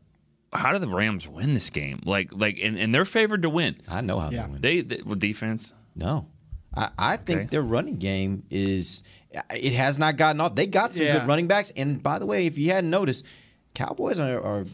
how 0.56 0.72
do 0.72 0.80
the 0.80 0.88
Rams 0.88 1.28
win 1.28 1.54
this 1.54 1.70
game? 1.70 2.02
Like 2.06 2.32
like 2.34 2.60
and, 2.62 2.78
and 2.78 2.94
they're 2.94 3.06
favored 3.06 3.41
to 3.44 3.50
win. 3.50 3.76
I 3.88 4.02
know 4.02 4.20
how 4.20 4.30
yeah. 4.30 4.44
they 4.44 4.52
win. 4.52 4.62
They, 4.62 4.82
they 4.82 5.02
with 5.04 5.20
defense. 5.20 5.74
No. 5.96 6.28
I, 6.76 6.89
I 6.98 7.18
think 7.18 7.39
Okay. 7.41 7.48
their 7.50 7.62
running 7.62 7.98
game 7.98 8.44
is 8.50 9.04
it 9.52 9.74
has 9.74 9.98
not 9.98 10.18
gotten 10.18 10.41
off. 10.41 10.56
They 10.56 10.68
got 10.68 10.96
some 10.96 11.06
Yeah. 11.06 11.20
good 11.20 11.28
running 11.28 11.48
backs. 11.48 11.72
And 11.76 12.02
by 12.02 12.20
the 12.20 12.26
way, 12.26 12.46
if 12.46 12.58
you 12.58 12.72
hadn't 12.72 12.89
noticed, 12.89 13.26
Cowboys 13.74 14.20
are, 14.20 14.41
are 14.41 14.65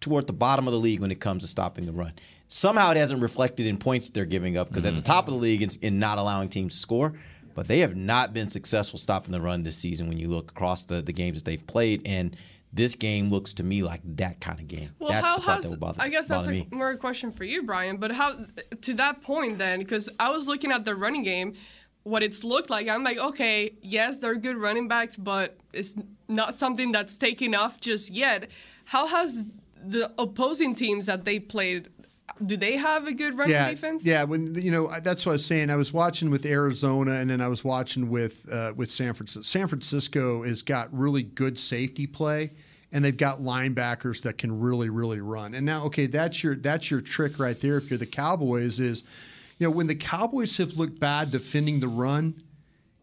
toward 0.00 0.26
the 0.26 0.32
bottom 0.32 0.66
of 0.66 0.72
the 0.72 0.80
league 0.80 1.00
when 1.00 1.10
it 1.10 1.20
comes 1.20 1.42
to 1.42 1.48
stopping 1.48 1.86
the 1.86 1.92
run. 1.92 2.12
Somehow 2.48 2.90
it 2.92 2.96
hasn't 2.96 3.20
reflected 3.20 3.66
in 3.66 3.76
points 3.76 4.08
they're 4.10 4.24
giving 4.24 4.56
up 4.56 4.68
because 4.68 4.86
at 4.86 4.94
the 4.94 5.00
mm-hmm. 5.00 5.04
top 5.04 5.28
of 5.28 5.34
the 5.34 5.40
league 5.40 5.62
in, 5.62 5.68
in 5.82 5.98
not 5.98 6.18
allowing 6.18 6.48
teams 6.48 6.74
to 6.74 6.78
score. 6.78 7.14
But 7.54 7.68
they 7.68 7.78
have 7.78 7.96
not 7.96 8.34
been 8.34 8.50
successful 8.50 8.98
stopping 8.98 9.32
the 9.32 9.40
run 9.40 9.62
this 9.62 9.78
season 9.78 10.08
when 10.08 10.18
you 10.18 10.28
look 10.28 10.50
across 10.50 10.84
the, 10.84 11.00
the 11.00 11.12
games 11.12 11.38
that 11.38 11.46
they've 11.46 11.66
played. 11.66 12.02
And 12.04 12.36
this 12.76 12.94
game 12.94 13.30
looks 13.30 13.54
to 13.54 13.62
me 13.62 13.82
like 13.82 14.02
that 14.16 14.40
kind 14.40 14.60
of 14.60 14.68
game. 14.68 14.90
Well, 14.98 15.10
that's 15.10 15.26
how 15.26 15.36
the 15.36 15.42
part 15.42 15.62
has 15.62 15.70
that 15.70 15.80
bother, 15.80 16.00
I 16.00 16.08
guess 16.08 16.28
that's 16.28 16.46
a, 16.46 16.50
me. 16.50 16.68
more 16.70 16.90
a 16.90 16.96
question 16.96 17.32
for 17.32 17.44
you, 17.44 17.62
Bryan. 17.64 17.96
But 17.96 18.12
how 18.12 18.36
to 18.82 18.94
that 18.94 19.22
point 19.22 19.58
then? 19.58 19.80
Because 19.80 20.08
I 20.20 20.30
was 20.30 20.46
looking 20.46 20.70
at 20.70 20.84
the 20.84 20.94
running 20.94 21.22
game, 21.22 21.54
what 22.06 22.22
it's 22.22 22.44
looked 22.44 22.70
like. 22.70 22.86
I'm 22.86 23.02
like, 23.02 23.18
okay, 23.18 23.74
yes, 23.82 24.20
they're 24.20 24.36
good 24.36 24.56
running 24.56 24.86
backs, 24.86 25.16
but 25.16 25.56
it's 25.72 25.94
not 26.28 26.54
something 26.54 26.92
that's 26.92 27.18
taken 27.18 27.54
off 27.54 27.80
just 27.80 28.10
yet. 28.10 28.48
How 28.84 29.06
has 29.06 29.44
the 29.84 30.12
opposing 30.18 30.74
teams 30.76 31.06
that 31.06 31.24
they 31.24 31.40
played? 31.40 31.88
Do 32.44 32.56
they 32.56 32.76
have 32.76 33.06
a 33.06 33.12
good 33.12 33.36
running 33.36 33.54
yeah, 33.54 33.70
defense? 33.70 34.04
Yeah, 34.04 34.24
when 34.24 34.54
you 34.54 34.70
know 34.70 34.92
that's 35.00 35.24
what 35.24 35.32
I 35.32 35.34
was 35.34 35.46
saying. 35.46 35.70
I 35.70 35.76
was 35.76 35.92
watching 35.92 36.30
with 36.30 36.44
Arizona, 36.44 37.12
and 37.12 37.30
then 37.30 37.40
I 37.40 37.48
was 37.48 37.64
watching 37.64 38.10
with 38.10 38.46
uh, 38.52 38.72
with 38.76 38.90
San 38.90 39.14
Francisco. 39.14 39.42
San 39.42 39.66
Francisco 39.66 40.42
has 40.42 40.62
got 40.62 40.92
really 40.96 41.22
good 41.22 41.58
safety 41.58 42.06
play, 42.06 42.52
and 42.92 43.04
they've 43.04 43.16
got 43.16 43.40
linebackers 43.40 44.22
that 44.22 44.38
can 44.38 44.58
really, 44.58 44.88
really 44.88 45.20
run. 45.20 45.54
And 45.54 45.66
now, 45.66 45.84
okay, 45.84 46.06
that's 46.06 46.42
your 46.42 46.56
that's 46.56 46.90
your 46.90 47.00
trick 47.00 47.38
right 47.38 47.58
there. 47.60 47.76
If 47.76 47.90
you're 47.90 47.98
the 47.98 48.06
Cowboys, 48.06 48.80
is 48.80 49.04
you 49.58 49.66
know 49.66 49.70
when 49.70 49.86
the 49.86 49.94
Cowboys 49.94 50.56
have 50.58 50.76
looked 50.76 51.00
bad 51.00 51.30
defending 51.30 51.80
the 51.80 51.88
run, 51.88 52.42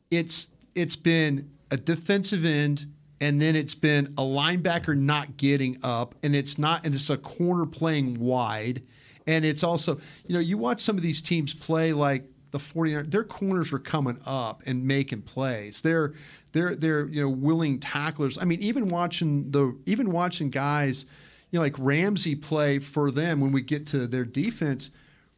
it's 0.10 0.48
it's 0.76 0.96
been 0.96 1.50
a 1.72 1.78
defensive 1.78 2.46
end 2.46 2.86
and 3.24 3.41
then 3.41 3.56
it's 3.56 3.76
been 3.76 4.08
a 4.17 4.22
linebacker 4.22 4.98
not 4.98 5.38
getting 5.38 5.78
up 5.82 6.13
and 6.24 6.36
it's 6.36 6.58
not 6.58 6.86
and 6.86 6.93
it's 6.93 7.10
a 7.10 7.17
corner 7.17 7.65
playing 7.65 8.19
wide 8.19 8.82
and 9.28 9.46
it's 9.46 9.63
also 9.63 10.00
you 10.28 10.34
know 10.34 10.39
you 10.39 10.58
watch 10.58 10.82
some 10.82 10.98
of 10.98 11.04
these 11.04 11.22
teams 11.22 11.54
play 11.54 11.93
like 11.93 12.26
the 12.52 12.60
49 12.60 13.10
their 13.10 13.24
corners 13.24 13.72
are 13.72 13.80
coming 13.80 14.19
up 14.26 14.62
and 14.65 14.86
making 14.86 15.22
plays 15.22 15.82
they're 15.82 16.13
they're 16.54 16.76
they're 16.76 17.08
you 17.08 17.22
know 17.22 17.30
willing 17.30 17.80
tacklers 17.80 18.38
i 18.38 18.46
mean 18.46 18.62
even 18.62 18.88
watching 18.88 19.52
the 19.52 19.78
even 19.86 20.12
watching 20.12 20.50
guys 20.50 21.06
you 21.52 21.60
know 21.60 21.63
like 21.63 21.76
Ramsey 21.78 22.36
play 22.36 22.80
for 22.80 23.12
them 23.12 23.42
when 23.42 23.52
we 23.52 23.62
get 23.62 23.86
to 23.88 24.08
their 24.08 24.26
defense 24.26 24.89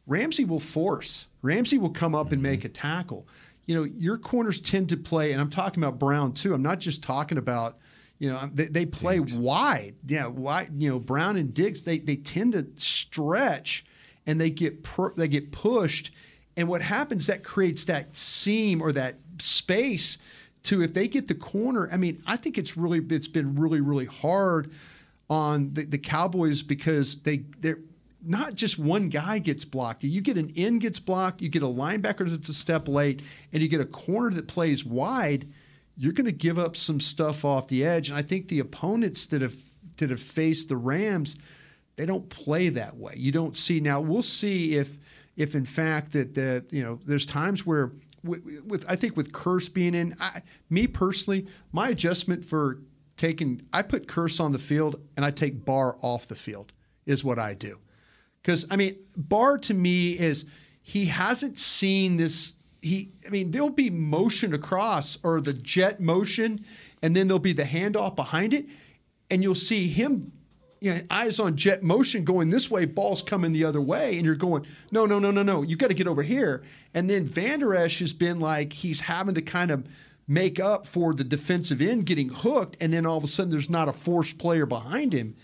Ramsey 0.06 0.44
will 0.44 0.60
force. 0.60 1.26
Ramsey 1.42 1.78
will 1.78 1.90
come 1.90 2.14
up 2.14 2.32
and 2.32 2.42
make 2.42 2.64
a 2.64 2.68
tackle. 2.68 3.26
You 3.66 3.74
know, 3.74 3.84
your 3.84 4.16
corners 4.16 4.60
tend 4.60 4.88
to 4.90 4.96
play, 4.96 5.32
and 5.32 5.40
I'm 5.40 5.50
talking 5.50 5.82
about 5.82 5.98
Brown 5.98 6.32
too. 6.32 6.54
I'm 6.54 6.62
not 6.62 6.78
just 6.78 7.02
talking 7.02 7.38
about, 7.38 7.78
you 8.18 8.30
know, 8.30 8.48
they, 8.52 8.66
they 8.66 8.86
play 8.86 9.18
wide. 9.18 9.96
Yeah, 10.06 10.28
wide. 10.28 10.70
You 10.78 10.90
know, 10.90 11.00
Brown 11.00 11.36
and 11.36 11.52
Diggs, 11.52 11.82
they 11.82 11.98
they 11.98 12.16
tend 12.16 12.52
to 12.52 12.66
stretch, 12.76 13.84
and 14.26 14.40
they 14.40 14.50
get 14.50 14.84
per, 14.84 15.12
they 15.14 15.26
get 15.26 15.50
pushed, 15.50 16.12
and 16.56 16.68
what 16.68 16.80
happens 16.80 17.26
that 17.26 17.42
creates 17.42 17.84
that 17.86 18.16
seam 18.16 18.80
or 18.80 18.92
that 18.92 19.16
space 19.38 20.18
to 20.66 20.82
if 20.82 20.94
they 20.94 21.08
get 21.08 21.28
the 21.28 21.34
corner. 21.34 21.88
I 21.92 21.96
mean, 21.96 22.22
I 22.26 22.36
think 22.36 22.58
it's 22.58 22.76
really 22.76 23.04
it's 23.10 23.28
been 23.28 23.56
really 23.56 23.80
really 23.80 24.06
hard 24.06 24.72
on 25.28 25.72
the, 25.74 25.84
the 25.84 25.98
Cowboys 25.98 26.62
because 26.62 27.16
they 27.22 27.38
they're 27.60 27.80
not 28.24 28.54
just 28.54 28.78
one 28.78 29.08
guy 29.08 29.38
gets 29.38 29.64
blocked. 29.64 30.02
You 30.02 30.20
get 30.20 30.36
an 30.36 30.52
end 30.56 30.80
gets 30.80 30.98
blocked, 30.98 31.40
you 31.40 31.48
get 31.48 31.62
a 31.62 31.66
linebacker 31.66 32.28
that's 32.28 32.48
a 32.48 32.54
step 32.54 32.88
late, 32.88 33.22
and 33.52 33.62
you 33.62 33.68
get 33.68 33.80
a 33.80 33.86
corner 33.86 34.30
that 34.34 34.48
plays 34.48 34.84
wide. 34.84 35.46
You're 35.96 36.12
going 36.12 36.26
to 36.26 36.32
give 36.32 36.58
up 36.58 36.76
some 36.76 37.00
stuff 37.00 37.44
off 37.44 37.68
the 37.68 37.84
edge, 37.84 38.10
and 38.10 38.18
I 38.18 38.22
think 38.22 38.48
the 38.48 38.58
opponents 38.58 39.26
that 39.26 39.42
have 39.42 39.56
that 39.98 40.10
have 40.10 40.20
faced 40.20 40.68
the 40.68 40.76
Rams, 40.76 41.36
they 41.96 42.04
don't 42.04 42.28
play 42.28 42.68
that 42.70 42.96
way. 42.96 43.14
You 43.16 43.32
don't 43.32 43.56
see 43.56 43.80
now. 43.80 44.00
We'll 44.00 44.22
see 44.22 44.74
if 44.74 44.98
if 45.36 45.54
in 45.54 45.64
fact 45.64 46.12
that 46.12 46.34
the 46.34 46.64
you 46.70 46.82
know 46.82 46.98
there's 47.06 47.26
times 47.26 47.64
where 47.64 47.92
with, 48.26 48.64
with 48.64 48.84
I 48.88 48.96
think 48.96 49.16
with 49.16 49.32
Kearse 49.32 49.72
being 49.72 49.94
in, 49.94 50.16
I, 50.20 50.42
me 50.70 50.86
personally, 50.86 51.46
my 51.72 51.88
adjustment 51.88 52.44
for 52.44 52.80
taking 53.16 53.62
I 53.72 53.82
put 53.82 54.06
Kearse 54.06 54.40
on 54.40 54.52
the 54.52 54.58
field 54.58 55.00
and 55.16 55.24
I 55.24 55.30
take 55.30 55.64
Barr 55.64 55.96
off 56.02 56.26
the 56.26 56.34
field 56.34 56.72
is 57.06 57.24
what 57.24 57.38
I 57.38 57.54
do. 57.54 57.78
Because 58.42 58.66
I 58.70 58.76
mean, 58.76 58.96
Barr 59.16 59.58
to 59.58 59.74
me 59.74 60.12
is 60.12 60.44
he 60.82 61.06
hasn't 61.06 61.58
seen 61.58 62.16
this. 62.16 62.54
He, 62.82 63.10
I 63.26 63.30
mean, 63.30 63.50
there'll 63.50 63.70
be 63.70 63.90
motion 63.90 64.54
across 64.54 65.18
or 65.24 65.40
the 65.40 65.52
jet 65.52 65.98
motion, 65.98 66.64
and 67.02 67.16
then 67.16 67.26
there'll 67.26 67.40
be 67.40 67.52
the 67.52 67.64
handoff 67.64 68.14
behind 68.14 68.54
it, 68.54 68.66
and 69.30 69.42
you'll 69.42 69.56
see 69.56 69.88
him, 69.88 70.30
you 70.80 70.94
know, 70.94 71.00
eyes 71.10 71.40
on 71.40 71.56
jet 71.56 71.82
motion 71.82 72.24
going 72.24 72.50
this 72.50 72.70
way, 72.70 72.84
balls 72.84 73.22
coming 73.22 73.52
the 73.52 73.64
other 73.64 73.80
way, 73.80 74.16
and 74.16 74.24
you're 74.24 74.36
going, 74.36 74.66
no, 74.90 75.06
no, 75.06 75.18
no, 75.18 75.30
no, 75.30 75.42
no, 75.42 75.62
you 75.62 75.76
got 75.76 75.88
to 75.88 75.94
get 75.94 76.06
over 76.06 76.22
here. 76.22 76.62
And 76.94 77.08
then 77.08 77.24
Van 77.24 77.60
Der 77.60 77.74
Esch 77.74 78.00
has 78.00 78.12
been 78.12 78.40
like 78.40 78.72
he's 78.72 79.00
having 79.00 79.34
to 79.34 79.42
kind 79.42 79.70
of 79.70 79.86
make 80.28 80.58
up 80.58 80.86
for 80.86 81.14
the 81.14 81.24
defensive 81.24 81.80
end 81.80 82.06
getting 82.06 82.28
hooked, 82.28 82.76
and 82.80 82.92
then 82.92 83.06
all 83.06 83.16
of 83.16 83.24
a 83.24 83.28
sudden 83.28 83.50
there's 83.50 83.70
not 83.70 83.88
a 83.88 83.92
forced 83.92 84.38
player 84.38 84.66
behind 84.66 85.12
him. 85.12 85.34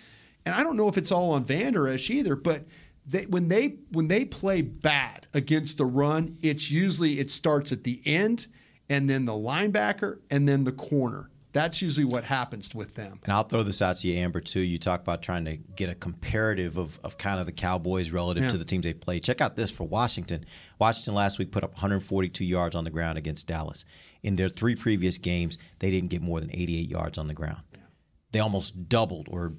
And 0.44 0.54
I 0.54 0.62
don't 0.62 0.76
know 0.76 0.88
if 0.88 0.98
it's 0.98 1.12
all 1.12 1.32
on 1.32 1.44
Van 1.44 1.72
Der 1.72 1.88
Esch 1.88 2.10
either, 2.10 2.36
but 2.36 2.64
they, 3.06 3.26
when 3.26 3.48
they 3.48 3.76
when 3.90 4.08
they 4.08 4.24
play 4.24 4.60
bad 4.60 5.26
against 5.34 5.78
the 5.78 5.86
run, 5.86 6.36
it's 6.42 6.70
usually 6.70 7.18
it 7.18 7.30
starts 7.30 7.72
at 7.72 7.84
the 7.84 8.00
end, 8.04 8.46
and 8.88 9.08
then 9.08 9.24
the 9.24 9.32
linebacker, 9.32 10.18
and 10.30 10.48
then 10.48 10.64
the 10.64 10.72
corner. 10.72 11.30
That's 11.52 11.82
usually 11.82 12.04
what 12.06 12.24
happens 12.24 12.74
with 12.74 12.94
them. 12.94 13.20
And 13.24 13.32
I'll 13.32 13.44
throw 13.44 13.62
this 13.62 13.82
out 13.82 13.96
to 13.98 14.08
you, 14.08 14.18
Ambar, 14.18 14.40
too. 14.40 14.60
You 14.60 14.78
talk 14.78 15.02
about 15.02 15.20
trying 15.22 15.44
to 15.44 15.56
get 15.56 15.90
a 15.90 15.94
comparative 15.94 16.78
of, 16.78 16.98
of 17.04 17.18
kind 17.18 17.38
of 17.38 17.44
the 17.46 17.52
Cowboys 17.52 18.10
relative 18.10 18.44
Yeah. 18.44 18.48
to 18.50 18.58
the 18.58 18.64
teams 18.64 18.84
they 18.84 18.94
played. 18.94 19.22
Check 19.22 19.40
out 19.42 19.54
this 19.56 19.70
for 19.70 19.84
Washington. 19.84 20.46
Washington 20.78 21.14
last 21.14 21.38
week 21.38 21.50
put 21.52 21.62
up 21.62 21.72
142 21.74 22.44
yards 22.44 22.74
on 22.74 22.84
the 22.84 22.90
ground 22.90 23.18
against 23.18 23.46
Dallas. 23.46 23.84
In 24.22 24.36
their 24.36 24.48
three 24.48 24.74
previous 24.76 25.18
games, 25.18 25.58
they 25.80 25.90
didn't 25.90 26.08
get 26.08 26.22
more 26.22 26.40
than 26.40 26.50
88 26.52 26.88
yards 26.88 27.18
on 27.18 27.26
the 27.28 27.34
ground. 27.34 27.60
They 28.32 28.38
almost 28.38 28.88
doubled, 28.88 29.26
or 29.30 29.52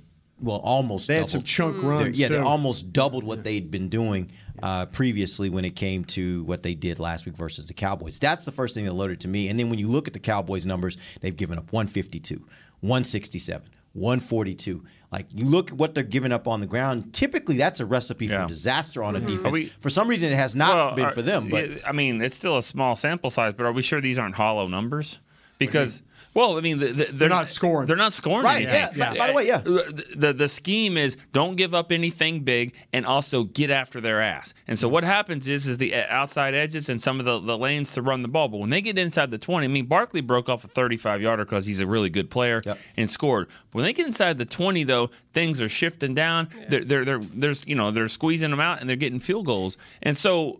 well, 0.43 0.57
almost. 0.57 1.07
They 1.07 1.15
had 1.15 1.21
doubled. 1.21 1.31
some 1.31 1.43
chunk 1.43 1.77
They're- 1.81 1.89
runs, 1.89 2.19
Yeah, 2.19 2.27
they 2.27 2.37
almost 2.37 2.91
doubled 2.93 3.23
what 3.23 3.43
they'd 3.43 3.71
been 3.71 3.89
doing 3.89 4.31
uh, 4.61 4.85
previously 4.87 5.49
when 5.49 5.65
it 5.65 5.75
came 5.75 6.05
to 6.05 6.43
what 6.43 6.61
they 6.63 6.73
did 6.75 6.99
last 6.99 7.25
week 7.25 7.35
versus 7.35 7.65
the 7.67 7.73
Cowboys. 7.73 8.19
That's 8.19 8.45
the 8.45 8.51
first 8.51 8.75
thing 8.75 8.85
that 8.85 8.91
alerted 8.91 9.19
to 9.21 9.27
me. 9.27 9.47
And 9.49 9.59
then 9.59 9.69
when 9.69 9.79
you 9.79 9.87
look 9.87 10.07
at 10.07 10.13
the 10.13 10.19
Cowboys' 10.19 10.65
numbers, 10.65 10.97
they've 11.21 11.35
given 11.35 11.57
up 11.57 11.71
152, 11.73 12.45
167, 12.81 13.67
142. 13.93 14.83
Like 15.11 15.27
you 15.33 15.45
look 15.45 15.71
at 15.71 15.77
what 15.77 15.93
they're 15.95 16.03
giving 16.03 16.31
up 16.31 16.47
on 16.47 16.59
the 16.59 16.65
ground. 16.65 17.13
Typically, 17.13 17.57
that's 17.57 17.79
a 17.79 17.85
recipe 17.85 18.27
for 18.27 18.45
disaster 18.47 19.03
on 19.03 19.15
a 19.15 19.19
Mhm. 19.19 19.27
defense. 19.27 19.53
We- 19.53 19.71
for 19.79 19.89
some 19.89 20.07
reason, 20.07 20.31
it 20.31 20.35
has 20.35 20.55
not 20.55 20.75
Well, 20.75 20.95
been 20.95 21.05
are- 21.05 21.11
for 21.11 21.21
them. 21.21 21.49
But 21.49 21.69
I 21.87 21.91
mean, 21.91 22.21
it's 22.21 22.35
still 22.35 22.57
a 22.57 22.63
small 22.63 22.95
sample 22.95 23.29
size, 23.29 23.53
but 23.55 23.65
are 23.65 23.71
we 23.71 23.81
sure 23.81 24.01
these 24.01 24.17
aren't 24.17 24.35
hollow 24.35 24.67
numbers? 24.67 25.19
Because 25.59 26.01
well, 26.33 26.57
I 26.57 26.61
mean, 26.61 26.79
the, 26.79 26.87
the, 26.87 27.05
they're, 27.11 27.29
not 27.29 27.49
scoring. 27.49 27.87
They're 27.87 27.95
not 27.95 28.13
scoring. 28.13 28.43
Right, 28.45 28.65
anything. 28.67 28.97
yeah. 28.99 29.11
By- 29.13 29.17
by 29.17 29.27
the 29.27 29.33
way, 29.33 29.47
yeah. 29.47 29.57
The, 29.59 30.05
the 30.15 30.33
the 30.33 30.47
scheme 30.47 30.97
is 30.97 31.15
don't 31.31 31.55
give 31.55 31.73
up 31.75 31.91
anything 31.91 32.41
big, 32.41 32.73
and 32.91 33.05
also 33.05 33.43
get 33.43 33.69
after 33.69 34.01
their 34.01 34.21
ass. 34.21 34.53
And 34.67 34.77
so 34.79 34.87
what 34.87 35.03
happens 35.03 35.47
is 35.47 35.67
is 35.67 35.77
the 35.77 35.93
uh, 35.95 36.05
outside 36.09 36.53
edges 36.55 36.89
and 36.89 37.01
some 37.01 37.19
of 37.19 37.25
the, 37.25 37.39
the 37.39 37.57
lanes 37.57 37.91
to 37.93 38.01
run 38.01 38.21
the 38.21 38.27
ball. 38.27 38.47
But 38.47 38.57
when 38.57 38.69
they 38.69 38.81
get 38.81 38.97
inside 38.97 39.31
the 39.31 39.37
twenty, 39.37 39.65
I 39.65 39.67
mean, 39.69 39.85
Barkley 39.85 40.21
broke 40.21 40.49
off 40.49 40.63
a 40.63 40.67
thirty-five 40.67 41.21
yarder 41.21 41.45
because 41.45 41.65
he's 41.65 41.79
a 41.79 41.87
really 41.87 42.09
good 42.09 42.29
player 42.29 42.61
and 42.97 43.09
scored. 43.11 43.47
But 43.47 43.75
when 43.77 43.85
they 43.85 43.93
get 43.93 44.07
inside 44.07 44.37
the 44.37 44.45
twenty, 44.45 44.83
though, 44.83 45.09
things 45.33 45.61
are 45.61 45.69
shifting 45.69 46.13
down. 46.13 46.49
They're, 46.69 46.83
they're 46.83 47.05
they're 47.05 47.19
there's 47.19 47.65
you 47.67 47.75
know 47.75 47.91
they're 47.91 48.07
squeezing 48.07 48.51
them 48.51 48.59
out 48.59 48.79
and 48.81 48.89
they're 48.89 48.95
getting 48.95 49.19
field 49.19 49.45
goals. 49.45 49.77
And 50.01 50.17
so 50.17 50.59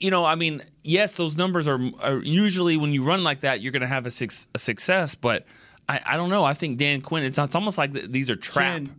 you 0.00 0.10
know, 0.10 0.24
I 0.24 0.34
mean, 0.34 0.62
yes, 0.82 1.16
those 1.16 1.36
numbers 1.36 1.66
are, 1.66 1.80
are 2.00 2.18
usually 2.18 2.76
when 2.76 2.92
you 2.92 3.04
run 3.04 3.24
like 3.24 3.40
that, 3.40 3.60
you're 3.60 3.72
going 3.72 3.82
to 3.82 3.88
have 3.88 4.06
a, 4.06 4.10
six, 4.10 4.46
a 4.54 4.58
success. 4.58 5.14
But 5.14 5.46
I, 5.88 6.00
I 6.06 6.16
don't 6.16 6.30
know. 6.30 6.44
I 6.44 6.54
think 6.54 6.78
Dan 6.78 7.00
Quinn. 7.00 7.24
It's, 7.24 7.38
it's 7.38 7.54
almost 7.54 7.78
like 7.78 7.92
th- 7.92 8.10
these 8.10 8.30
are 8.30 8.36
trap. 8.36 8.76
Can, 8.76 8.94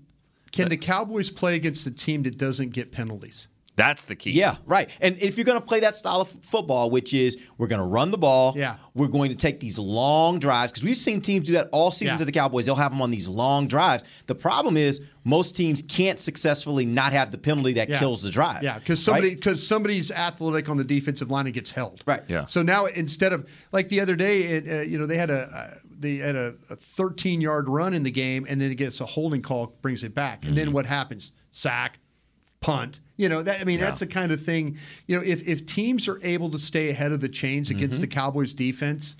can 0.51 0.69
the 0.69 0.77
Cowboys 0.77 1.29
play 1.29 1.55
against 1.55 1.86
a 1.88 1.91
team 1.91 2.23
that 2.23 2.38
doesn't 2.38 2.69
get 2.69 2.91
penalties? 2.91 3.47
That's 3.78 4.05
the 4.05 4.15
key. 4.15 4.32
Yeah, 4.32 4.55
right. 4.65 4.89
And 5.01 5.17
if 5.21 5.36
you're 5.38 5.43
going 5.45 5.59
to 5.59 5.65
play 5.65 5.82
that 5.82 5.95
style 5.95 6.21
of 6.21 6.30
f- 6.30 6.38
football, 6.43 6.89
which 6.89 7.13
is 7.13 7.38
we're 7.57 7.67
going 7.67 7.82
to 7.82 7.86
run 7.88 8.09
the 8.11 8.17
ball, 8.17 8.53
Yeah. 8.55 8.78
we're 8.93 9.09
going 9.09 9.30
to 9.32 9.36
take 9.36 9.59
these 9.59 9.78
long 9.78 10.39
drives 10.39 10.71
because 10.71 10.84
we've 10.86 10.95
seen 10.95 11.19
teams 11.19 11.47
do 11.47 11.53
that 11.53 11.67
all 11.73 11.91
season 11.91 12.13
Yeah. 12.13 12.19
to 12.19 12.26
the 12.26 12.32
Cowboys. 12.32 12.65
They'll 12.65 12.76
have 12.76 12.91
them 12.93 13.01
on 13.01 13.11
these 13.11 13.28
long 13.28 13.67
drives. 13.67 14.05
The 14.28 14.36
problem 14.36 14.78
is 14.78 15.01
most 15.26 15.57
teams 15.57 15.82
can't 15.82 16.19
successfully 16.19 16.86
not 16.86 17.11
have 17.11 17.32
the 17.32 17.38
penalty 17.38 17.73
that 17.73 17.89
Yeah. 17.89 17.99
kills 17.99 18.21
the 18.21 18.30
drive. 18.32 18.63
Yeah, 18.63 18.80
because 18.80 19.03
somebody 19.03 19.30
right? 19.30 19.36
because 19.38 19.65
somebody's 19.67 20.09
athletic 20.09 20.69
on 20.69 20.78
the 20.78 20.84
defensive 20.86 21.30
line 21.30 21.45
and 21.45 21.53
gets 21.53 21.71
held. 21.71 22.01
Right. 22.05 22.23
Yeah. 22.30 22.45
So 22.45 22.63
now 22.63 22.86
instead 22.86 23.34
of 23.34 23.45
like 23.73 23.89
the 23.89 23.99
other 23.99 24.15
day, 24.15 24.39
it, 24.43 24.67
uh, 24.69 24.82
you 24.84 24.97
know, 24.97 25.05
they 25.05 25.17
had 25.17 25.30
a 25.30 25.41
uh, 25.53 25.73
they 25.99 26.15
had 26.17 26.36
a, 26.36 26.53
a 26.69 26.76
13 26.76 27.41
yard 27.41 27.67
run 27.67 27.93
in 27.93 28.03
the 28.03 28.11
game, 28.11 28.45
and 28.49 28.59
then 28.61 28.71
it 28.71 28.76
gets 28.76 29.01
a 29.01 29.05
holding 29.05 29.41
call, 29.41 29.76
brings 29.82 30.03
it 30.03 30.13
back, 30.13 30.43
and 30.43 30.51
Mm-hmm. 30.51 30.55
then 30.55 30.71
what 30.73 30.86
happens? 30.86 31.32
Sack, 31.51 31.99
punt. 32.61 32.99
You 33.18 33.30
know 33.30 33.41
that 33.43 33.61
I 33.61 33.63
mean 33.63 33.80
Yeah. 33.80 33.86
that's 33.86 33.99
the 34.01 34.07
kind 34.07 34.32
of 34.32 34.41
thing. 34.41 34.78
You 35.07 35.16
know, 35.18 35.24
if 35.26 35.47
if 35.47 35.66
teams 35.66 36.07
are 36.07 36.20
able 36.24 36.49
to 36.51 36.59
stay 36.59 36.89
ahead 36.89 37.11
of 37.11 37.22
the 37.22 37.30
chains 37.30 37.70
Mm-hmm. 37.70 37.78
against 37.78 38.01
the 38.01 38.07
Cowboys 38.07 38.53
defense. 38.53 39.16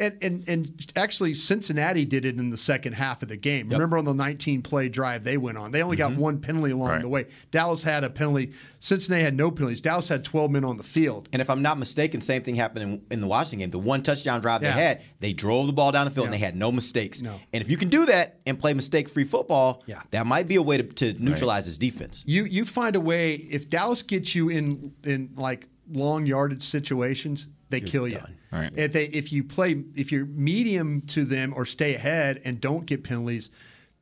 And, 0.00 0.18
and 0.22 0.48
and 0.48 0.92
actually, 0.96 1.32
Cincinnati 1.34 2.04
did 2.04 2.24
it 2.24 2.36
in 2.36 2.50
the 2.50 2.56
second 2.56 2.94
half 2.94 3.22
of 3.22 3.28
the 3.28 3.36
game. 3.36 3.68
Remember 3.68 3.98
on 3.98 4.04
the 4.04 4.14
19 4.14 4.62
play 4.62 4.88
drive 4.88 5.22
they 5.22 5.36
went 5.36 5.58
on, 5.58 5.70
they 5.70 5.80
only 5.82 5.96
got 5.96 6.16
one 6.16 6.40
penalty 6.40 6.72
along 6.72 6.88
Mm-hmm. 6.88 6.92
Right. 6.94 7.02
the 7.02 7.08
way. 7.08 7.26
Dallas 7.52 7.82
had 7.84 8.02
a 8.02 8.10
penalty. 8.10 8.52
Cincinnati 8.80 9.22
had 9.22 9.36
no 9.36 9.50
penalties. 9.52 9.80
Dallas 9.80 10.08
had 10.08 10.24
12 10.24 10.50
men 10.50 10.64
on 10.64 10.76
the 10.76 10.82
field. 10.82 11.28
And 11.32 11.40
if 11.40 11.48
I'm 11.48 11.62
not 11.62 11.78
mistaken, 11.78 12.20
same 12.20 12.42
thing 12.42 12.56
happened 12.56 12.82
in, 12.82 13.02
in 13.12 13.20
the 13.20 13.28
Washington 13.28 13.60
game. 13.60 13.70
The 13.70 13.78
one 13.78 14.02
touchdown 14.02 14.40
drive 14.40 14.62
Yeah. 14.62 14.74
they 14.74 14.82
had, 14.82 15.02
they 15.20 15.32
drove 15.32 15.68
the 15.68 15.72
ball 15.72 15.92
down 15.92 16.06
the 16.06 16.10
field 16.10 16.24
and 16.26 16.34
they 16.34 16.38
had 16.38 16.56
no 16.56 16.72
mistakes. 16.72 17.22
No. 17.22 17.38
And 17.52 17.62
if 17.62 17.70
you 17.70 17.76
can 17.76 17.88
do 17.88 18.06
that 18.06 18.40
and 18.44 18.58
play 18.58 18.74
mistake-free 18.74 19.24
football, 19.24 19.84
Yeah. 19.86 20.00
that 20.10 20.26
might 20.26 20.48
be 20.48 20.56
a 20.56 20.62
way 20.62 20.78
to, 20.78 20.82
to 20.82 21.12
neutralize 21.22 21.66
his 21.66 21.78
defense. 21.78 22.24
You 22.26 22.44
you 22.46 22.64
find 22.64 22.96
a 22.96 23.00
way 23.00 23.34
if 23.34 23.68
Dallas 23.68 24.02
gets 24.02 24.34
you 24.34 24.48
in 24.48 24.92
in 25.04 25.30
like 25.36 25.68
long 25.92 26.26
yardage 26.26 26.62
situations, 26.62 27.46
they 27.72 27.80
kill 27.80 28.06
you. 28.06 28.20
Right. 28.52 28.70
If 28.76 28.92
they 28.92 29.06
if 29.06 29.32
you 29.32 29.42
play 29.42 29.82
if 29.96 30.12
you're 30.12 30.26
medium 30.26 31.00
to 31.08 31.24
them 31.24 31.52
or 31.56 31.66
stay 31.66 31.96
ahead 31.96 32.40
and 32.44 32.60
don't 32.60 32.86
get 32.86 33.02
penalties, 33.02 33.50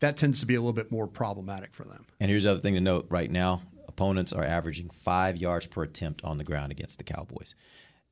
that 0.00 0.18
tends 0.18 0.40
to 0.40 0.46
be 0.46 0.56
a 0.56 0.60
little 0.60 0.74
bit 0.74 0.92
more 0.92 1.06
problematic 1.06 1.74
for 1.74 1.84
them. 1.84 2.04
And 2.20 2.30
here's 2.30 2.44
the 2.44 2.50
other 2.50 2.60
thing 2.60 2.74
to 2.74 2.80
note 2.80 3.06
right 3.08 3.30
now 3.30 3.62
opponents 3.88 4.32
are 4.32 4.44
averaging 4.44 4.90
five 4.90 5.36
yards 5.36 5.66
per 5.66 5.82
attempt 5.82 6.24
on 6.24 6.38
the 6.38 6.44
ground 6.44 6.72
against 6.72 6.98
the 6.98 7.04
Cowboys. 7.04 7.54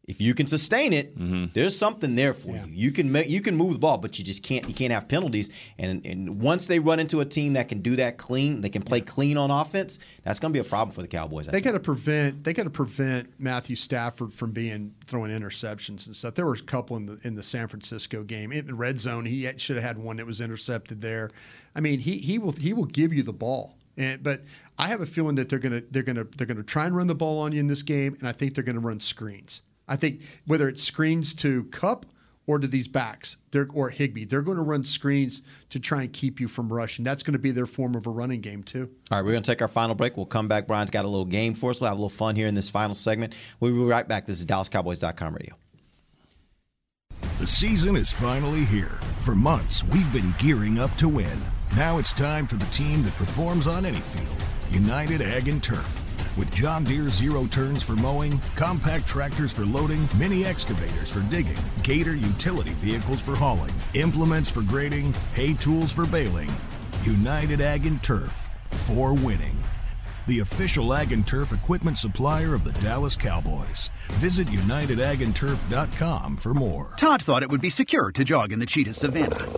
If 0.09 0.23
you 0.23 0.33
can 0.33 0.47
sustain 0.47 0.95
it, 0.95 1.17
mm-hmm. 1.19 1.53
there's 1.53 1.77
something 1.77 2.15
there 2.15 2.33
for 2.33 2.49
you. 2.49 2.65
You 2.71 2.93
can 2.93 3.13
make, 3.13 3.29
you 3.29 3.43
can 3.43 3.55
move 3.55 3.75
the 3.75 3.79
ball, 3.79 3.99
but 3.99 4.19
you 4.19 4.25
just 4.25 4.43
can't 4.43 4.67
you 4.67 4.73
can't 4.73 4.91
have 4.91 5.07
penalties. 5.07 5.51
And, 5.79 6.05
and 6.07 6.41
once 6.41 6.67
they 6.67 6.79
run 6.79 6.99
into 6.99 7.21
a 7.21 7.27
team 7.27 7.53
that 7.53 7.69
can 7.69 7.83
do 7.83 7.95
that 7.97 8.17
clean, 8.17 8.63
they 8.63 8.71
can 8.71 8.81
play 8.81 9.03
clean 9.03 9.37
on 9.37 9.51
offense. 9.51 9.99
That's 10.25 10.41
going 10.41 10.51
to 10.51 10.59
be 10.59 10.67
a 10.67 10.69
problem 10.69 10.95
for 10.95 11.03
the 11.03 11.09
Cowboys. 11.09 11.47
I 11.47 11.53
They 11.53 11.61
got 11.61 11.73
to 11.73 11.81
prevent. 11.81 12.43
They 12.43 12.55
got 12.55 12.65
to 12.65 12.71
prevent 12.71 13.39
Matthew 13.39 13.77
Stafford 13.77 14.33
from 14.33 14.53
being 14.53 14.95
throwing 15.05 15.31
interceptions 15.31 16.07
and 16.07 16.17
stuff. 16.17 16.35
There 16.35 16.47
were 16.47 16.55
a 16.55 16.59
couple 16.59 16.97
in 16.97 17.05
the 17.05 17.19
in 17.25 17.35
the 17.35 17.43
San 17.43 17.69
Francisco 17.69 18.23
game 18.23 18.51
in 18.51 18.67
the 18.67 18.75
red 18.75 18.99
zone. 18.99 19.27
He 19.27 19.47
should 19.59 19.77
have 19.77 19.85
had 19.85 19.99
one 19.99 20.17
that 20.17 20.27
was 20.27 20.41
intercepted 20.41 21.03
there. 21.03 21.31
I 21.77 21.81
mean, 21.81 22.01
he 22.01 22.17
he 22.17 22.39
will 22.39 22.53
he 22.53 22.73
will 22.73 22.87
give 22.87 23.13
you 23.13 23.23
the 23.23 23.35
ball. 23.35 23.77
And, 23.99 24.23
but 24.23 24.43
I 24.79 24.87
have 24.89 25.01
a 25.03 25.07
feeling 25.07 25.35
that 25.35 25.51
they're 25.51 25.59
gonna 25.59 25.83
they're 25.91 26.03
gonna 26.03 26.25
they're 26.39 26.47
gonna 26.47 26.63
try 26.63 26.87
and 26.87 26.97
run 26.97 27.09
the 27.09 27.15
ball 27.15 27.41
on 27.41 27.53
you 27.53 27.61
in 27.61 27.67
this 27.67 27.83
game, 27.83 28.17
and 28.21 28.27
I 28.27 28.33
think 28.33 28.55
they're 28.55 28.65
gonna 28.65 28.81
run 28.81 29.01
screens. 29.01 29.61
I 29.89 29.97
think 29.97 30.23
whether 30.47 30.69
it's 30.69 30.83
screens 30.83 31.35
to 31.37 31.65
Kupp 31.65 32.07
or 32.47 32.59
to 32.59 32.67
these 32.67 32.89
backs, 32.89 33.37
they're, 33.51 33.69
or 33.75 33.91
Higbee, 33.91 34.25
they're 34.25 34.43
going 34.43 34.57
to 34.57 34.63
run 34.63 34.83
screens 34.83 35.43
to 35.71 35.79
try 35.79 36.03
and 36.03 36.13
keep 36.13 36.41
you 36.41 36.49
from 36.49 36.73
rushing. 36.73 37.05
That's 37.05 37.23
going 37.23 37.35
to 37.35 37.39
be 37.39 37.51
their 37.51 37.67
form 37.67 37.95
of 37.95 38.07
a 38.07 38.11
running 38.11 38.41
game 38.41 38.63
too. 38.63 38.91
All 39.11 39.19
right, 39.19 39.25
we're 39.25 39.33
going 39.33 39.43
to 39.43 39.51
take 39.51 39.63
our 39.63 39.69
final 39.69 39.95
break. 39.95 40.17
We'll 40.17 40.27
come 40.27 40.49
back. 40.49 40.67
Bryan's 40.67 40.91
got 40.91 41.05
a 41.05 41.09
little 41.09 41.27
game 41.27 41.55
for 41.55 41.71
us. 41.71 41.81
We'll 41.81 41.89
have 41.89 41.99
a 41.99 42.01
little 42.01 42.09
fun 42.09 42.37
here 42.37 42.47
in 42.47 42.55
this 42.55 42.71
final 42.71 42.95
segment. 42.95 43.35
We'll 43.61 43.73
be 43.73 43.79
right 43.79 44.09
back. 44.09 44.27
This 44.27 44.41
is 44.41 44.47
DallasCowboys.com 44.47 45.35
radio. 45.35 45.55
The 47.39 47.47
season 47.47 47.97
is 47.97 48.11
finally 48.11 48.65
here. 48.65 48.99
For 49.21 49.35
months, 49.35 49.85
we've 49.85 50.13
been 50.13 50.35
gearing 50.39 50.79
up 50.79 50.93
to 50.97 51.09
win. 51.09 51.39
Now 51.77 51.99
it's 51.99 52.13
time 52.13 52.47
for 52.47 52.57
the 52.57 52.67
team 52.67 53.03
that 53.03 53.15
performs 53.15 53.67
on 53.67 53.87
any 53.87 54.01
field 54.01 54.27
United 54.71 55.23
Ag 55.23 55.49
and 55.49 55.63
Turf. 55.63 56.08
With 56.39 56.55
John 56.55 56.85
Deere 56.85 57.09
zero 57.09 57.47
turns 57.47 57.83
for 57.83 57.95
mowing, 57.95 58.41
compact 58.55 59.09
tractors 59.09 59.51
for 59.51 59.67
loading, 59.67 60.09
mini 60.17 60.45
excavators 60.45 61.11
for 61.11 61.19
digging, 61.23 61.57
Gator 61.83 62.15
utility 62.15 62.71
vehicles 62.75 63.21
for 63.21 63.35
hauling, 63.35 63.75
implements 63.95 64.49
for 64.49 64.63
grading, 64.63 65.13
hay 65.35 65.55
tools 65.55 65.91
for 65.91 66.07
baling. 66.07 66.49
United 67.03 67.61
Ag 67.61 67.87
and 67.87 68.01
Turf 68.05 68.49
for 68.71 69.15
winning. 69.15 69.59
The 70.29 70.39
official 70.39 70.95
Ag 70.95 71.11
and 71.11 71.27
Turf 71.27 71.53
equipment 71.53 71.99
supplier 71.99 72.55
of 72.55 72.63
the 72.63 72.73
Dallas 72.73 73.17
Cowboys. 73.17 73.91
Visit 74.21 74.47
UnitedAgAndTurf.com 74.47 76.37
for 76.37 76.55
more. 76.55 76.95
Todd 76.99 77.21
thought 77.21 77.43
it 77.43 77.51
would 77.51 77.61
be 77.61 77.71
secure 77.71 78.13
to 78.13 78.23
jog 78.23 78.53
in 78.53 78.61
the 78.61 78.67
cheetah 78.67 78.95
savannah. 78.95 79.58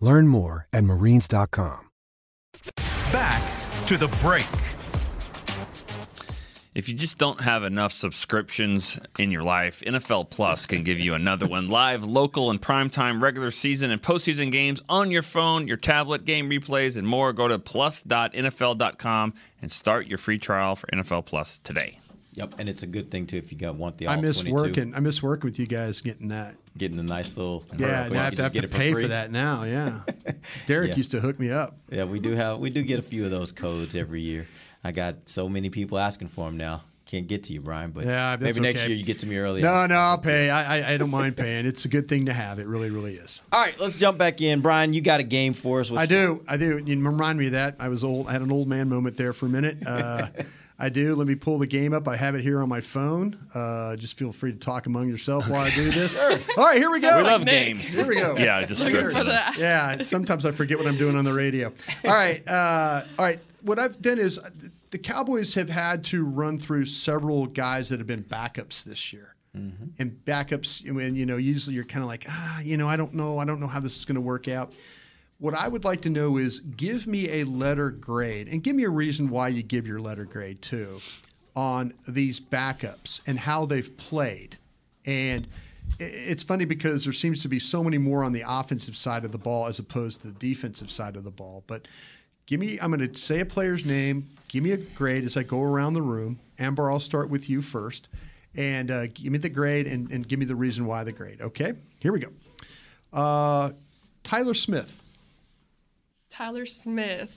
Learn 0.00 0.28
more 0.28 0.66
at 0.72 0.84
marines.com. 0.84 1.80
Back 3.12 3.86
to 3.86 3.96
the 3.96 4.08
break. 4.22 4.46
If 6.74 6.88
you 6.88 6.94
just 6.96 7.18
don't 7.18 7.40
have 7.40 7.62
enough 7.62 7.92
subscriptions 7.92 8.98
in 9.16 9.30
your 9.30 9.44
life, 9.44 9.80
NFL 9.86 10.30
Plus 10.30 10.66
can 10.66 10.82
give 10.82 10.98
you 10.98 11.14
another 11.14 11.46
one. 11.46 11.68
Live, 11.82 12.04
local, 12.04 12.50
and 12.50 12.60
primetime 12.60 13.22
regular 13.22 13.52
season 13.52 13.92
and 13.92 14.02
postseason 14.02 14.50
games 14.50 14.82
on 14.88 15.12
your 15.12 15.22
phone, 15.22 15.68
your 15.68 15.76
tablet, 15.76 16.24
game 16.24 16.50
replays, 16.50 16.96
and 16.96 17.06
more. 17.06 17.32
Go 17.32 17.46
to 17.46 17.60
plus.nfl.com 17.60 19.34
and 19.62 19.70
start 19.70 20.08
your 20.08 20.18
free 20.18 20.38
trial 20.38 20.74
for 20.74 20.88
NFL 20.88 21.26
Plus 21.26 21.58
today. 21.58 22.00
Yep, 22.34 22.54
and 22.58 22.68
it's 22.68 22.82
a 22.82 22.86
good 22.86 23.10
thing 23.10 23.26
too 23.26 23.36
if 23.36 23.52
you 23.52 23.58
got 23.58 23.76
want 23.76 23.98
the 23.98 24.08
I 24.08 24.16
miss 24.16 24.40
22. 24.40 24.54
working. 24.54 24.94
I 24.94 25.00
miss 25.00 25.22
working 25.22 25.48
with 25.48 25.58
you 25.58 25.66
guys 25.66 26.00
getting 26.00 26.28
that. 26.28 26.56
getting 26.76 26.96
the 26.96 27.02
nice 27.04 27.36
little 27.36 27.64
Yeah, 27.78 28.08
now 28.08 28.20
I 28.20 28.24
have 28.24 28.34
to, 28.34 28.42
have 28.42 28.52
get 28.52 28.60
to 28.62 28.66
it 28.66 28.70
for 28.70 28.76
pay 28.76 28.92
free. 28.92 29.02
for 29.02 29.08
that 29.08 29.30
now. 29.30 29.62
Yeah, 29.62 30.00
Derek 30.66 30.90
Yeah. 30.90 30.96
used 30.96 31.12
to 31.12 31.20
hook 31.20 31.38
me 31.38 31.50
up. 31.50 31.76
Yeah, 31.90 32.04
we 32.04 32.18
do 32.18 32.32
have 32.32 32.58
we 32.58 32.70
do 32.70 32.82
get 32.82 32.98
a 32.98 33.02
few 33.02 33.24
of 33.24 33.30
those 33.30 33.52
codes 33.52 33.94
every 33.94 34.20
year. 34.20 34.46
I 34.82 34.92
got 34.92 35.28
so 35.28 35.48
many 35.48 35.70
people 35.70 35.98
asking 35.98 36.28
for 36.28 36.46
them 36.46 36.56
now. 36.56 36.82
Can't 37.06 37.26
get 37.28 37.44
to 37.44 37.52
you, 37.52 37.60
Bryan, 37.60 37.90
but 37.90 38.06
Yeah, 38.06 38.36
maybe 38.40 38.60
next 38.60 38.88
year 38.88 38.96
you 38.96 39.04
get 39.04 39.18
to 39.20 39.26
me 39.26 39.36
early. 39.36 39.62
No, 39.62 39.86
no, 39.86 39.94
I'll 39.94 40.18
pay. 40.18 40.48
I, 40.48 40.94
I, 40.94 40.96
don't 40.96 41.10
mind 41.10 41.36
paying. 41.36 41.66
It's 41.66 41.84
a 41.84 41.88
good 41.88 42.08
thing 42.08 42.26
to 42.26 42.32
have. 42.32 42.58
It 42.58 42.66
really, 42.66 42.90
really 42.90 43.14
is. 43.14 43.42
All 43.52 43.60
right, 43.60 43.78
let's 43.78 43.98
jump 43.98 44.16
back 44.16 44.40
in. 44.40 44.60
Bryan, 44.62 44.94
you 44.94 45.02
got 45.02 45.20
a 45.20 45.22
game 45.22 45.52
for 45.52 45.80
us. 45.80 45.90
What 45.90 46.00
I 46.00 46.06
do. 46.06 46.42
I 46.48 46.56
do. 46.56 46.82
You 46.84 47.06
remind 47.06 47.38
me 47.38 47.46
of 47.46 47.52
that. 47.52 47.76
I 47.78 47.88
was 47.88 48.02
old. 48.02 48.26
I 48.26 48.32
had 48.32 48.40
an 48.42 48.50
old 48.50 48.68
man 48.68 48.88
moment 48.88 49.18
there 49.18 49.34
for 49.34 49.46
a 49.46 49.50
minute. 49.50 49.86
Uh, 49.86 50.28
I 50.78 50.88
do. 50.88 51.14
Let 51.14 51.28
me 51.28 51.36
pull 51.36 51.58
the 51.58 51.66
game 51.66 51.92
up. 51.92 52.08
I 52.08 52.16
have 52.16 52.34
it 52.34 52.42
here 52.42 52.60
on 52.60 52.68
my 52.68 52.80
phone. 52.80 53.38
Uh, 53.54 53.94
just 53.96 54.18
feel 54.18 54.32
free 54.32 54.52
to 54.52 54.58
talk 54.58 54.86
among 54.86 55.08
yourself 55.08 55.48
while 55.48 55.60
I 55.60 55.70
do 55.70 55.88
this. 55.90 56.16
All 56.16 56.64
right, 56.64 56.78
here 56.78 56.90
we 56.90 57.00
go. 57.00 57.16
We 57.18 57.22
love 57.22 57.44
games. 57.44 57.92
Here 57.92 58.04
we 58.04 58.16
go. 58.16 58.36
Yeah, 58.36 58.64
just 58.66 58.84
Looking 58.84 59.10
for 59.10 59.22
that. 59.24 59.56
Yeah, 59.56 59.98
sometimes 59.98 60.44
I 60.44 60.50
forget 60.50 60.76
what 60.78 60.88
I'm 60.88 60.98
doing 60.98 61.16
on 61.16 61.24
the 61.24 61.32
radio. 61.32 61.72
All 62.04 62.10
right. 62.12 62.46
Uh, 62.48 63.02
all 63.18 63.24
right. 63.24 63.38
What 63.62 63.78
I've 63.78 64.02
done 64.02 64.18
is 64.18 64.38
uh, 64.38 64.50
the 64.90 64.98
Cowboys 64.98 65.54
have 65.54 65.70
had 65.70 66.02
to 66.04 66.24
run 66.24 66.58
through 66.58 66.86
several 66.86 67.46
guys 67.46 67.88
that 67.90 68.00
have 68.00 68.06
been 68.08 68.24
backups 68.24 68.82
this 68.84 69.12
year. 69.12 69.30
And 69.56 70.18
backups, 70.24 70.84
when 70.92 71.14
you 71.14 71.26
know, 71.26 71.36
usually 71.36 71.76
you're 71.76 71.84
kind 71.84 72.02
of 72.02 72.08
like, 72.08 72.26
ah, 72.28 72.58
you 72.58 72.76
know, 72.76 72.88
I 72.88 72.96
don't 72.96 73.14
know, 73.14 73.38
I 73.38 73.44
don't 73.44 73.60
know 73.60 73.68
how 73.68 73.78
this 73.78 73.96
is 73.96 74.04
going 74.04 74.16
to 74.16 74.20
work 74.20 74.48
out. 74.48 74.72
What 75.38 75.54
I 75.54 75.68
would 75.68 75.84
like 75.84 76.00
to 76.02 76.10
know 76.10 76.36
is 76.36 76.60
give 76.60 77.06
me 77.06 77.40
a 77.40 77.44
letter 77.44 77.90
grade 77.90 78.48
and 78.48 78.62
give 78.62 78.76
me 78.76 78.84
a 78.84 78.90
reason 78.90 79.28
why 79.28 79.48
you 79.48 79.62
give 79.62 79.86
your 79.86 80.00
letter 80.00 80.24
grade 80.24 80.62
too 80.62 81.00
on 81.56 81.92
these 82.08 82.40
backups 82.40 83.20
and 83.26 83.38
how 83.38 83.66
they've 83.66 83.96
played. 83.96 84.56
And 85.06 85.46
it's 85.98 86.42
funny 86.42 86.64
because 86.64 87.04
there 87.04 87.12
seems 87.12 87.42
to 87.42 87.48
be 87.48 87.58
so 87.58 87.84
many 87.84 87.98
more 87.98 88.24
on 88.24 88.32
the 88.32 88.44
offensive 88.46 88.96
side 88.96 89.24
of 89.24 89.32
the 89.32 89.38
ball 89.38 89.66
as 89.66 89.78
opposed 89.78 90.22
to 90.22 90.28
the 90.28 90.38
defensive 90.38 90.90
side 90.90 91.16
of 91.16 91.24
the 91.24 91.30
ball. 91.30 91.62
But 91.66 91.86
give 92.46 92.60
me, 92.60 92.78
I'm 92.80 92.90
going 92.90 93.06
to 93.08 93.18
say 93.18 93.40
a 93.40 93.46
player's 93.46 93.84
name. 93.84 94.28
Give 94.48 94.62
me 94.62 94.72
a 94.72 94.76
grade 94.76 95.24
as 95.24 95.36
I 95.36 95.42
go 95.42 95.62
around 95.62 95.94
the 95.94 96.02
room. 96.02 96.38
Ambar, 96.58 96.90
I'll 96.90 97.00
start 97.00 97.28
with 97.28 97.50
you 97.50 97.60
first. 97.62 98.08
And 98.56 98.90
uh, 98.90 99.08
give 99.08 99.32
me 99.32 99.38
the 99.38 99.48
grade 99.48 99.86
and, 99.86 100.10
and 100.10 100.26
give 100.26 100.38
me 100.38 100.44
the 100.44 100.54
reason 100.54 100.86
why 100.86 101.04
the 101.04 101.12
grade. 101.12 101.40
Okay? 101.40 101.72
Here 101.98 102.12
we 102.12 102.20
go. 102.20 102.28
Uh, 103.12 103.72
Tyler 104.22 104.54
Smith, 104.54 105.02
Tyler 106.34 106.66
Smith. 106.66 107.32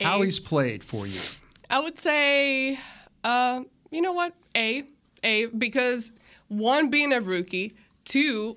how 0.00 0.22
he's 0.22 0.40
played 0.40 0.82
for 0.82 1.06
you. 1.06 1.20
I 1.68 1.80
would 1.80 1.98
say, 1.98 2.78
uh, 3.22 3.64
you 3.90 4.00
know 4.00 4.12
what? 4.12 4.32
A, 4.56 4.84
A, 5.22 5.46
because 5.46 6.12
one, 6.48 6.88
being 6.88 7.12
a 7.12 7.20
rookie, 7.20 7.74
two, 8.06 8.56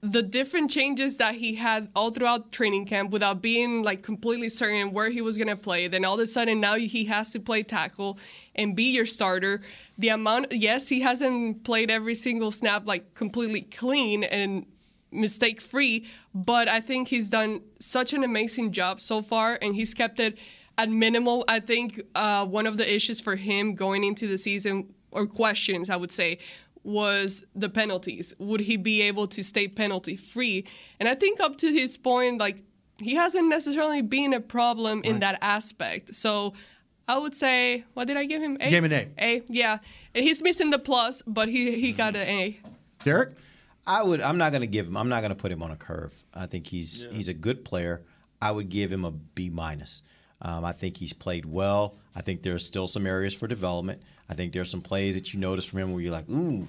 the 0.00 0.22
different 0.22 0.70
changes 0.70 1.18
that 1.18 1.34
he 1.34 1.54
had 1.54 1.88
all 1.94 2.12
throughout 2.12 2.50
training 2.50 2.86
camp 2.86 3.10
without 3.10 3.42
being 3.42 3.82
like 3.82 4.02
completely 4.02 4.48
certain 4.48 4.92
where 4.92 5.10
he 5.10 5.20
was 5.20 5.36
going 5.36 5.48
to 5.48 5.56
play. 5.56 5.86
Then 5.86 6.06
all 6.06 6.14
of 6.14 6.20
a 6.20 6.26
sudden 6.26 6.60
now 6.60 6.76
he 6.76 7.04
has 7.04 7.30
to 7.32 7.40
play 7.40 7.62
tackle 7.62 8.18
and 8.54 8.74
be 8.74 8.84
your 8.84 9.06
starter. 9.06 9.60
The 9.98 10.08
amount, 10.08 10.52
yes, 10.52 10.88
he 10.88 11.00
hasn't 11.00 11.64
played 11.64 11.90
every 11.90 12.14
single 12.14 12.50
snap 12.50 12.86
like 12.86 13.12
completely 13.14 13.62
clean 13.62 14.24
and 14.24 14.64
mistake 15.14 15.60
free, 15.60 16.06
but 16.34 16.68
I 16.68 16.80
think 16.80 17.08
he's 17.08 17.28
done 17.28 17.62
such 17.78 18.12
an 18.12 18.24
amazing 18.24 18.72
job 18.72 19.00
so 19.00 19.22
far 19.22 19.58
and 19.62 19.74
he's 19.74 19.94
kept 19.94 20.20
it 20.20 20.38
at 20.76 20.90
minimal. 20.90 21.44
I 21.48 21.60
think 21.60 22.00
uh, 22.14 22.46
one 22.46 22.66
of 22.66 22.76
the 22.76 22.94
issues 22.94 23.20
for 23.20 23.36
him 23.36 23.74
going 23.74 24.04
into 24.04 24.26
the 24.26 24.38
season, 24.38 24.92
or 25.10 25.26
questions, 25.26 25.88
I 25.90 25.96
would 25.96 26.12
say, 26.12 26.38
was 26.82 27.46
the 27.54 27.68
penalties. 27.68 28.34
Would 28.38 28.60
he 28.60 28.76
be 28.76 29.00
able 29.02 29.26
to 29.28 29.42
stay 29.42 29.68
penalty 29.68 30.16
free? 30.16 30.66
And 31.00 31.08
I 31.08 31.14
think 31.14 31.40
up 31.40 31.56
to 31.58 31.72
his 31.72 31.96
point, 31.96 32.38
like 32.38 32.62
he 32.98 33.14
hasn't 33.14 33.48
necessarily 33.48 34.02
been 34.02 34.32
a 34.32 34.40
problem 34.40 35.02
in 35.02 35.20
that 35.20 35.38
aspect. 35.40 36.14
So 36.14 36.54
I 37.08 37.18
would 37.18 37.34
say, 37.34 37.84
what 37.94 38.06
did 38.06 38.16
I 38.16 38.24
give 38.24 38.42
him? 38.42 38.56
A? 38.60 38.70
Gave 38.70 38.84
him 38.84 38.92
an 38.92 39.12
A. 39.18 39.24
A, 39.24 39.42
yeah. 39.48 39.78
And 40.14 40.24
he's 40.24 40.42
missing 40.42 40.70
the 40.70 40.78
plus, 40.78 41.22
but 41.26 41.48
he 41.48 41.72
he 41.72 41.92
got 41.92 42.16
an 42.16 42.28
A. 42.28 42.60
Derek? 43.04 43.30
I 43.86 44.02
would. 44.02 44.20
I'm 44.20 44.38
not 44.38 44.50
going 44.50 44.62
to 44.62 44.66
give 44.66 44.86
him. 44.86 44.96
I'm 44.96 45.08
not 45.08 45.20
going 45.20 45.30
to 45.30 45.36
put 45.36 45.52
him 45.52 45.62
on 45.62 45.70
a 45.70 45.76
curve. 45.76 46.14
I 46.32 46.46
think 46.46 46.66
he's 46.66 47.06
he's 47.10 47.28
a 47.28 47.34
good 47.34 47.64
player. 47.64 48.02
I 48.40 48.50
would 48.50 48.68
give 48.68 48.92
him 48.92 49.04
a 49.04 49.10
B 49.10 49.50
minus. 49.50 50.02
Um, 50.42 50.64
I 50.64 50.72
think 50.72 50.96
he's 50.96 51.12
played 51.12 51.46
well. 51.46 51.96
I 52.14 52.20
think 52.20 52.42
there 52.42 52.54
are 52.54 52.58
still 52.58 52.88
some 52.88 53.06
areas 53.06 53.34
for 53.34 53.46
development. 53.46 54.02
I 54.28 54.34
think 54.34 54.52
there 54.52 54.62
are 54.62 54.66
some 54.66 54.80
plays 54.80 55.14
that 55.14 55.32
you 55.32 55.40
notice 55.40 55.64
from 55.64 55.80
him 55.80 55.92
where 55.92 56.02
you're 56.02 56.12
like, 56.12 56.28
ooh, 56.30 56.66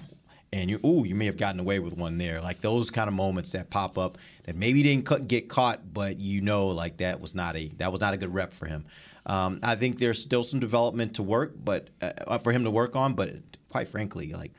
and 0.52 0.70
you 0.70 0.80
ooh, 0.84 1.04
you 1.04 1.14
may 1.14 1.26
have 1.26 1.36
gotten 1.36 1.60
away 1.60 1.78
with 1.78 1.96
one 1.96 2.18
there. 2.18 2.40
Like 2.40 2.60
those 2.60 2.90
kind 2.90 3.08
of 3.08 3.14
moments 3.14 3.52
that 3.52 3.70
pop 3.70 3.98
up 3.98 4.18
that 4.44 4.56
maybe 4.56 4.82
didn't 4.82 5.28
get 5.28 5.48
caught, 5.48 5.92
but 5.92 6.18
you 6.18 6.40
know, 6.40 6.68
like 6.68 6.98
that 6.98 7.20
was 7.20 7.34
not 7.34 7.56
a 7.56 7.68
that 7.76 7.92
was 7.92 8.00
not 8.00 8.14
a 8.14 8.16
good 8.16 8.32
rep 8.32 8.52
for 8.52 8.66
him. 8.66 8.86
Um, 9.26 9.58
I 9.62 9.74
think 9.74 9.98
there's 9.98 10.22
still 10.22 10.44
some 10.44 10.60
development 10.60 11.14
to 11.14 11.22
work, 11.22 11.54
but 11.62 11.88
uh, 12.00 12.38
for 12.38 12.52
him 12.52 12.64
to 12.64 12.70
work 12.70 12.94
on. 12.94 13.14
But 13.14 13.34
quite 13.68 13.88
frankly, 13.88 14.32
like 14.32 14.52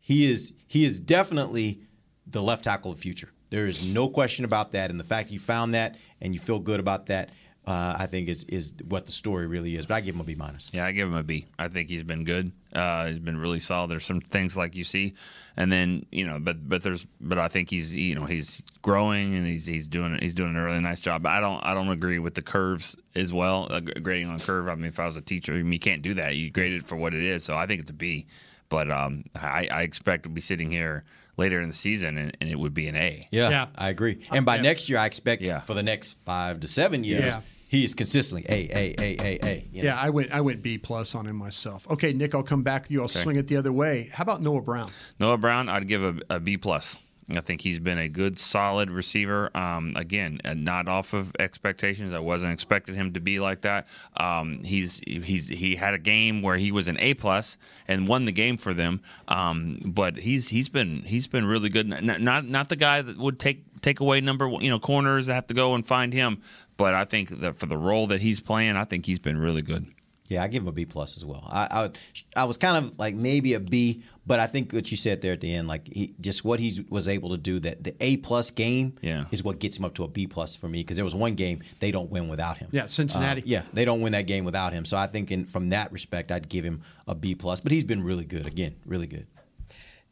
he 0.00 0.30
is 0.30 0.52
he 0.66 0.84
is 0.84 1.00
definitely 1.00 1.82
the 2.30 2.42
left 2.42 2.64
tackle 2.64 2.90
of 2.90 2.96
the 2.96 3.02
future. 3.02 3.30
There 3.50 3.66
is 3.66 3.86
no 3.86 4.08
question 4.08 4.44
about 4.44 4.72
that, 4.72 4.90
and 4.90 5.00
the 5.00 5.04
fact 5.04 5.30
you 5.30 5.38
found 5.38 5.74
that 5.74 5.96
and 6.20 6.34
you 6.34 6.40
feel 6.40 6.58
good 6.58 6.80
about 6.80 7.06
that, 7.06 7.30
uh, 7.66 7.96
I 7.98 8.06
think 8.06 8.28
is 8.28 8.44
is 8.44 8.74
what 8.88 9.06
the 9.06 9.12
story 9.12 9.46
really 9.46 9.74
is. 9.74 9.86
But 9.86 9.94
I 9.94 10.00
give 10.00 10.14
him 10.14 10.20
a 10.20 10.24
B 10.24 10.34
minus. 10.34 10.70
Yeah, 10.72 10.84
I 10.84 10.92
give 10.92 11.08
him 11.08 11.14
a 11.14 11.22
B. 11.22 11.46
I 11.58 11.68
think 11.68 11.88
he's 11.88 12.02
been 12.02 12.24
good. 12.24 12.52
Uh, 12.74 13.06
he's 13.06 13.18
been 13.18 13.38
really 13.38 13.60
solid. 13.60 13.90
There's 13.90 14.04
some 14.04 14.20
things 14.20 14.56
like 14.56 14.74
you 14.74 14.84
see, 14.84 15.14
and 15.56 15.72
then 15.72 16.04
you 16.12 16.26
know, 16.26 16.38
but 16.38 16.68
but 16.68 16.82
there's 16.82 17.06
but 17.20 17.38
I 17.38 17.48
think 17.48 17.70
he's 17.70 17.94
you 17.94 18.14
know 18.14 18.26
he's 18.26 18.62
growing 18.82 19.34
and 19.34 19.46
he's 19.46 19.64
he's 19.64 19.88
doing 19.88 20.18
he's 20.20 20.34
doing 20.34 20.56
a 20.56 20.62
really 20.64 20.80
nice 20.80 21.00
job. 21.00 21.26
I 21.26 21.40
don't 21.40 21.64
I 21.64 21.72
don't 21.72 21.88
agree 21.88 22.18
with 22.18 22.34
the 22.34 22.42
curves 22.42 22.96
as 23.14 23.32
well. 23.32 23.66
Uh, 23.70 23.80
grading 23.80 24.28
on 24.28 24.38
curve. 24.38 24.68
I 24.68 24.74
mean, 24.74 24.86
if 24.86 25.00
I 25.00 25.06
was 25.06 25.16
a 25.16 25.22
teacher, 25.22 25.54
I 25.54 25.62
mean, 25.62 25.72
you 25.72 25.78
can't 25.78 26.02
do 26.02 26.14
that. 26.14 26.36
You 26.36 26.50
grade 26.50 26.74
it 26.74 26.86
for 26.86 26.96
what 26.96 27.14
it 27.14 27.22
is. 27.22 27.44
So 27.44 27.56
I 27.56 27.66
think 27.66 27.80
it's 27.80 27.90
a 27.90 27.94
B. 27.94 28.26
But 28.70 28.90
um, 28.90 29.24
I, 29.34 29.68
I 29.70 29.82
expect 29.82 30.24
to 30.24 30.28
be 30.28 30.42
sitting 30.42 30.70
here 30.70 31.04
later 31.38 31.60
in 31.60 31.68
the 31.68 31.74
season 31.74 32.18
and, 32.18 32.36
and 32.40 32.50
it 32.50 32.58
would 32.58 32.74
be 32.74 32.88
an 32.88 32.96
A. 32.96 33.26
Yeah, 33.30 33.68
I 33.76 33.88
agree. 33.88 34.18
Uh, 34.30 34.36
and 34.36 34.44
by 34.44 34.58
next 34.58 34.88
year, 34.88 34.98
I 34.98 35.06
expect 35.06 35.42
for 35.64 35.72
the 35.74 35.82
next 35.82 36.18
five 36.24 36.60
to 36.60 36.68
seven 36.68 37.04
years, 37.04 37.22
Yeah. 37.22 37.40
he 37.68 37.84
is 37.84 37.94
consistently 37.94 38.44
A 38.48 38.68
A 38.76 38.94
A 38.98 39.16
A 39.20 39.38
A. 39.46 39.68
you 39.72 39.82
know. 39.82 39.88
Yeah, 39.88 39.98
I 39.98 40.10
went 40.10 40.32
I 40.32 40.40
went 40.40 40.62
B 40.62 40.76
plus 40.78 41.14
on 41.14 41.26
him 41.26 41.36
myself. 41.36 41.88
Okay, 41.90 42.12
Nick, 42.12 42.34
I'll 42.34 42.42
come 42.42 42.62
back 42.62 42.86
to 42.88 42.92
you. 42.92 43.00
I'll 43.00 43.04
Okay. 43.06 43.22
swing 43.22 43.36
it 43.36 43.46
the 43.46 43.56
other 43.56 43.72
way. 43.72 44.10
How 44.12 44.22
about 44.22 44.42
Noah 44.42 44.60
Brown? 44.62 44.88
Noah 45.18 45.38
Brown, 45.38 45.68
I'd 45.68 45.86
give 45.88 46.02
a, 46.02 46.16
a 46.28 46.40
B 46.40 46.56
plus. 46.56 46.98
I 47.36 47.40
think 47.40 47.60
he's 47.60 47.78
been 47.78 47.98
a 47.98 48.08
good, 48.08 48.38
solid 48.38 48.90
receiver. 48.90 49.54
Um, 49.54 49.92
again, 49.96 50.40
uh, 50.44 50.54
not 50.54 50.88
off 50.88 51.12
of 51.12 51.32
expectations. 51.38 52.14
I 52.14 52.20
wasn't 52.20 52.52
expecting 52.52 52.94
him 52.94 53.12
to 53.12 53.20
be 53.20 53.38
like 53.38 53.62
that. 53.62 53.86
Um, 54.16 54.62
he's 54.64 55.00
he's 55.06 55.48
he 55.48 55.76
had 55.76 55.92
a 55.92 55.98
game 55.98 56.40
where 56.40 56.56
he 56.56 56.72
was 56.72 56.88
an 56.88 56.96
A 57.00 57.14
plus 57.14 57.58
and 57.86 58.08
won 58.08 58.24
the 58.24 58.32
game 58.32 58.56
for 58.56 58.72
them. 58.72 59.02
Um, 59.26 59.78
but 59.84 60.16
he's 60.16 60.48
he's 60.48 60.70
been 60.70 61.02
he's 61.02 61.26
been 61.26 61.44
really 61.44 61.68
good. 61.68 61.86
Not, 61.86 62.20
not 62.20 62.46
not 62.46 62.68
the 62.70 62.76
guy 62.76 63.02
that 63.02 63.18
would 63.18 63.38
take 63.38 63.64
take 63.82 64.00
away 64.00 64.20
number 64.22 64.48
you 64.60 64.70
know 64.70 64.78
corners 64.78 65.26
that 65.26 65.34
have 65.34 65.46
to 65.48 65.54
go 65.54 65.74
and 65.74 65.86
find 65.86 66.12
him. 66.12 66.40
But 66.78 66.94
I 66.94 67.04
think 67.04 67.40
that 67.40 67.56
for 67.56 67.66
the 67.66 67.76
role 67.76 68.06
that 68.06 68.22
he's 68.22 68.40
playing, 68.40 68.76
I 68.76 68.84
think 68.84 69.04
he's 69.04 69.18
been 69.18 69.36
really 69.36 69.62
good. 69.62 69.86
Yeah, 70.28 70.42
I 70.42 70.48
give 70.48 70.62
him 70.62 70.68
a 70.68 70.72
B 70.72 70.84
plus 70.84 71.16
as 71.16 71.24
well. 71.24 71.46
I, 71.50 71.90
I 72.36 72.42
I 72.42 72.44
was 72.44 72.58
kind 72.58 72.76
of 72.76 72.98
like 72.98 73.14
maybe 73.14 73.54
a 73.54 73.60
B, 73.60 74.02
but 74.28 74.38
I 74.38 74.46
think 74.46 74.72
what 74.72 74.90
you 74.90 74.96
said 74.96 75.22
there 75.22 75.32
at 75.32 75.40
the 75.40 75.52
end, 75.52 75.66
like 75.66 75.88
he 75.92 76.14
just 76.20 76.44
what 76.44 76.60
he 76.60 76.84
was 76.90 77.08
able 77.08 77.30
to 77.30 77.36
do 77.38 77.58
that 77.60 77.82
the 77.82 77.94
A 78.00 78.18
plus 78.18 78.50
game 78.52 78.94
Yeah. 79.02 79.24
is 79.32 79.42
what 79.42 79.58
gets 79.58 79.78
him 79.78 79.84
up 79.86 79.94
to 79.94 80.04
a 80.04 80.08
B 80.08 80.26
plus 80.26 80.54
for 80.54 80.68
me 80.68 80.80
because 80.80 80.96
there 80.96 81.04
was 81.04 81.14
one 81.14 81.34
game 81.34 81.62
they 81.80 81.90
don't 81.90 82.10
win 82.10 82.28
without 82.28 82.58
him. 82.58 82.68
Yeah, 82.70 82.86
Cincinnati. 82.86 83.40
Uh, 83.40 83.44
yeah, 83.46 83.62
they 83.72 83.84
don't 83.84 84.00
win 84.02 84.12
that 84.12 84.26
game 84.26 84.44
without 84.44 84.72
him. 84.72 84.84
So 84.84 84.96
I 84.96 85.06
think 85.08 85.30
in 85.32 85.46
from 85.46 85.70
that 85.70 85.90
respect, 85.92 86.30
I'd 86.30 86.48
give 86.48 86.64
him 86.64 86.82
a 87.08 87.14
B 87.14 87.34
plus. 87.34 87.60
But 87.60 87.72
he's 87.72 87.84
been 87.84 88.04
really 88.04 88.24
good 88.26 88.46
again, 88.46 88.76
really 88.86 89.06
good. 89.06 89.26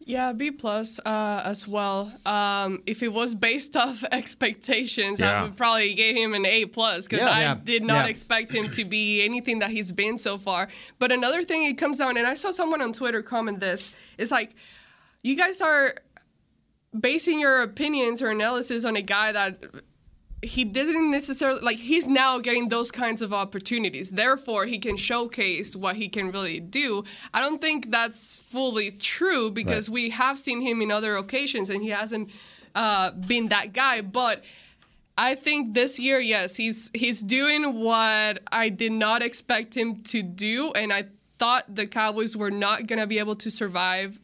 Yeah, 0.09 0.33
B 0.33 0.53
plus 0.53 1.01
uh, 1.05 1.43
as 1.45 1.67
well. 1.67 2.13
Um, 2.25 2.81
if 2.87 3.03
it 3.03 3.13
was 3.13 3.35
based 3.35 3.77
off 3.85 4.05
expectations, 4.13 5.19
Yeah. 5.19 5.41
I 5.41 5.43
would 5.43 5.57
probably 5.57 5.95
give 5.95 6.15
him 6.17 6.33
an 6.33 6.47
A 6.47 6.67
plus 6.67 7.07
because 7.09 7.25
Yeah. 7.25 7.31
I 7.31 7.41
Yeah. 7.41 7.55
did 7.63 7.83
not 7.83 8.05
Yeah. 8.05 8.11
expect 8.11 8.53
him 8.53 8.71
to 8.71 8.85
be 8.85 9.23
anything 9.25 9.59
that 9.59 9.71
he's 9.71 9.91
been 9.91 10.17
so 10.17 10.39
far. 10.39 10.69
But 11.01 11.11
another 11.11 11.43
thing, 11.43 11.65
it 11.65 11.77
comes 11.77 11.99
down, 11.99 12.17
and 12.17 12.25
I 12.27 12.35
saw 12.35 12.53
someone 12.53 12.81
on 12.81 12.93
Twitter 12.93 13.21
comment 13.21 13.59
this. 13.59 13.93
It's 14.17 14.31
like 14.31 14.53
you 15.25 15.35
guys 15.35 15.61
are 15.61 15.97
basing 16.99 17.41
your 17.41 17.63
opinions 17.63 18.23
or 18.23 18.31
analysis 18.31 18.85
on 18.85 18.95
a 18.95 19.03
guy 19.03 19.33
that 19.33 19.59
he 20.47 20.65
didn't 20.65 21.11
necessarily 21.11 21.61
like 21.61 21.79
he's 21.79 22.07
now 22.07 22.39
getting 22.39 22.69
those 22.69 22.91
kinds 22.91 23.21
of 23.23 23.33
opportunities. 23.33 24.11
Therefore 24.13 24.67
he 24.67 24.79
can 24.79 24.97
showcase 24.97 25.75
what 25.77 25.97
he 25.97 26.09
can 26.09 26.31
really 26.31 26.61
do. 26.61 27.05
I 27.35 27.41
don't 27.41 27.61
think 27.61 27.91
that's 27.91 28.39
fully 28.39 28.91
true 28.93 29.51
because 29.51 29.89
Right. 29.89 29.95
we 29.95 30.11
have 30.11 30.39
seen 30.39 30.61
him 30.63 30.81
in 30.83 30.91
other 30.91 31.17
occasions 31.17 31.69
and 31.71 31.83
he 31.83 31.91
hasn't 31.91 32.31
uh, 32.75 33.11
been 33.11 33.49
that 33.49 33.73
guy. 33.73 34.01
But 34.03 34.45
I 35.19 35.35
think 35.35 35.75
this 35.75 35.99
year, 35.99 36.21
yes, 36.21 36.57
he's 36.57 36.91
he's 36.95 37.23
doing 37.23 37.81
what 37.81 38.43
I 38.53 38.69
did 38.69 38.93
not 38.93 39.23
expect 39.23 39.75
him 39.75 40.03
to 40.05 40.23
do, 40.23 40.73
and 40.73 40.93
I 40.93 41.07
thought 41.39 41.75
the 41.75 41.87
Cowboys 41.87 42.37
were 42.37 42.51
not 42.51 42.87
gonna 42.87 43.07
be 43.07 43.19
able 43.19 43.37
to 43.37 43.51
survive 43.51 44.21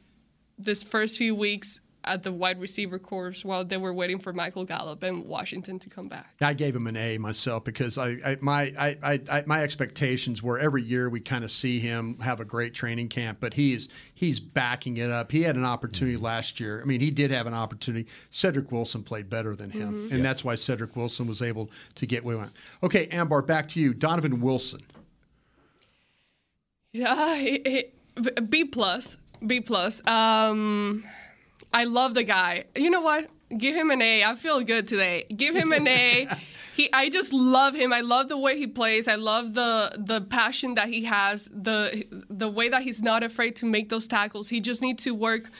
this 0.59 0.83
first 0.83 1.17
few 1.19 1.35
weeks 1.35 1.81
at 2.05 2.23
the 2.25 2.33
wide 2.33 2.61
receiver 2.61 2.99
course 2.99 3.45
while 3.45 3.65
they 3.65 3.77
were 3.77 3.95
waiting 3.95 4.19
for 4.19 4.33
Michael 4.33 4.65
Gallup 4.65 5.03
and 5.05 5.25
Washington 5.25 5.79
to 5.79 5.89
come 5.89 6.09
back. 6.09 6.35
I 6.41 6.53
gave 6.53 6.75
him 6.75 6.87
an 6.89 6.97
A 6.97 7.17
myself 7.19 7.63
because 7.65 7.97
I, 7.99 8.17
I 8.25 8.37
my 8.41 8.73
I, 8.79 8.97
I, 9.03 9.21
I 9.31 9.43
my 9.47 9.63
expectations 9.63 10.43
were 10.43 10.59
every 10.59 10.83
year 10.83 11.09
we 11.09 11.21
kind 11.21 11.45
of 11.45 11.51
see 11.51 11.79
him 11.79 12.19
have 12.21 12.41
a 12.41 12.45
great 12.45 12.75
training 12.75 13.09
camp, 13.09 13.39
but 13.41 13.55
he's 13.55 13.89
he's 14.15 14.41
backing 14.41 14.97
it 14.97 15.11
up. 15.11 15.31
He 15.31 15.43
had 15.43 15.55
an 15.57 15.65
opportunity 15.65 16.17
last 16.17 16.59
year. 16.59 16.81
I 16.83 16.85
mean, 16.85 17.01
he 17.01 17.11
did 17.11 17.31
have 17.31 17.47
an 17.47 17.55
opportunity. 17.55 18.09
Cedric 18.31 18.73
Wilson 18.73 19.03
played 19.05 19.31
better 19.31 19.55
than 19.55 19.71
him, 19.71 20.09
Mhm. 20.09 20.13
and 20.13 20.25
that's 20.25 20.43
why 20.45 20.57
Cedric 20.57 20.97
Wilson 20.97 21.27
was 21.29 21.41
able 21.43 21.71
to 21.95 22.07
get 22.07 22.25
where 22.25 22.35
he 22.37 22.41
went. 22.41 22.53
Okay, 22.83 23.07
Ambar, 23.09 23.43
back 23.43 23.69
to 23.69 23.81
you. 23.81 23.95
Donovan 23.95 24.41
Wilson. 24.41 24.81
Yeah, 26.93 27.37
he- 27.37 27.63
he- 28.25 28.41
B 28.43 28.65
plus, 28.65 29.17
B 29.47 29.61
plus. 29.61 30.07
Um, 30.07 31.05
I 31.73 31.85
love 31.85 32.15
the 32.15 32.25
guy. 32.25 32.65
You 32.77 32.91
know 32.91 33.01
what? 33.01 33.29
Give 33.57 33.75
him 33.75 33.91
an 33.91 34.01
A. 34.01 34.25
I 34.25 34.35
feel 34.35 34.61
good 34.63 34.89
today. 34.89 35.27
Give 35.35 35.55
him 35.55 35.73
an 35.73 35.87
A. 35.87 36.29
he, 36.75 36.93
I 36.93 37.09
just 37.09 37.33
love 37.33 37.75
him. 37.75 37.93
I 37.93 38.01
love 38.01 38.29
the 38.29 38.39
way 38.39 38.57
he 38.57 38.67
plays. 38.67 39.09
I 39.09 39.17
love 39.17 39.55
the 39.55 39.95
the 39.99 40.21
passion 40.21 40.75
that 40.75 40.89
he 40.89 41.05
has. 41.05 41.49
The 41.53 42.05
the 42.31 42.49
way 42.49 42.69
that 42.69 42.83
he's 42.83 43.03
not 43.03 43.23
afraid 43.23 43.57
to 43.57 43.67
make 43.67 43.89
those 43.89 44.09
tackles. 44.09 44.49
He 44.49 44.61
just 44.61 44.83
needs 44.83 45.05
to 45.05 45.15
work 45.15 45.51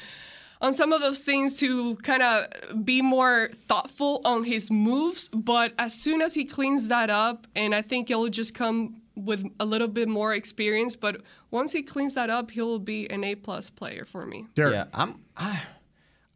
on 0.61 0.73
some 0.73 0.93
of 0.93 1.01
those 1.01 1.25
things 1.25 1.59
to 1.59 1.97
kind 1.97 2.23
of 2.23 2.85
be 2.85 3.03
more 3.03 3.51
thoughtful 3.53 4.21
on 4.25 4.45
his 4.45 4.71
moves. 4.71 5.29
But 5.29 5.73
as 5.79 5.93
soon 5.93 6.23
as 6.23 6.35
he 6.35 6.45
cleans 6.45 6.89
that 6.89 7.11
up, 7.11 7.47
and 7.55 7.75
I 7.75 7.83
think 7.83 8.11
it'll 8.11 8.29
just 8.29 8.55
come 8.55 9.03
with 9.15 9.45
a 9.61 9.65
little 9.65 9.89
bit 9.89 10.09
more 10.09 10.33
experience. 10.33 10.97
But 10.97 11.21
once 11.51 11.73
he 11.73 11.83
cleans 11.83 12.15
that 12.15 12.31
up, 12.31 12.51
he'll 12.51 12.79
be 12.79 13.11
an 13.11 13.25
A 13.25 13.35
plus 13.35 13.71
player 13.71 14.05
for 14.05 14.23
me. 14.23 14.47
Yeah, 14.57 14.85
I'm. 14.95 15.21
I, 15.37 15.61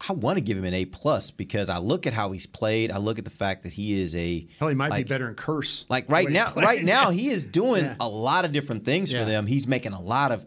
I 0.08 0.12
want 0.12 0.36
to 0.36 0.42
give 0.42 0.58
him 0.58 0.64
an 0.64 0.74
A 0.74 0.84
plus 0.84 1.30
because 1.30 1.70
I 1.70 1.78
look 1.78 2.06
at 2.06 2.12
how 2.12 2.30
he's 2.32 2.44
played. 2.46 2.90
I 2.90 2.98
look 2.98 3.18
at 3.18 3.24
the 3.24 3.30
fact 3.30 3.62
that 3.62 3.72
he 3.72 4.00
is 4.00 4.14
a. 4.14 4.46
Hell, 4.58 4.68
he 4.68 4.74
might 4.74 4.90
like, 4.90 5.06
be 5.06 5.08
better 5.08 5.28
in 5.28 5.34
Kearse. 5.34 5.86
Like 5.88 6.10
right 6.10 6.28
now, 6.28 6.52
right 6.54 6.84
now 6.84 7.10
he 7.10 7.28
is 7.30 7.44
doing 7.44 7.84
Yeah. 7.84 7.96
a 7.98 8.08
lot 8.08 8.44
of 8.44 8.52
different 8.52 8.84
things 8.84 9.10
Yeah. 9.10 9.20
for 9.20 9.24
them. 9.24 9.46
He's 9.46 9.66
making 9.66 9.92
a 9.92 10.00
lot 10.00 10.32
of 10.32 10.44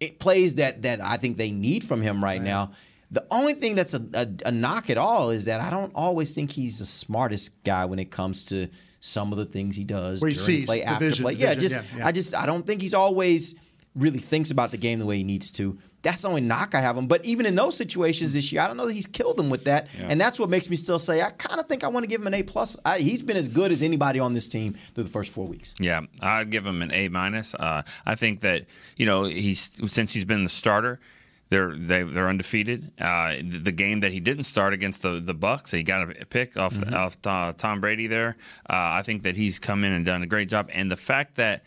it 0.00 0.18
plays 0.18 0.54
that 0.56 0.82
that 0.82 1.00
I 1.02 1.16
think 1.16 1.36
they 1.36 1.50
need 1.50 1.84
from 1.84 2.00
him 2.00 2.22
right, 2.22 2.40
now. 2.40 2.72
The 3.10 3.26
only 3.30 3.54
thing 3.54 3.74
that's 3.74 3.94
a, 3.94 4.04
a, 4.14 4.28
a 4.46 4.52
knock 4.52 4.90
at 4.90 4.98
all 4.98 5.30
is 5.30 5.46
that 5.46 5.60
I 5.62 5.70
don't 5.70 5.92
always 5.94 6.32
think 6.32 6.52
he's 6.52 6.78
the 6.78 6.84
smartest 6.86 7.62
guy 7.64 7.86
when 7.86 7.98
it 7.98 8.10
comes 8.10 8.44
to 8.46 8.68
some 9.00 9.32
of 9.32 9.38
the 9.38 9.46
things 9.46 9.76
he 9.76 9.84
does 9.84 10.20
Well, 10.20 10.30
he 10.30 10.36
during 10.36 10.66
play 10.66 10.82
after 10.82 11.06
vision, 11.08 11.24
play. 11.24 11.32
Yeah, 11.34 11.54
vision, 11.54 11.60
just 11.60 11.96
yeah. 11.96 12.06
I 12.06 12.12
just 12.12 12.34
I 12.34 12.46
don't 12.46 12.66
think 12.66 12.82
he's 12.82 12.94
always 12.94 13.54
really 13.94 14.18
thinks 14.18 14.50
about 14.50 14.70
the 14.70 14.76
game 14.76 14.98
the 14.98 15.06
way 15.06 15.16
he 15.18 15.24
needs 15.24 15.50
to. 15.52 15.78
That's 16.02 16.22
the 16.22 16.28
only 16.28 16.40
knock 16.42 16.76
I 16.76 16.80
have 16.80 16.96
him. 16.96 17.08
But 17.08 17.24
even 17.26 17.44
in 17.44 17.56
those 17.56 17.76
situations 17.76 18.32
this 18.34 18.52
year, 18.52 18.62
I 18.62 18.68
don't 18.68 18.76
know 18.76 18.86
that 18.86 18.92
he's 18.92 19.06
killed 19.06 19.36
them 19.36 19.50
with 19.50 19.64
that. 19.64 19.88
Yeah. 19.98 20.06
And 20.08 20.20
that's 20.20 20.38
what 20.38 20.48
makes 20.48 20.70
me 20.70 20.76
still 20.76 20.98
say 21.00 21.22
I 21.22 21.30
kind 21.30 21.58
of 21.58 21.66
think 21.66 21.82
I 21.82 21.88
want 21.88 22.04
to 22.04 22.06
give 22.08 22.20
him 22.20 22.28
an 22.28 22.34
A 22.34 22.42
plus. 22.44 22.76
I- 22.84 22.98
He's 23.00 23.20
been 23.22 23.36
as 23.36 23.48
good 23.48 23.72
as 23.72 23.82
anybody 23.82 24.20
on 24.20 24.32
this 24.32 24.46
team 24.48 24.76
through 24.94 25.04
the 25.04 25.10
first 25.10 25.32
four 25.32 25.46
weeks. 25.46 25.74
Yeah, 25.80 26.02
I'd 26.20 26.50
give 26.50 26.64
him 26.64 26.82
an 26.82 26.92
A 26.92 27.08
minus. 27.08 27.52
Uh, 27.54 27.82
I 28.06 28.14
think 28.14 28.42
that 28.42 28.66
you 28.96 29.06
know 29.06 29.24
he's 29.24 29.70
since 29.92 30.12
he's 30.12 30.24
been 30.24 30.44
the 30.44 30.50
starter, 30.50 31.00
they're 31.48 31.74
they, 31.74 32.04
they're 32.04 32.28
undefeated. 32.28 32.92
Uh, 33.00 33.34
the, 33.42 33.58
the 33.58 33.72
game 33.72 33.98
that 34.00 34.12
he 34.12 34.20
didn't 34.20 34.44
start 34.44 34.72
against 34.72 35.02
the 35.02 35.18
the 35.18 35.34
Bucs, 35.34 35.72
he 35.72 35.82
got 35.82 36.08
a 36.20 36.26
pick 36.26 36.56
off 36.56 36.74
Mm-hmm. 36.74 36.94
off 36.94 37.16
uh, 37.26 37.52
Tom 37.56 37.80
Brady 37.80 38.06
there. 38.06 38.36
Uh, 38.70 38.74
I 38.98 39.02
think 39.02 39.24
that 39.24 39.34
he's 39.36 39.58
come 39.58 39.82
in 39.82 39.92
and 39.92 40.04
done 40.04 40.22
a 40.22 40.26
great 40.26 40.48
job. 40.48 40.70
And 40.72 40.92
the 40.92 40.96
fact 40.96 41.34
that 41.36 41.64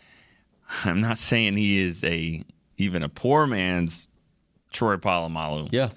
I'm 0.85 1.01
not 1.01 1.17
saying 1.17 1.57
he 1.57 1.79
is 1.81 2.03
a 2.05 2.43
even 2.77 3.03
a 3.03 3.09
poor 3.09 3.45
man's 3.45 4.07
Troy 4.71 4.97
Polamalu. 4.97 5.69
Yeah. 5.71 5.89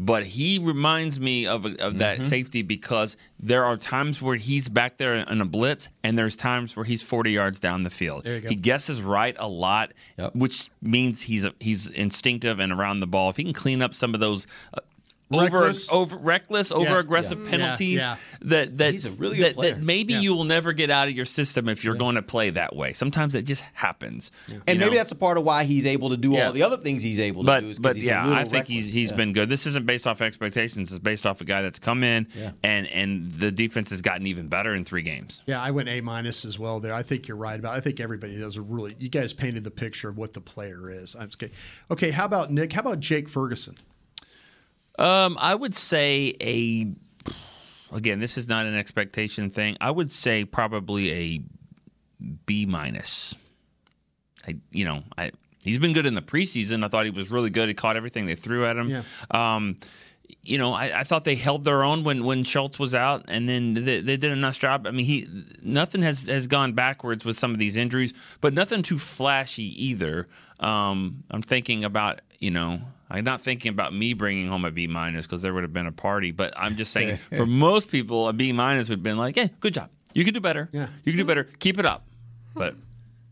But 0.00 0.24
he 0.26 0.58
reminds 0.58 1.20
me 1.20 1.46
of, 1.46 1.64
of 1.64 1.98
that 1.98 2.18
Mhm. 2.18 2.24
safety 2.24 2.62
because 2.62 3.16
there 3.38 3.64
are 3.64 3.76
times 3.76 4.20
where 4.20 4.34
he's 4.34 4.68
back 4.68 4.96
there 4.96 5.14
in 5.14 5.40
a 5.40 5.44
blitz, 5.44 5.90
and 6.02 6.18
there's 6.18 6.34
times 6.34 6.74
where 6.74 6.84
he's 6.84 7.02
40 7.04 7.30
yards 7.30 7.60
down 7.60 7.84
the 7.84 7.90
field. 7.90 8.24
There 8.24 8.34
you 8.36 8.40
go. 8.40 8.48
He 8.48 8.56
guesses 8.56 9.00
right 9.00 9.36
a 9.38 9.46
lot, 9.46 9.92
which 10.32 10.70
means 10.80 11.22
he's 11.22 11.46
he's 11.60 11.86
instinctive 11.86 12.58
and 12.58 12.72
around 12.72 12.98
the 13.00 13.06
ball. 13.06 13.30
If 13.30 13.36
he 13.36 13.44
can 13.44 13.52
clean 13.52 13.80
up 13.80 13.94
some 13.94 14.12
of 14.12 14.18
those 14.18 14.48
uh, 14.74 14.80
Reckless. 15.40 15.90
over 15.90 16.02
over 16.14 16.16
reckless, 16.16 16.72
over 16.72 16.98
aggressive 16.98 17.38
Yeah. 17.42 17.50
penalties 17.50 18.00
Yeah. 18.00 18.16
that 18.42 18.78
that 18.78 18.92
He's 18.92 19.06
a 19.06 19.20
really 19.20 19.36
good 19.38 19.56
that, 19.56 19.62
that 19.76 19.82
maybe 19.82 20.14
Yeah. 20.14 20.20
you 20.20 20.34
will 20.34 20.44
never 20.44 20.72
get 20.72 20.90
out 20.90 21.08
of 21.08 21.14
your 21.14 21.24
system 21.24 21.68
if 21.68 21.84
you're 21.84 21.94
going 21.94 22.16
to 22.16 22.22
play 22.22 22.50
that 22.50 22.74
way. 22.76 22.92
Sometimes 22.92 23.34
it 23.34 23.42
just 23.44 23.64
happens. 23.74 24.30
And 24.66 24.78
you 24.78 24.84
maybe 24.84 24.96
that's 24.96 25.12
a 25.12 25.16
part 25.16 25.38
of 25.38 25.44
why 25.44 25.64
he's 25.64 25.86
able 25.86 26.10
to 26.10 26.16
do 26.16 26.32
Yeah. 26.32 26.46
all 26.48 26.52
the 26.52 26.62
other 26.62 26.76
things 26.76 27.02
he's 27.02 27.20
able 27.20 27.42
to 27.42 27.46
but 27.46 27.60
do. 27.60 27.66
Is 27.68 27.78
'cause 27.78 27.82
but 27.82 27.96
he's 27.96 28.04
yeah, 28.06 28.24
little 28.26 28.38
I 28.38 28.44
think 28.44 28.66
he's 28.66 28.84
reckless. 28.84 28.92
he's 28.94 29.10
Yeah. 29.10 29.16
been 29.16 29.32
good. 29.32 29.48
This 29.48 29.66
isn't 29.66 29.86
based 29.86 30.06
off 30.06 30.20
expectations. 30.20 30.90
It's 30.92 30.98
based 30.98 31.26
off 31.26 31.40
a 31.40 31.44
guy 31.44 31.62
that's 31.62 31.78
come 31.78 32.02
in 32.02 32.26
Yeah. 32.34 32.50
and 32.62 32.86
and 32.88 33.32
the 33.32 33.50
defense 33.52 33.90
has 33.90 34.02
gotten 34.02 34.26
even 34.26 34.48
better 34.48 34.74
in 34.74 34.84
three 34.84 35.02
games. 35.02 35.42
Yeah, 35.46 35.60
I 35.60 35.70
went 35.70 35.88
A 35.88 36.00
minus 36.00 36.44
as 36.44 36.58
well 36.58 36.80
there. 36.80 36.94
I 36.94 37.02
think 37.02 37.28
you're 37.28 37.36
right 37.36 37.58
about. 37.58 37.74
I 37.74 37.80
think 37.80 38.00
everybody 38.00 38.36
does 38.38 38.56
a 38.56 38.62
really. 38.62 38.94
You 38.98 39.08
guys 39.08 39.32
painted 39.32 39.64
the 39.64 39.70
picture 39.70 40.08
of 40.08 40.16
what 40.18 40.32
the 40.32 40.40
player 40.40 40.90
is. 40.90 41.14
I'm 41.14 41.28
okay. 41.34 41.50
Okay, 41.90 42.10
how 42.10 42.24
about 42.24 42.52
Nick? 42.52 42.72
How 42.72 42.80
about 42.80 43.00
Jake 43.00 43.28
Ferguson? 43.28 43.76
Um, 44.98 45.38
I 45.40 45.54
would 45.54 45.74
say 45.74 46.34
a 46.40 46.86
again, 47.94 48.20
this 48.20 48.38
is 48.38 48.48
not 48.48 48.66
an 48.66 48.74
expectation 48.74 49.50
thing. 49.50 49.76
I 49.80 49.90
would 49.90 50.12
say 50.12 50.44
probably 50.44 51.12
a 51.12 51.42
B 52.46 52.66
minus. 52.66 53.34
I 54.46 54.56
you 54.70 54.84
know 54.84 55.04
I. 55.16 55.32
He's 55.64 55.78
been 55.78 55.92
good 55.92 56.06
in 56.06 56.14
the 56.14 56.22
preseason. 56.22 56.84
I 56.84 56.88
thought 56.88 57.04
he 57.04 57.12
was 57.12 57.30
really 57.30 57.50
good. 57.50 57.68
He 57.68 57.74
caught 57.74 57.96
everything 57.96 58.26
they 58.26 58.34
threw 58.34 58.66
at 58.66 58.76
him. 58.76 58.88
Yeah. 58.90 59.02
Um, 59.30 59.76
you 60.42 60.58
know, 60.58 60.72
I, 60.72 61.00
I 61.00 61.04
thought 61.04 61.24
they 61.24 61.36
held 61.36 61.64
their 61.64 61.84
own 61.84 62.02
when, 62.02 62.24
when 62.24 62.42
Schultz 62.42 62.78
was 62.78 62.94
out, 62.94 63.24
and 63.28 63.48
then 63.48 63.74
they, 63.74 64.00
they 64.00 64.16
did 64.16 64.32
a 64.32 64.36
nice 64.36 64.58
job. 64.58 64.86
I 64.86 64.90
mean, 64.90 65.04
he 65.04 65.28
nothing 65.62 66.02
has, 66.02 66.26
has 66.26 66.46
gone 66.46 66.72
backwards 66.72 67.24
with 67.24 67.36
some 67.36 67.52
of 67.52 67.58
these 67.58 67.76
injuries, 67.76 68.12
but 68.40 68.52
nothing 68.52 68.82
too 68.82 68.98
flashy 68.98 69.86
either. 69.86 70.26
Um, 70.58 71.24
I'm 71.30 71.42
thinking 71.42 71.84
about 71.84 72.20
you 72.40 72.50
know, 72.50 72.80
I'm 73.12 73.24
not 73.24 73.42
thinking 73.42 73.68
about 73.68 73.92
me 73.92 74.14
bringing 74.14 74.48
home 74.48 74.64
a 74.64 74.70
B 74.70 74.86
minus 74.86 75.26
because 75.26 75.42
there 75.42 75.52
would 75.52 75.64
have 75.64 75.72
been 75.72 75.86
a 75.86 75.92
party, 75.92 76.30
but 76.30 76.54
I'm 76.56 76.76
just 76.76 76.92
saying 76.92 77.16
for 77.36 77.44
most 77.44 77.90
people, 77.90 78.26
a 78.26 78.32
B 78.32 78.52
minus 78.52 78.88
would 78.88 79.00
have 79.00 79.02
been 79.02 79.18
like, 79.18 79.34
hey, 79.34 79.50
good 79.60 79.74
job, 79.74 79.90
you 80.14 80.24
could 80.24 80.32
do 80.32 80.40
better, 80.40 80.70
yeah, 80.72 80.88
you 81.04 81.12
could 81.12 81.18
do 81.18 81.24
better, 81.26 81.44
keep 81.58 81.78
it 81.78 81.84
up, 81.84 82.06
but 82.54 82.74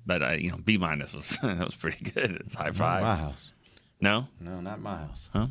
but 0.04 0.22
I, 0.22 0.34
you 0.34 0.50
know, 0.50 0.58
B 0.62 0.76
minus 0.76 1.14
was 1.14 1.38
that 1.42 1.64
was 1.64 1.76
pretty 1.76 2.10
good. 2.10 2.42
High 2.54 2.72
five. 2.72 3.02
my 3.02 3.16
house. 3.16 3.52
No, 4.02 4.28
No, 4.38 4.60
not 4.60 4.80
my 4.80 4.96
house. 4.96 5.28
Huh? 5.32 5.46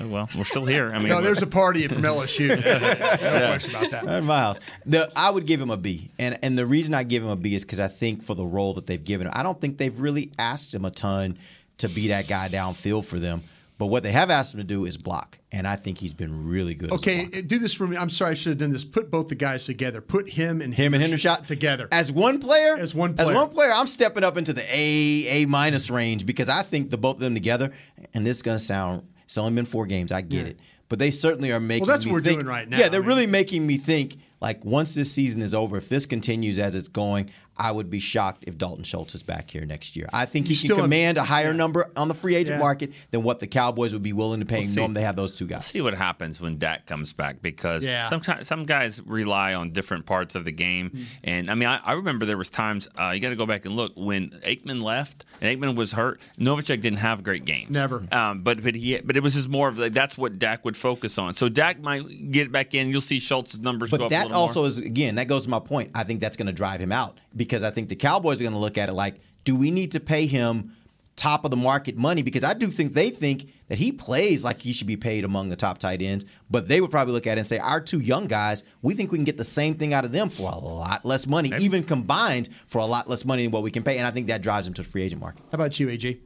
Oh, 0.00 0.06
well, 0.06 0.28
we're 0.36 0.44
still 0.44 0.64
here. 0.64 0.92
I 0.92 0.98
mean, 0.98 1.08
no, 1.08 1.20
there's 1.20 1.42
a 1.42 1.46
party 1.46 1.88
from 1.88 2.02
LSU. 2.02 2.48
no 2.50 3.46
question 3.48 3.74
about 3.74 3.90
that. 3.90 4.04
Not 4.04 4.18
in 4.18 4.24
my 4.24 4.38
house. 4.40 4.58
The, 4.86 5.10
I 5.16 5.30
would 5.30 5.46
give 5.46 5.60
him 5.60 5.70
a 5.70 5.76
B, 5.76 6.10
and 6.18 6.38
and 6.42 6.56
the 6.56 6.66
reason 6.66 6.94
I 6.94 7.02
give 7.02 7.22
him 7.22 7.30
a 7.30 7.36
B 7.36 7.54
is 7.54 7.64
because 7.64 7.80
I 7.80 7.88
think 7.88 8.22
for 8.22 8.34
the 8.34 8.46
role 8.46 8.74
that 8.74 8.86
they've 8.86 9.02
given 9.02 9.26
him, 9.26 9.32
I 9.34 9.42
don't 9.42 9.60
think 9.60 9.78
they've 9.78 9.98
really 9.98 10.30
asked 10.38 10.72
him 10.74 10.84
a 10.84 10.90
ton 10.90 11.38
to 11.78 11.88
be 11.88 12.08
that 12.08 12.28
guy 12.28 12.48
downfield 12.48 13.04
for 13.04 13.18
them. 13.18 13.42
But 13.76 13.86
what 13.86 14.04
they 14.04 14.12
have 14.12 14.30
asked 14.30 14.54
him 14.54 14.58
to 14.58 14.64
do 14.64 14.84
is 14.84 14.96
block, 14.96 15.36
and 15.50 15.66
I 15.66 15.74
think 15.74 15.98
he's 15.98 16.14
been 16.14 16.46
really 16.48 16.74
good. 16.76 16.92
as 16.92 17.00
Okay, 17.00 17.26
do 17.26 17.58
this 17.58 17.74
for 17.74 17.88
me. 17.88 17.96
I'm 17.96 18.08
sorry, 18.08 18.30
I 18.30 18.34
should 18.34 18.50
have 18.50 18.58
done 18.58 18.70
this. 18.70 18.84
Put 18.84 19.10
both 19.10 19.26
the 19.28 19.34
guys 19.34 19.66
together. 19.66 20.00
Put 20.00 20.28
him 20.30 20.60
and 20.60 20.72
Him 20.72 20.94
and 20.94 21.02
Hendershot 21.02 21.46
together 21.48 21.88
as 21.90 22.12
one 22.12 22.38
player. 22.38 22.76
As 22.78 22.94
one 22.94 23.10
As 23.18 23.24
player. 23.26 23.34
one 23.34 23.48
player, 23.48 23.72
I'm 23.72 23.88
stepping 23.88 24.22
up 24.22 24.36
into 24.36 24.52
the 24.52 24.62
A 24.72 25.42
A 25.42 25.46
minus 25.46 25.90
range 25.90 26.24
because 26.24 26.48
I 26.48 26.62
think 26.62 26.90
the 26.90 26.96
both 26.98 27.16
of 27.16 27.20
them 27.22 27.34
together, 27.34 27.72
and 28.14 28.24
this 28.24 28.36
is 28.36 28.42
gonna 28.42 28.60
sound. 28.60 29.02
It's 29.24 29.36
only 29.36 29.54
been 29.54 29.64
four 29.66 29.86
games. 29.86 30.12
I 30.12 30.20
get 30.20 30.44
Yeah. 30.44 30.50
it, 30.50 30.60
but 30.88 31.00
they 31.00 31.10
certainly 31.10 31.50
are 31.50 31.58
making. 31.58 31.88
that's 31.88 32.04
me 32.06 32.12
what 32.12 32.18
we're 32.18 32.22
think- 32.22 32.36
doing 32.36 32.46
right 32.46 32.68
now. 32.68 32.78
Yeah, 32.78 32.88
they're 32.88 33.00
I 33.00 33.02
mean- 33.02 33.08
really 33.08 33.26
making 33.26 33.66
me 33.66 33.76
think. 33.76 34.18
Like 34.40 34.62
once 34.64 34.94
this 34.94 35.10
season 35.10 35.40
is 35.42 35.54
over, 35.54 35.78
if 35.78 35.88
this 35.88 36.04
continues 36.06 36.58
as 36.58 36.76
it's 36.76 36.88
going, 36.88 37.30
I 37.56 37.70
would 37.70 37.88
be 37.90 38.00
shocked 38.00 38.44
if 38.46 38.58
Dalton 38.58 38.84
Schultz 38.84 39.14
is 39.14 39.22
back 39.22 39.50
here 39.50 39.64
next 39.64 39.96
year. 39.96 40.08
I 40.12 40.26
think 40.26 40.46
he 40.46 40.54
You 40.54 40.58
can 40.60 40.66
still 40.66 40.76
have- 40.78 40.84
command 40.86 41.18
a 41.18 41.22
higher 41.24 41.54
number 41.54 41.90
on 41.96 42.08
the 42.08 42.14
free 42.14 42.34
agent 42.34 42.56
Yeah. 42.56 42.60
market 42.60 42.92
than 43.10 43.22
what 43.22 43.38
the 43.40 43.46
Cowboys 43.46 43.92
would 43.92 44.02
be 44.02 44.12
willing 44.12 44.40
to 44.40 44.46
pay. 44.46 44.60
We'll 44.60 44.74
knowing 44.76 44.94
they 44.94 45.02
have 45.02 45.16
those 45.16 45.36
two 45.36 45.46
guys. 45.46 45.64
see 45.66 45.80
what 45.80 45.94
happens 45.94 46.40
when 46.40 46.58
Dak 46.58 46.86
comes 46.86 47.12
back 47.12 47.42
because 47.42 47.86
Yeah. 47.86 48.08
sometimes 48.08 48.48
some 48.48 48.64
guys 48.66 49.00
rely 49.04 49.54
on 49.54 49.70
different 49.70 50.06
parts 50.06 50.34
of 50.34 50.44
the 50.44 50.52
game. 50.52 50.90
Mm. 50.90 51.04
And 51.24 51.50
I 51.50 51.54
mean, 51.54 51.68
I, 51.68 51.76
I 51.84 51.92
remember 51.92 52.26
there 52.26 52.36
was 52.38 52.50
times 52.50 52.88
uh, 52.98 53.10
you 53.14 53.20
got 53.20 53.30
to 53.30 53.36
go 53.36 53.46
back 53.46 53.64
and 53.64 53.76
look 53.76 53.92
when 53.96 54.30
Aikman 54.44 54.82
left 54.82 55.24
and 55.40 55.48
Aikman 55.60 55.76
was 55.76 55.92
hurt. 55.92 56.20
Novacek 56.38 56.80
didn't 56.80 56.98
have 56.98 57.22
great 57.22 57.44
games. 57.44 57.70
Never. 57.70 58.04
Um, 58.12 58.40
but 58.42 58.62
but 58.62 58.74
he 58.74 58.98
but 59.04 59.16
it 59.16 59.22
was 59.22 59.34
just 59.34 59.48
more 59.48 59.68
of 59.68 59.78
like 59.78 59.94
that's 59.94 60.18
what 60.18 60.38
Dak 60.38 60.64
would 60.64 60.76
focus 60.76 61.18
on. 61.18 61.34
So 61.34 61.48
Dak 61.48 61.80
might 61.80 62.30
get 62.32 62.50
back 62.50 62.74
in. 62.74 62.88
You'll 62.90 63.00
see 63.00 63.20
Schultz's 63.20 63.60
numbers 63.60 63.90
go 63.90 63.98
But 63.98 64.04
up 64.06 64.10
a 64.10 64.14
that 64.14 64.24
little 64.28 64.40
also 64.42 64.60
more. 64.60 64.66
is 64.68 64.78
again 64.78 65.14
that 65.16 65.28
goes 65.28 65.44
to 65.44 65.50
my 65.50 65.60
point. 65.60 65.90
I 65.94 66.04
think 66.04 66.20
that's 66.20 66.36
going 66.36 66.46
to 66.46 66.52
drive 66.52 66.80
him 66.80 66.92
out 66.92 67.18
because 67.44 67.62
I 67.62 67.70
think 67.70 67.88
the 67.88 67.96
Cowboys 67.96 68.40
are 68.40 68.44
going 68.44 68.52
to 68.52 68.58
look 68.58 68.78
at 68.78 68.88
it 68.88 68.92
like, 68.92 69.20
do 69.44 69.54
we 69.54 69.70
need 69.70 69.92
to 69.92 70.00
pay 70.00 70.26
him 70.26 70.74
top 71.16 71.44
of 71.44 71.50
the 71.50 71.56
market 71.56 71.96
money? 71.96 72.22
Because 72.22 72.42
I 72.42 72.54
do 72.54 72.66
think 72.68 72.92
they 72.92 73.10
think 73.10 73.52
that 73.68 73.78
he 73.78 73.92
plays 73.92 74.44
like 74.44 74.60
he 74.60 74.72
should 74.72 74.86
be 74.86 74.96
paid 74.96 75.24
among 75.24 75.48
the 75.48 75.56
top 75.56 75.78
tight 75.78 76.02
ends. 76.02 76.24
But 76.50 76.68
they 76.68 76.80
would 76.80 76.90
probably 76.90 77.14
look 77.14 77.26
at 77.26 77.38
it 77.38 77.40
and 77.40 77.46
say, 77.46 77.58
our 77.58 77.80
two 77.80 78.00
young 78.00 78.26
guys, 78.26 78.64
we 78.82 78.94
think 78.94 79.12
we 79.12 79.18
can 79.18 79.24
get 79.24 79.36
the 79.36 79.44
same 79.44 79.74
thing 79.74 79.94
out 79.94 80.04
of 80.04 80.12
them 80.12 80.28
for 80.28 80.50
a 80.50 80.58
lot 80.58 81.04
less 81.04 81.26
money, 81.26 81.52
even 81.58 81.84
combined 81.84 82.48
for 82.66 82.78
a 82.80 82.86
lot 82.86 83.08
less 83.08 83.24
money 83.24 83.44
than 83.44 83.52
what 83.52 83.62
we 83.62 83.70
can 83.70 83.82
pay. 83.82 83.98
And 83.98 84.06
I 84.06 84.10
think 84.10 84.26
that 84.26 84.42
drives 84.42 84.66
him 84.66 84.74
to 84.74 84.82
the 84.82 84.88
free 84.88 85.02
agent 85.02 85.20
market. 85.20 85.42
How 85.50 85.56
about 85.56 85.78
you, 85.78 85.88
AJ? 85.88 86.18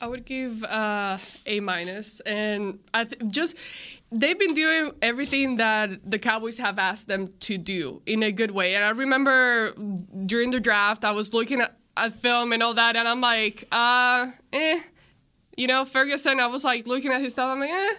I 0.00 0.06
would 0.06 0.26
give 0.26 0.62
uh, 0.64 1.16
A 1.46 1.60
minus, 1.60 2.20
and 2.20 2.80
I 2.92 3.04
th- 3.04 3.30
just 3.30 3.56
they've 4.12 4.38
been 4.38 4.54
doing 4.54 4.92
everything 5.02 5.56
that 5.56 6.08
the 6.08 6.18
Cowboys 6.18 6.58
have 6.58 6.78
asked 6.78 7.08
them 7.08 7.32
to 7.40 7.58
do 7.58 8.02
in 8.06 8.22
a 8.22 8.32
good 8.32 8.50
way. 8.50 8.74
And 8.74 8.84
I 8.84 8.90
remember 8.90 9.72
during 10.26 10.50
the 10.50 10.60
draft, 10.60 11.04
I 11.04 11.10
was 11.10 11.34
looking 11.34 11.60
at, 11.60 11.76
at 11.96 12.12
film 12.12 12.52
and 12.52 12.62
all 12.62 12.74
that, 12.74 12.96
and 12.96 13.08
I'm 13.08 13.20
like, 13.20 13.66
uh, 13.72 14.30
eh, 14.52 14.80
you 15.56 15.66
know, 15.66 15.84
Ferguson. 15.84 16.40
I 16.40 16.46
was 16.46 16.64
like 16.64 16.86
looking 16.86 17.12
at 17.12 17.20
his 17.20 17.32
stuff, 17.32 17.50
I'm 17.50 17.60
like, 17.60 17.70
eh. 17.70 17.92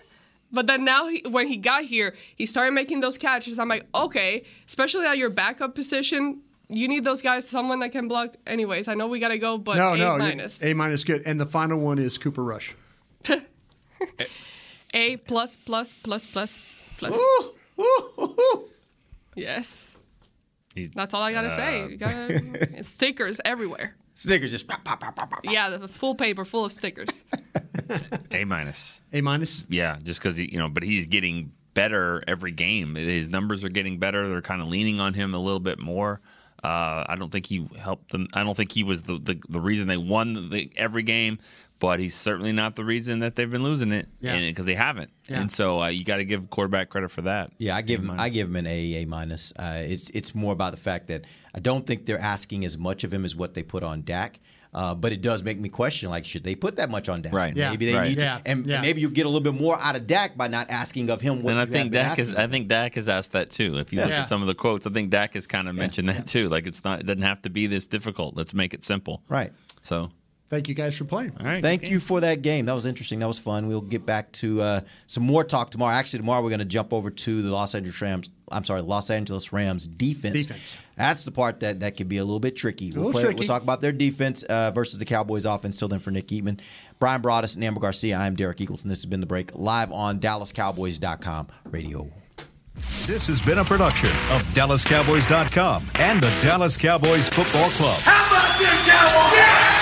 But 0.51 0.67
then 0.67 0.85
now, 0.85 1.07
he, 1.07 1.23
when 1.27 1.47
he 1.47 1.57
got 1.57 1.83
here, 1.83 2.15
he 2.37 2.45
started 2.45 2.71
making 2.71 3.01
those 3.01 3.17
catches. 3.17 3.59
I'm 3.59 3.67
like, 3.67 3.85
okay, 3.93 4.45
especially 4.65 5.05
at 5.05 5.17
your 5.17 5.29
backup 5.29 5.75
position. 5.75 6.41
You 6.69 6.87
need 6.87 7.03
those 7.03 7.21
guys, 7.21 7.47
someone 7.47 7.79
that 7.79 7.91
can 7.91 8.07
block. 8.07 8.35
Anyways, 8.45 8.87
I 8.87 8.93
know 8.93 9.07
we 9.07 9.19
gotta 9.19 9.37
go, 9.37 9.57
but 9.57 9.77
no, 9.77 9.93
A 9.93 9.97
no, 9.97 10.17
minus. 10.17 10.63
A 10.63 10.73
minus 10.73 11.03
good. 11.03 11.23
And 11.25 11.39
the 11.39 11.45
final 11.45 11.79
one 11.79 11.97
is 11.99 12.17
Cooper 12.17 12.43
Rush. 12.43 12.75
A 14.97 15.17
plus 15.17 15.55
plus 15.55 15.93
plus 15.93 16.25
plus 16.25 16.67
plus. 16.97 17.15
Yes. 19.35 19.95
That's 20.95 21.13
all 21.13 21.21
I 21.21 21.31
gotta 21.31 21.51
say. 21.51 21.83
Uh. 21.83 21.87
You 21.87 21.97
gotta 21.97 22.83
stickers 22.83 23.39
everywhere. 23.45 23.95
Stickers 24.15 24.49
just 24.49 24.67
pop, 24.67 24.83
pop, 24.83 24.99
pop, 24.99 25.15
pop, 25.15 25.29
pop. 25.29 25.41
Yeah, 25.43 25.69
the 25.69 25.87
full 25.87 26.15
paper 26.15 26.43
full 26.45 26.65
of 26.65 26.71
stickers. 26.71 27.25
A 28.31 28.43
minus. 28.45 29.01
A 29.13 29.21
minus. 29.21 29.65
Yeah, 29.69 29.99
just 30.01 30.19
because 30.19 30.39
you 30.39 30.57
know, 30.57 30.67
but 30.67 30.81
he's 30.81 31.05
getting 31.05 31.51
better 31.75 32.23
every 32.27 32.51
game. 32.51 32.95
His 32.95 33.29
numbers 33.29 33.63
are 33.63 33.69
getting 33.69 33.99
better. 33.99 34.27
They're 34.27 34.41
kind 34.41 34.63
of 34.63 34.67
leaning 34.67 34.99
on 34.99 35.13
him 35.13 35.35
a 35.35 35.39
little 35.39 35.59
bit 35.59 35.77
more. 35.77 36.21
Uh, 36.63 37.05
I 37.07 37.15
don't 37.19 37.31
think 37.31 37.45
he 37.45 37.69
helped 37.77 38.11
them. 38.11 38.25
I 38.33 38.43
don't 38.43 38.57
think 38.57 38.71
he 38.71 38.83
was 38.83 39.03
the 39.03 39.19
the, 39.19 39.39
the 39.47 39.61
reason 39.61 39.87
they 39.87 39.97
won 39.97 40.49
the, 40.49 40.71
every 40.75 41.03
game, 41.03 41.37
but 41.79 41.99
he's 41.99 42.15
certainly 42.15 42.51
not 42.51 42.75
the 42.75 42.83
reason 42.83 43.19
that 43.19 43.35
they've 43.35 43.49
been 43.49 43.63
losing 43.63 43.91
it. 43.91 44.07
Yeah. 44.19 44.39
because 44.39 44.65
they 44.65 44.75
haven't. 44.75 45.11
Yeah. 45.27 45.41
And 45.41 45.51
so 45.51 45.81
uh, 45.81 45.87
you 45.87 46.03
got 46.03 46.17
to 46.17 46.25
give 46.25 46.49
quarterback 46.49 46.89
credit 46.89 47.11
for 47.11 47.21
that. 47.23 47.51
Yeah, 47.59 47.75
I 47.75 47.81
give 47.81 47.99
A 47.99 48.03
him. 48.03 48.19
I 48.19 48.29
give 48.29 48.47
him 48.47 48.55
an 48.55 48.67
A, 48.67 48.93
A 49.03 49.05
minus. 49.05 49.53
Uh, 49.57 49.83
it's 49.85 50.09
it's 50.11 50.33
more 50.33 50.53
about 50.53 50.71
the 50.71 50.77
fact 50.79 51.07
that 51.07 51.25
I 51.53 51.59
don't 51.59 51.85
think 51.85 52.05
they're 52.05 52.19
asking 52.21 52.65
as 52.65 52.77
much 52.77 53.03
of 53.03 53.13
him 53.13 53.25
as 53.25 53.35
what 53.35 53.53
they 53.53 53.63
put 53.63 53.83
on 53.83 54.03
Dak. 54.03 54.39
Uh, 54.73 54.93
but 54.93 55.11
it 55.13 55.21
does 55.21 55.43
make 55.43 55.57
me 55.59 55.69
question, 55.69 56.09
like, 56.09 56.25
should 56.25 56.43
they 56.43 56.53
put 56.53 56.75
that 56.75 56.89
much 56.91 57.07
on 57.09 57.19
Dak? 57.21 57.33
Right. 57.33 57.55
Yeah. 57.55 57.71
Maybe 57.71 57.85
they 57.87 57.95
Right. 57.95 58.09
need 58.09 58.19
to, 58.19 58.25
Yeah. 58.25 58.41
and, 58.45 58.65
Yeah. 58.65 58.75
and 58.75 58.81
maybe 58.83 58.99
you 59.01 59.09
get 59.09 59.25
a 59.25 59.29
little 59.29 59.41
bit 59.51 59.59
more 59.59 59.79
out 59.81 59.95
of 59.95 60.05
Dak 60.05 60.37
by 60.37 60.49
not 60.49 60.69
asking 60.69 61.09
of 61.09 61.21
him 61.21 61.41
what. 61.41 61.51
and 61.51 61.59
I 61.59 61.63
you 61.63 61.67
think 61.71 61.93
have 61.93 62.09
Dak 62.09 62.19
is. 62.19 62.29
asking. 62.29 62.43
I 62.43 62.47
think 62.47 62.67
Dak 62.67 62.93
has 62.95 63.07
asked 63.09 63.31
that 63.31 63.49
too. 63.49 63.77
If 63.79 63.91
you 63.93 64.01
look 64.01 64.09
Yeah. 64.09 64.21
at 64.21 64.27
some 64.27 64.41
of 64.41 64.47
the 64.47 64.53
quotes, 64.53 64.85
I 64.85 64.91
think 64.91 65.09
Dak 65.09 65.33
has 65.35 65.47
kind 65.47 65.67
of 65.69 65.73
mentioned 65.75 66.09
that 66.09 66.27
too. 66.27 66.49
Like 66.49 66.67
it's 66.67 66.83
not. 66.83 66.99
It 66.99 67.05
doesn't 67.05 67.21
have 67.23 67.41
to 67.43 67.49
be 67.49 67.65
this 67.65 67.87
difficult. 67.87 68.35
Let's 68.35 68.53
make 68.53 68.73
it 68.73 68.83
simple. 68.83 69.23
Right. 69.29 69.51
So. 69.81 70.11
Thank 70.49 70.69
you 70.69 70.75
guys 70.75 70.97
for 70.97 71.03
playing. 71.03 71.33
All 71.39 71.45
right. 71.45 71.61
Thank 71.61 71.89
you 71.89 71.99
for 71.99 72.21
that 72.21 72.41
game. 72.41 72.67
That 72.67 72.73
was 72.73 72.85
interesting. 72.85 73.19
That 73.19 73.27
was 73.27 73.37
fun. 73.37 73.67
We'll 73.67 73.81
get 73.81 74.05
back 74.05 74.31
to 74.33 74.61
uh, 74.61 74.81
some 75.05 75.23
more 75.23 75.43
talk 75.43 75.71
tomorrow. 75.71 75.93
Actually, 75.93 76.19
tomorrow 76.19 76.41
we're 76.41 76.49
going 76.49 76.59
to 76.59 76.65
jump 76.65 76.93
over 76.93 77.09
to 77.09 77.41
the 77.41 77.49
Los 77.51 77.75
Angeles 77.75 78.01
Rams. 78.01 78.29
I'm 78.49 78.63
sorry, 78.63 78.81
Los 78.81 79.09
Angeles 79.09 79.51
Rams 79.51 79.85
defense. 79.85 80.45
Defense. 80.45 80.77
That's 80.95 81.25
the 81.25 81.31
part 81.31 81.59
that, 81.59 81.81
that 81.81 81.97
could 81.97 82.07
be 82.07 82.17
a 82.17 82.23
little 82.23 82.39
bit 82.39 82.55
tricky. 82.55 82.91
We'll, 82.91 83.11
play- 83.11 83.23
tricky. 83.23 83.39
we'll 83.39 83.47
talk 83.49 83.61
about 83.61 83.81
their 83.81 83.91
defense 83.91 84.43
uh, 84.43 84.71
versus 84.71 84.99
the 84.99 85.05
Cowboys 85.05 85.45
offense. 85.45 85.77
Till 85.77 85.89
then, 85.89 85.99
for 85.99 86.11
Nick 86.11 86.27
Eatman, 86.27 86.61
Bryan 86.97 87.21
Broaddus, 87.21 87.55
and 87.55 87.63
Ambar 87.65 87.81
Garcia, 87.81 88.15
I'm 88.15 88.35
Derek 88.35 88.57
Eagleton. 88.59 88.83
This 88.83 88.99
has 88.99 89.05
been 89.05 89.19
The 89.19 89.25
Break 89.25 89.53
live 89.53 89.91
on 89.91 90.21
DallasCowboys.com 90.21 91.47
radio. 91.65 92.09
This 93.05 93.27
has 93.27 93.45
been 93.45 93.57
a 93.57 93.65
production 93.65 94.11
of 94.31 94.43
DallasCowboys.com 94.53 95.87
and 95.95 96.21
the 96.21 96.29
Dallas 96.41 96.77
Cowboys 96.77 97.27
Football 97.27 97.69
Club. 97.71 97.99
How 98.01 98.29
about 98.29 98.57
this, 98.59 98.87
Cowboys? 98.87 99.37
Yeah! 99.37 99.76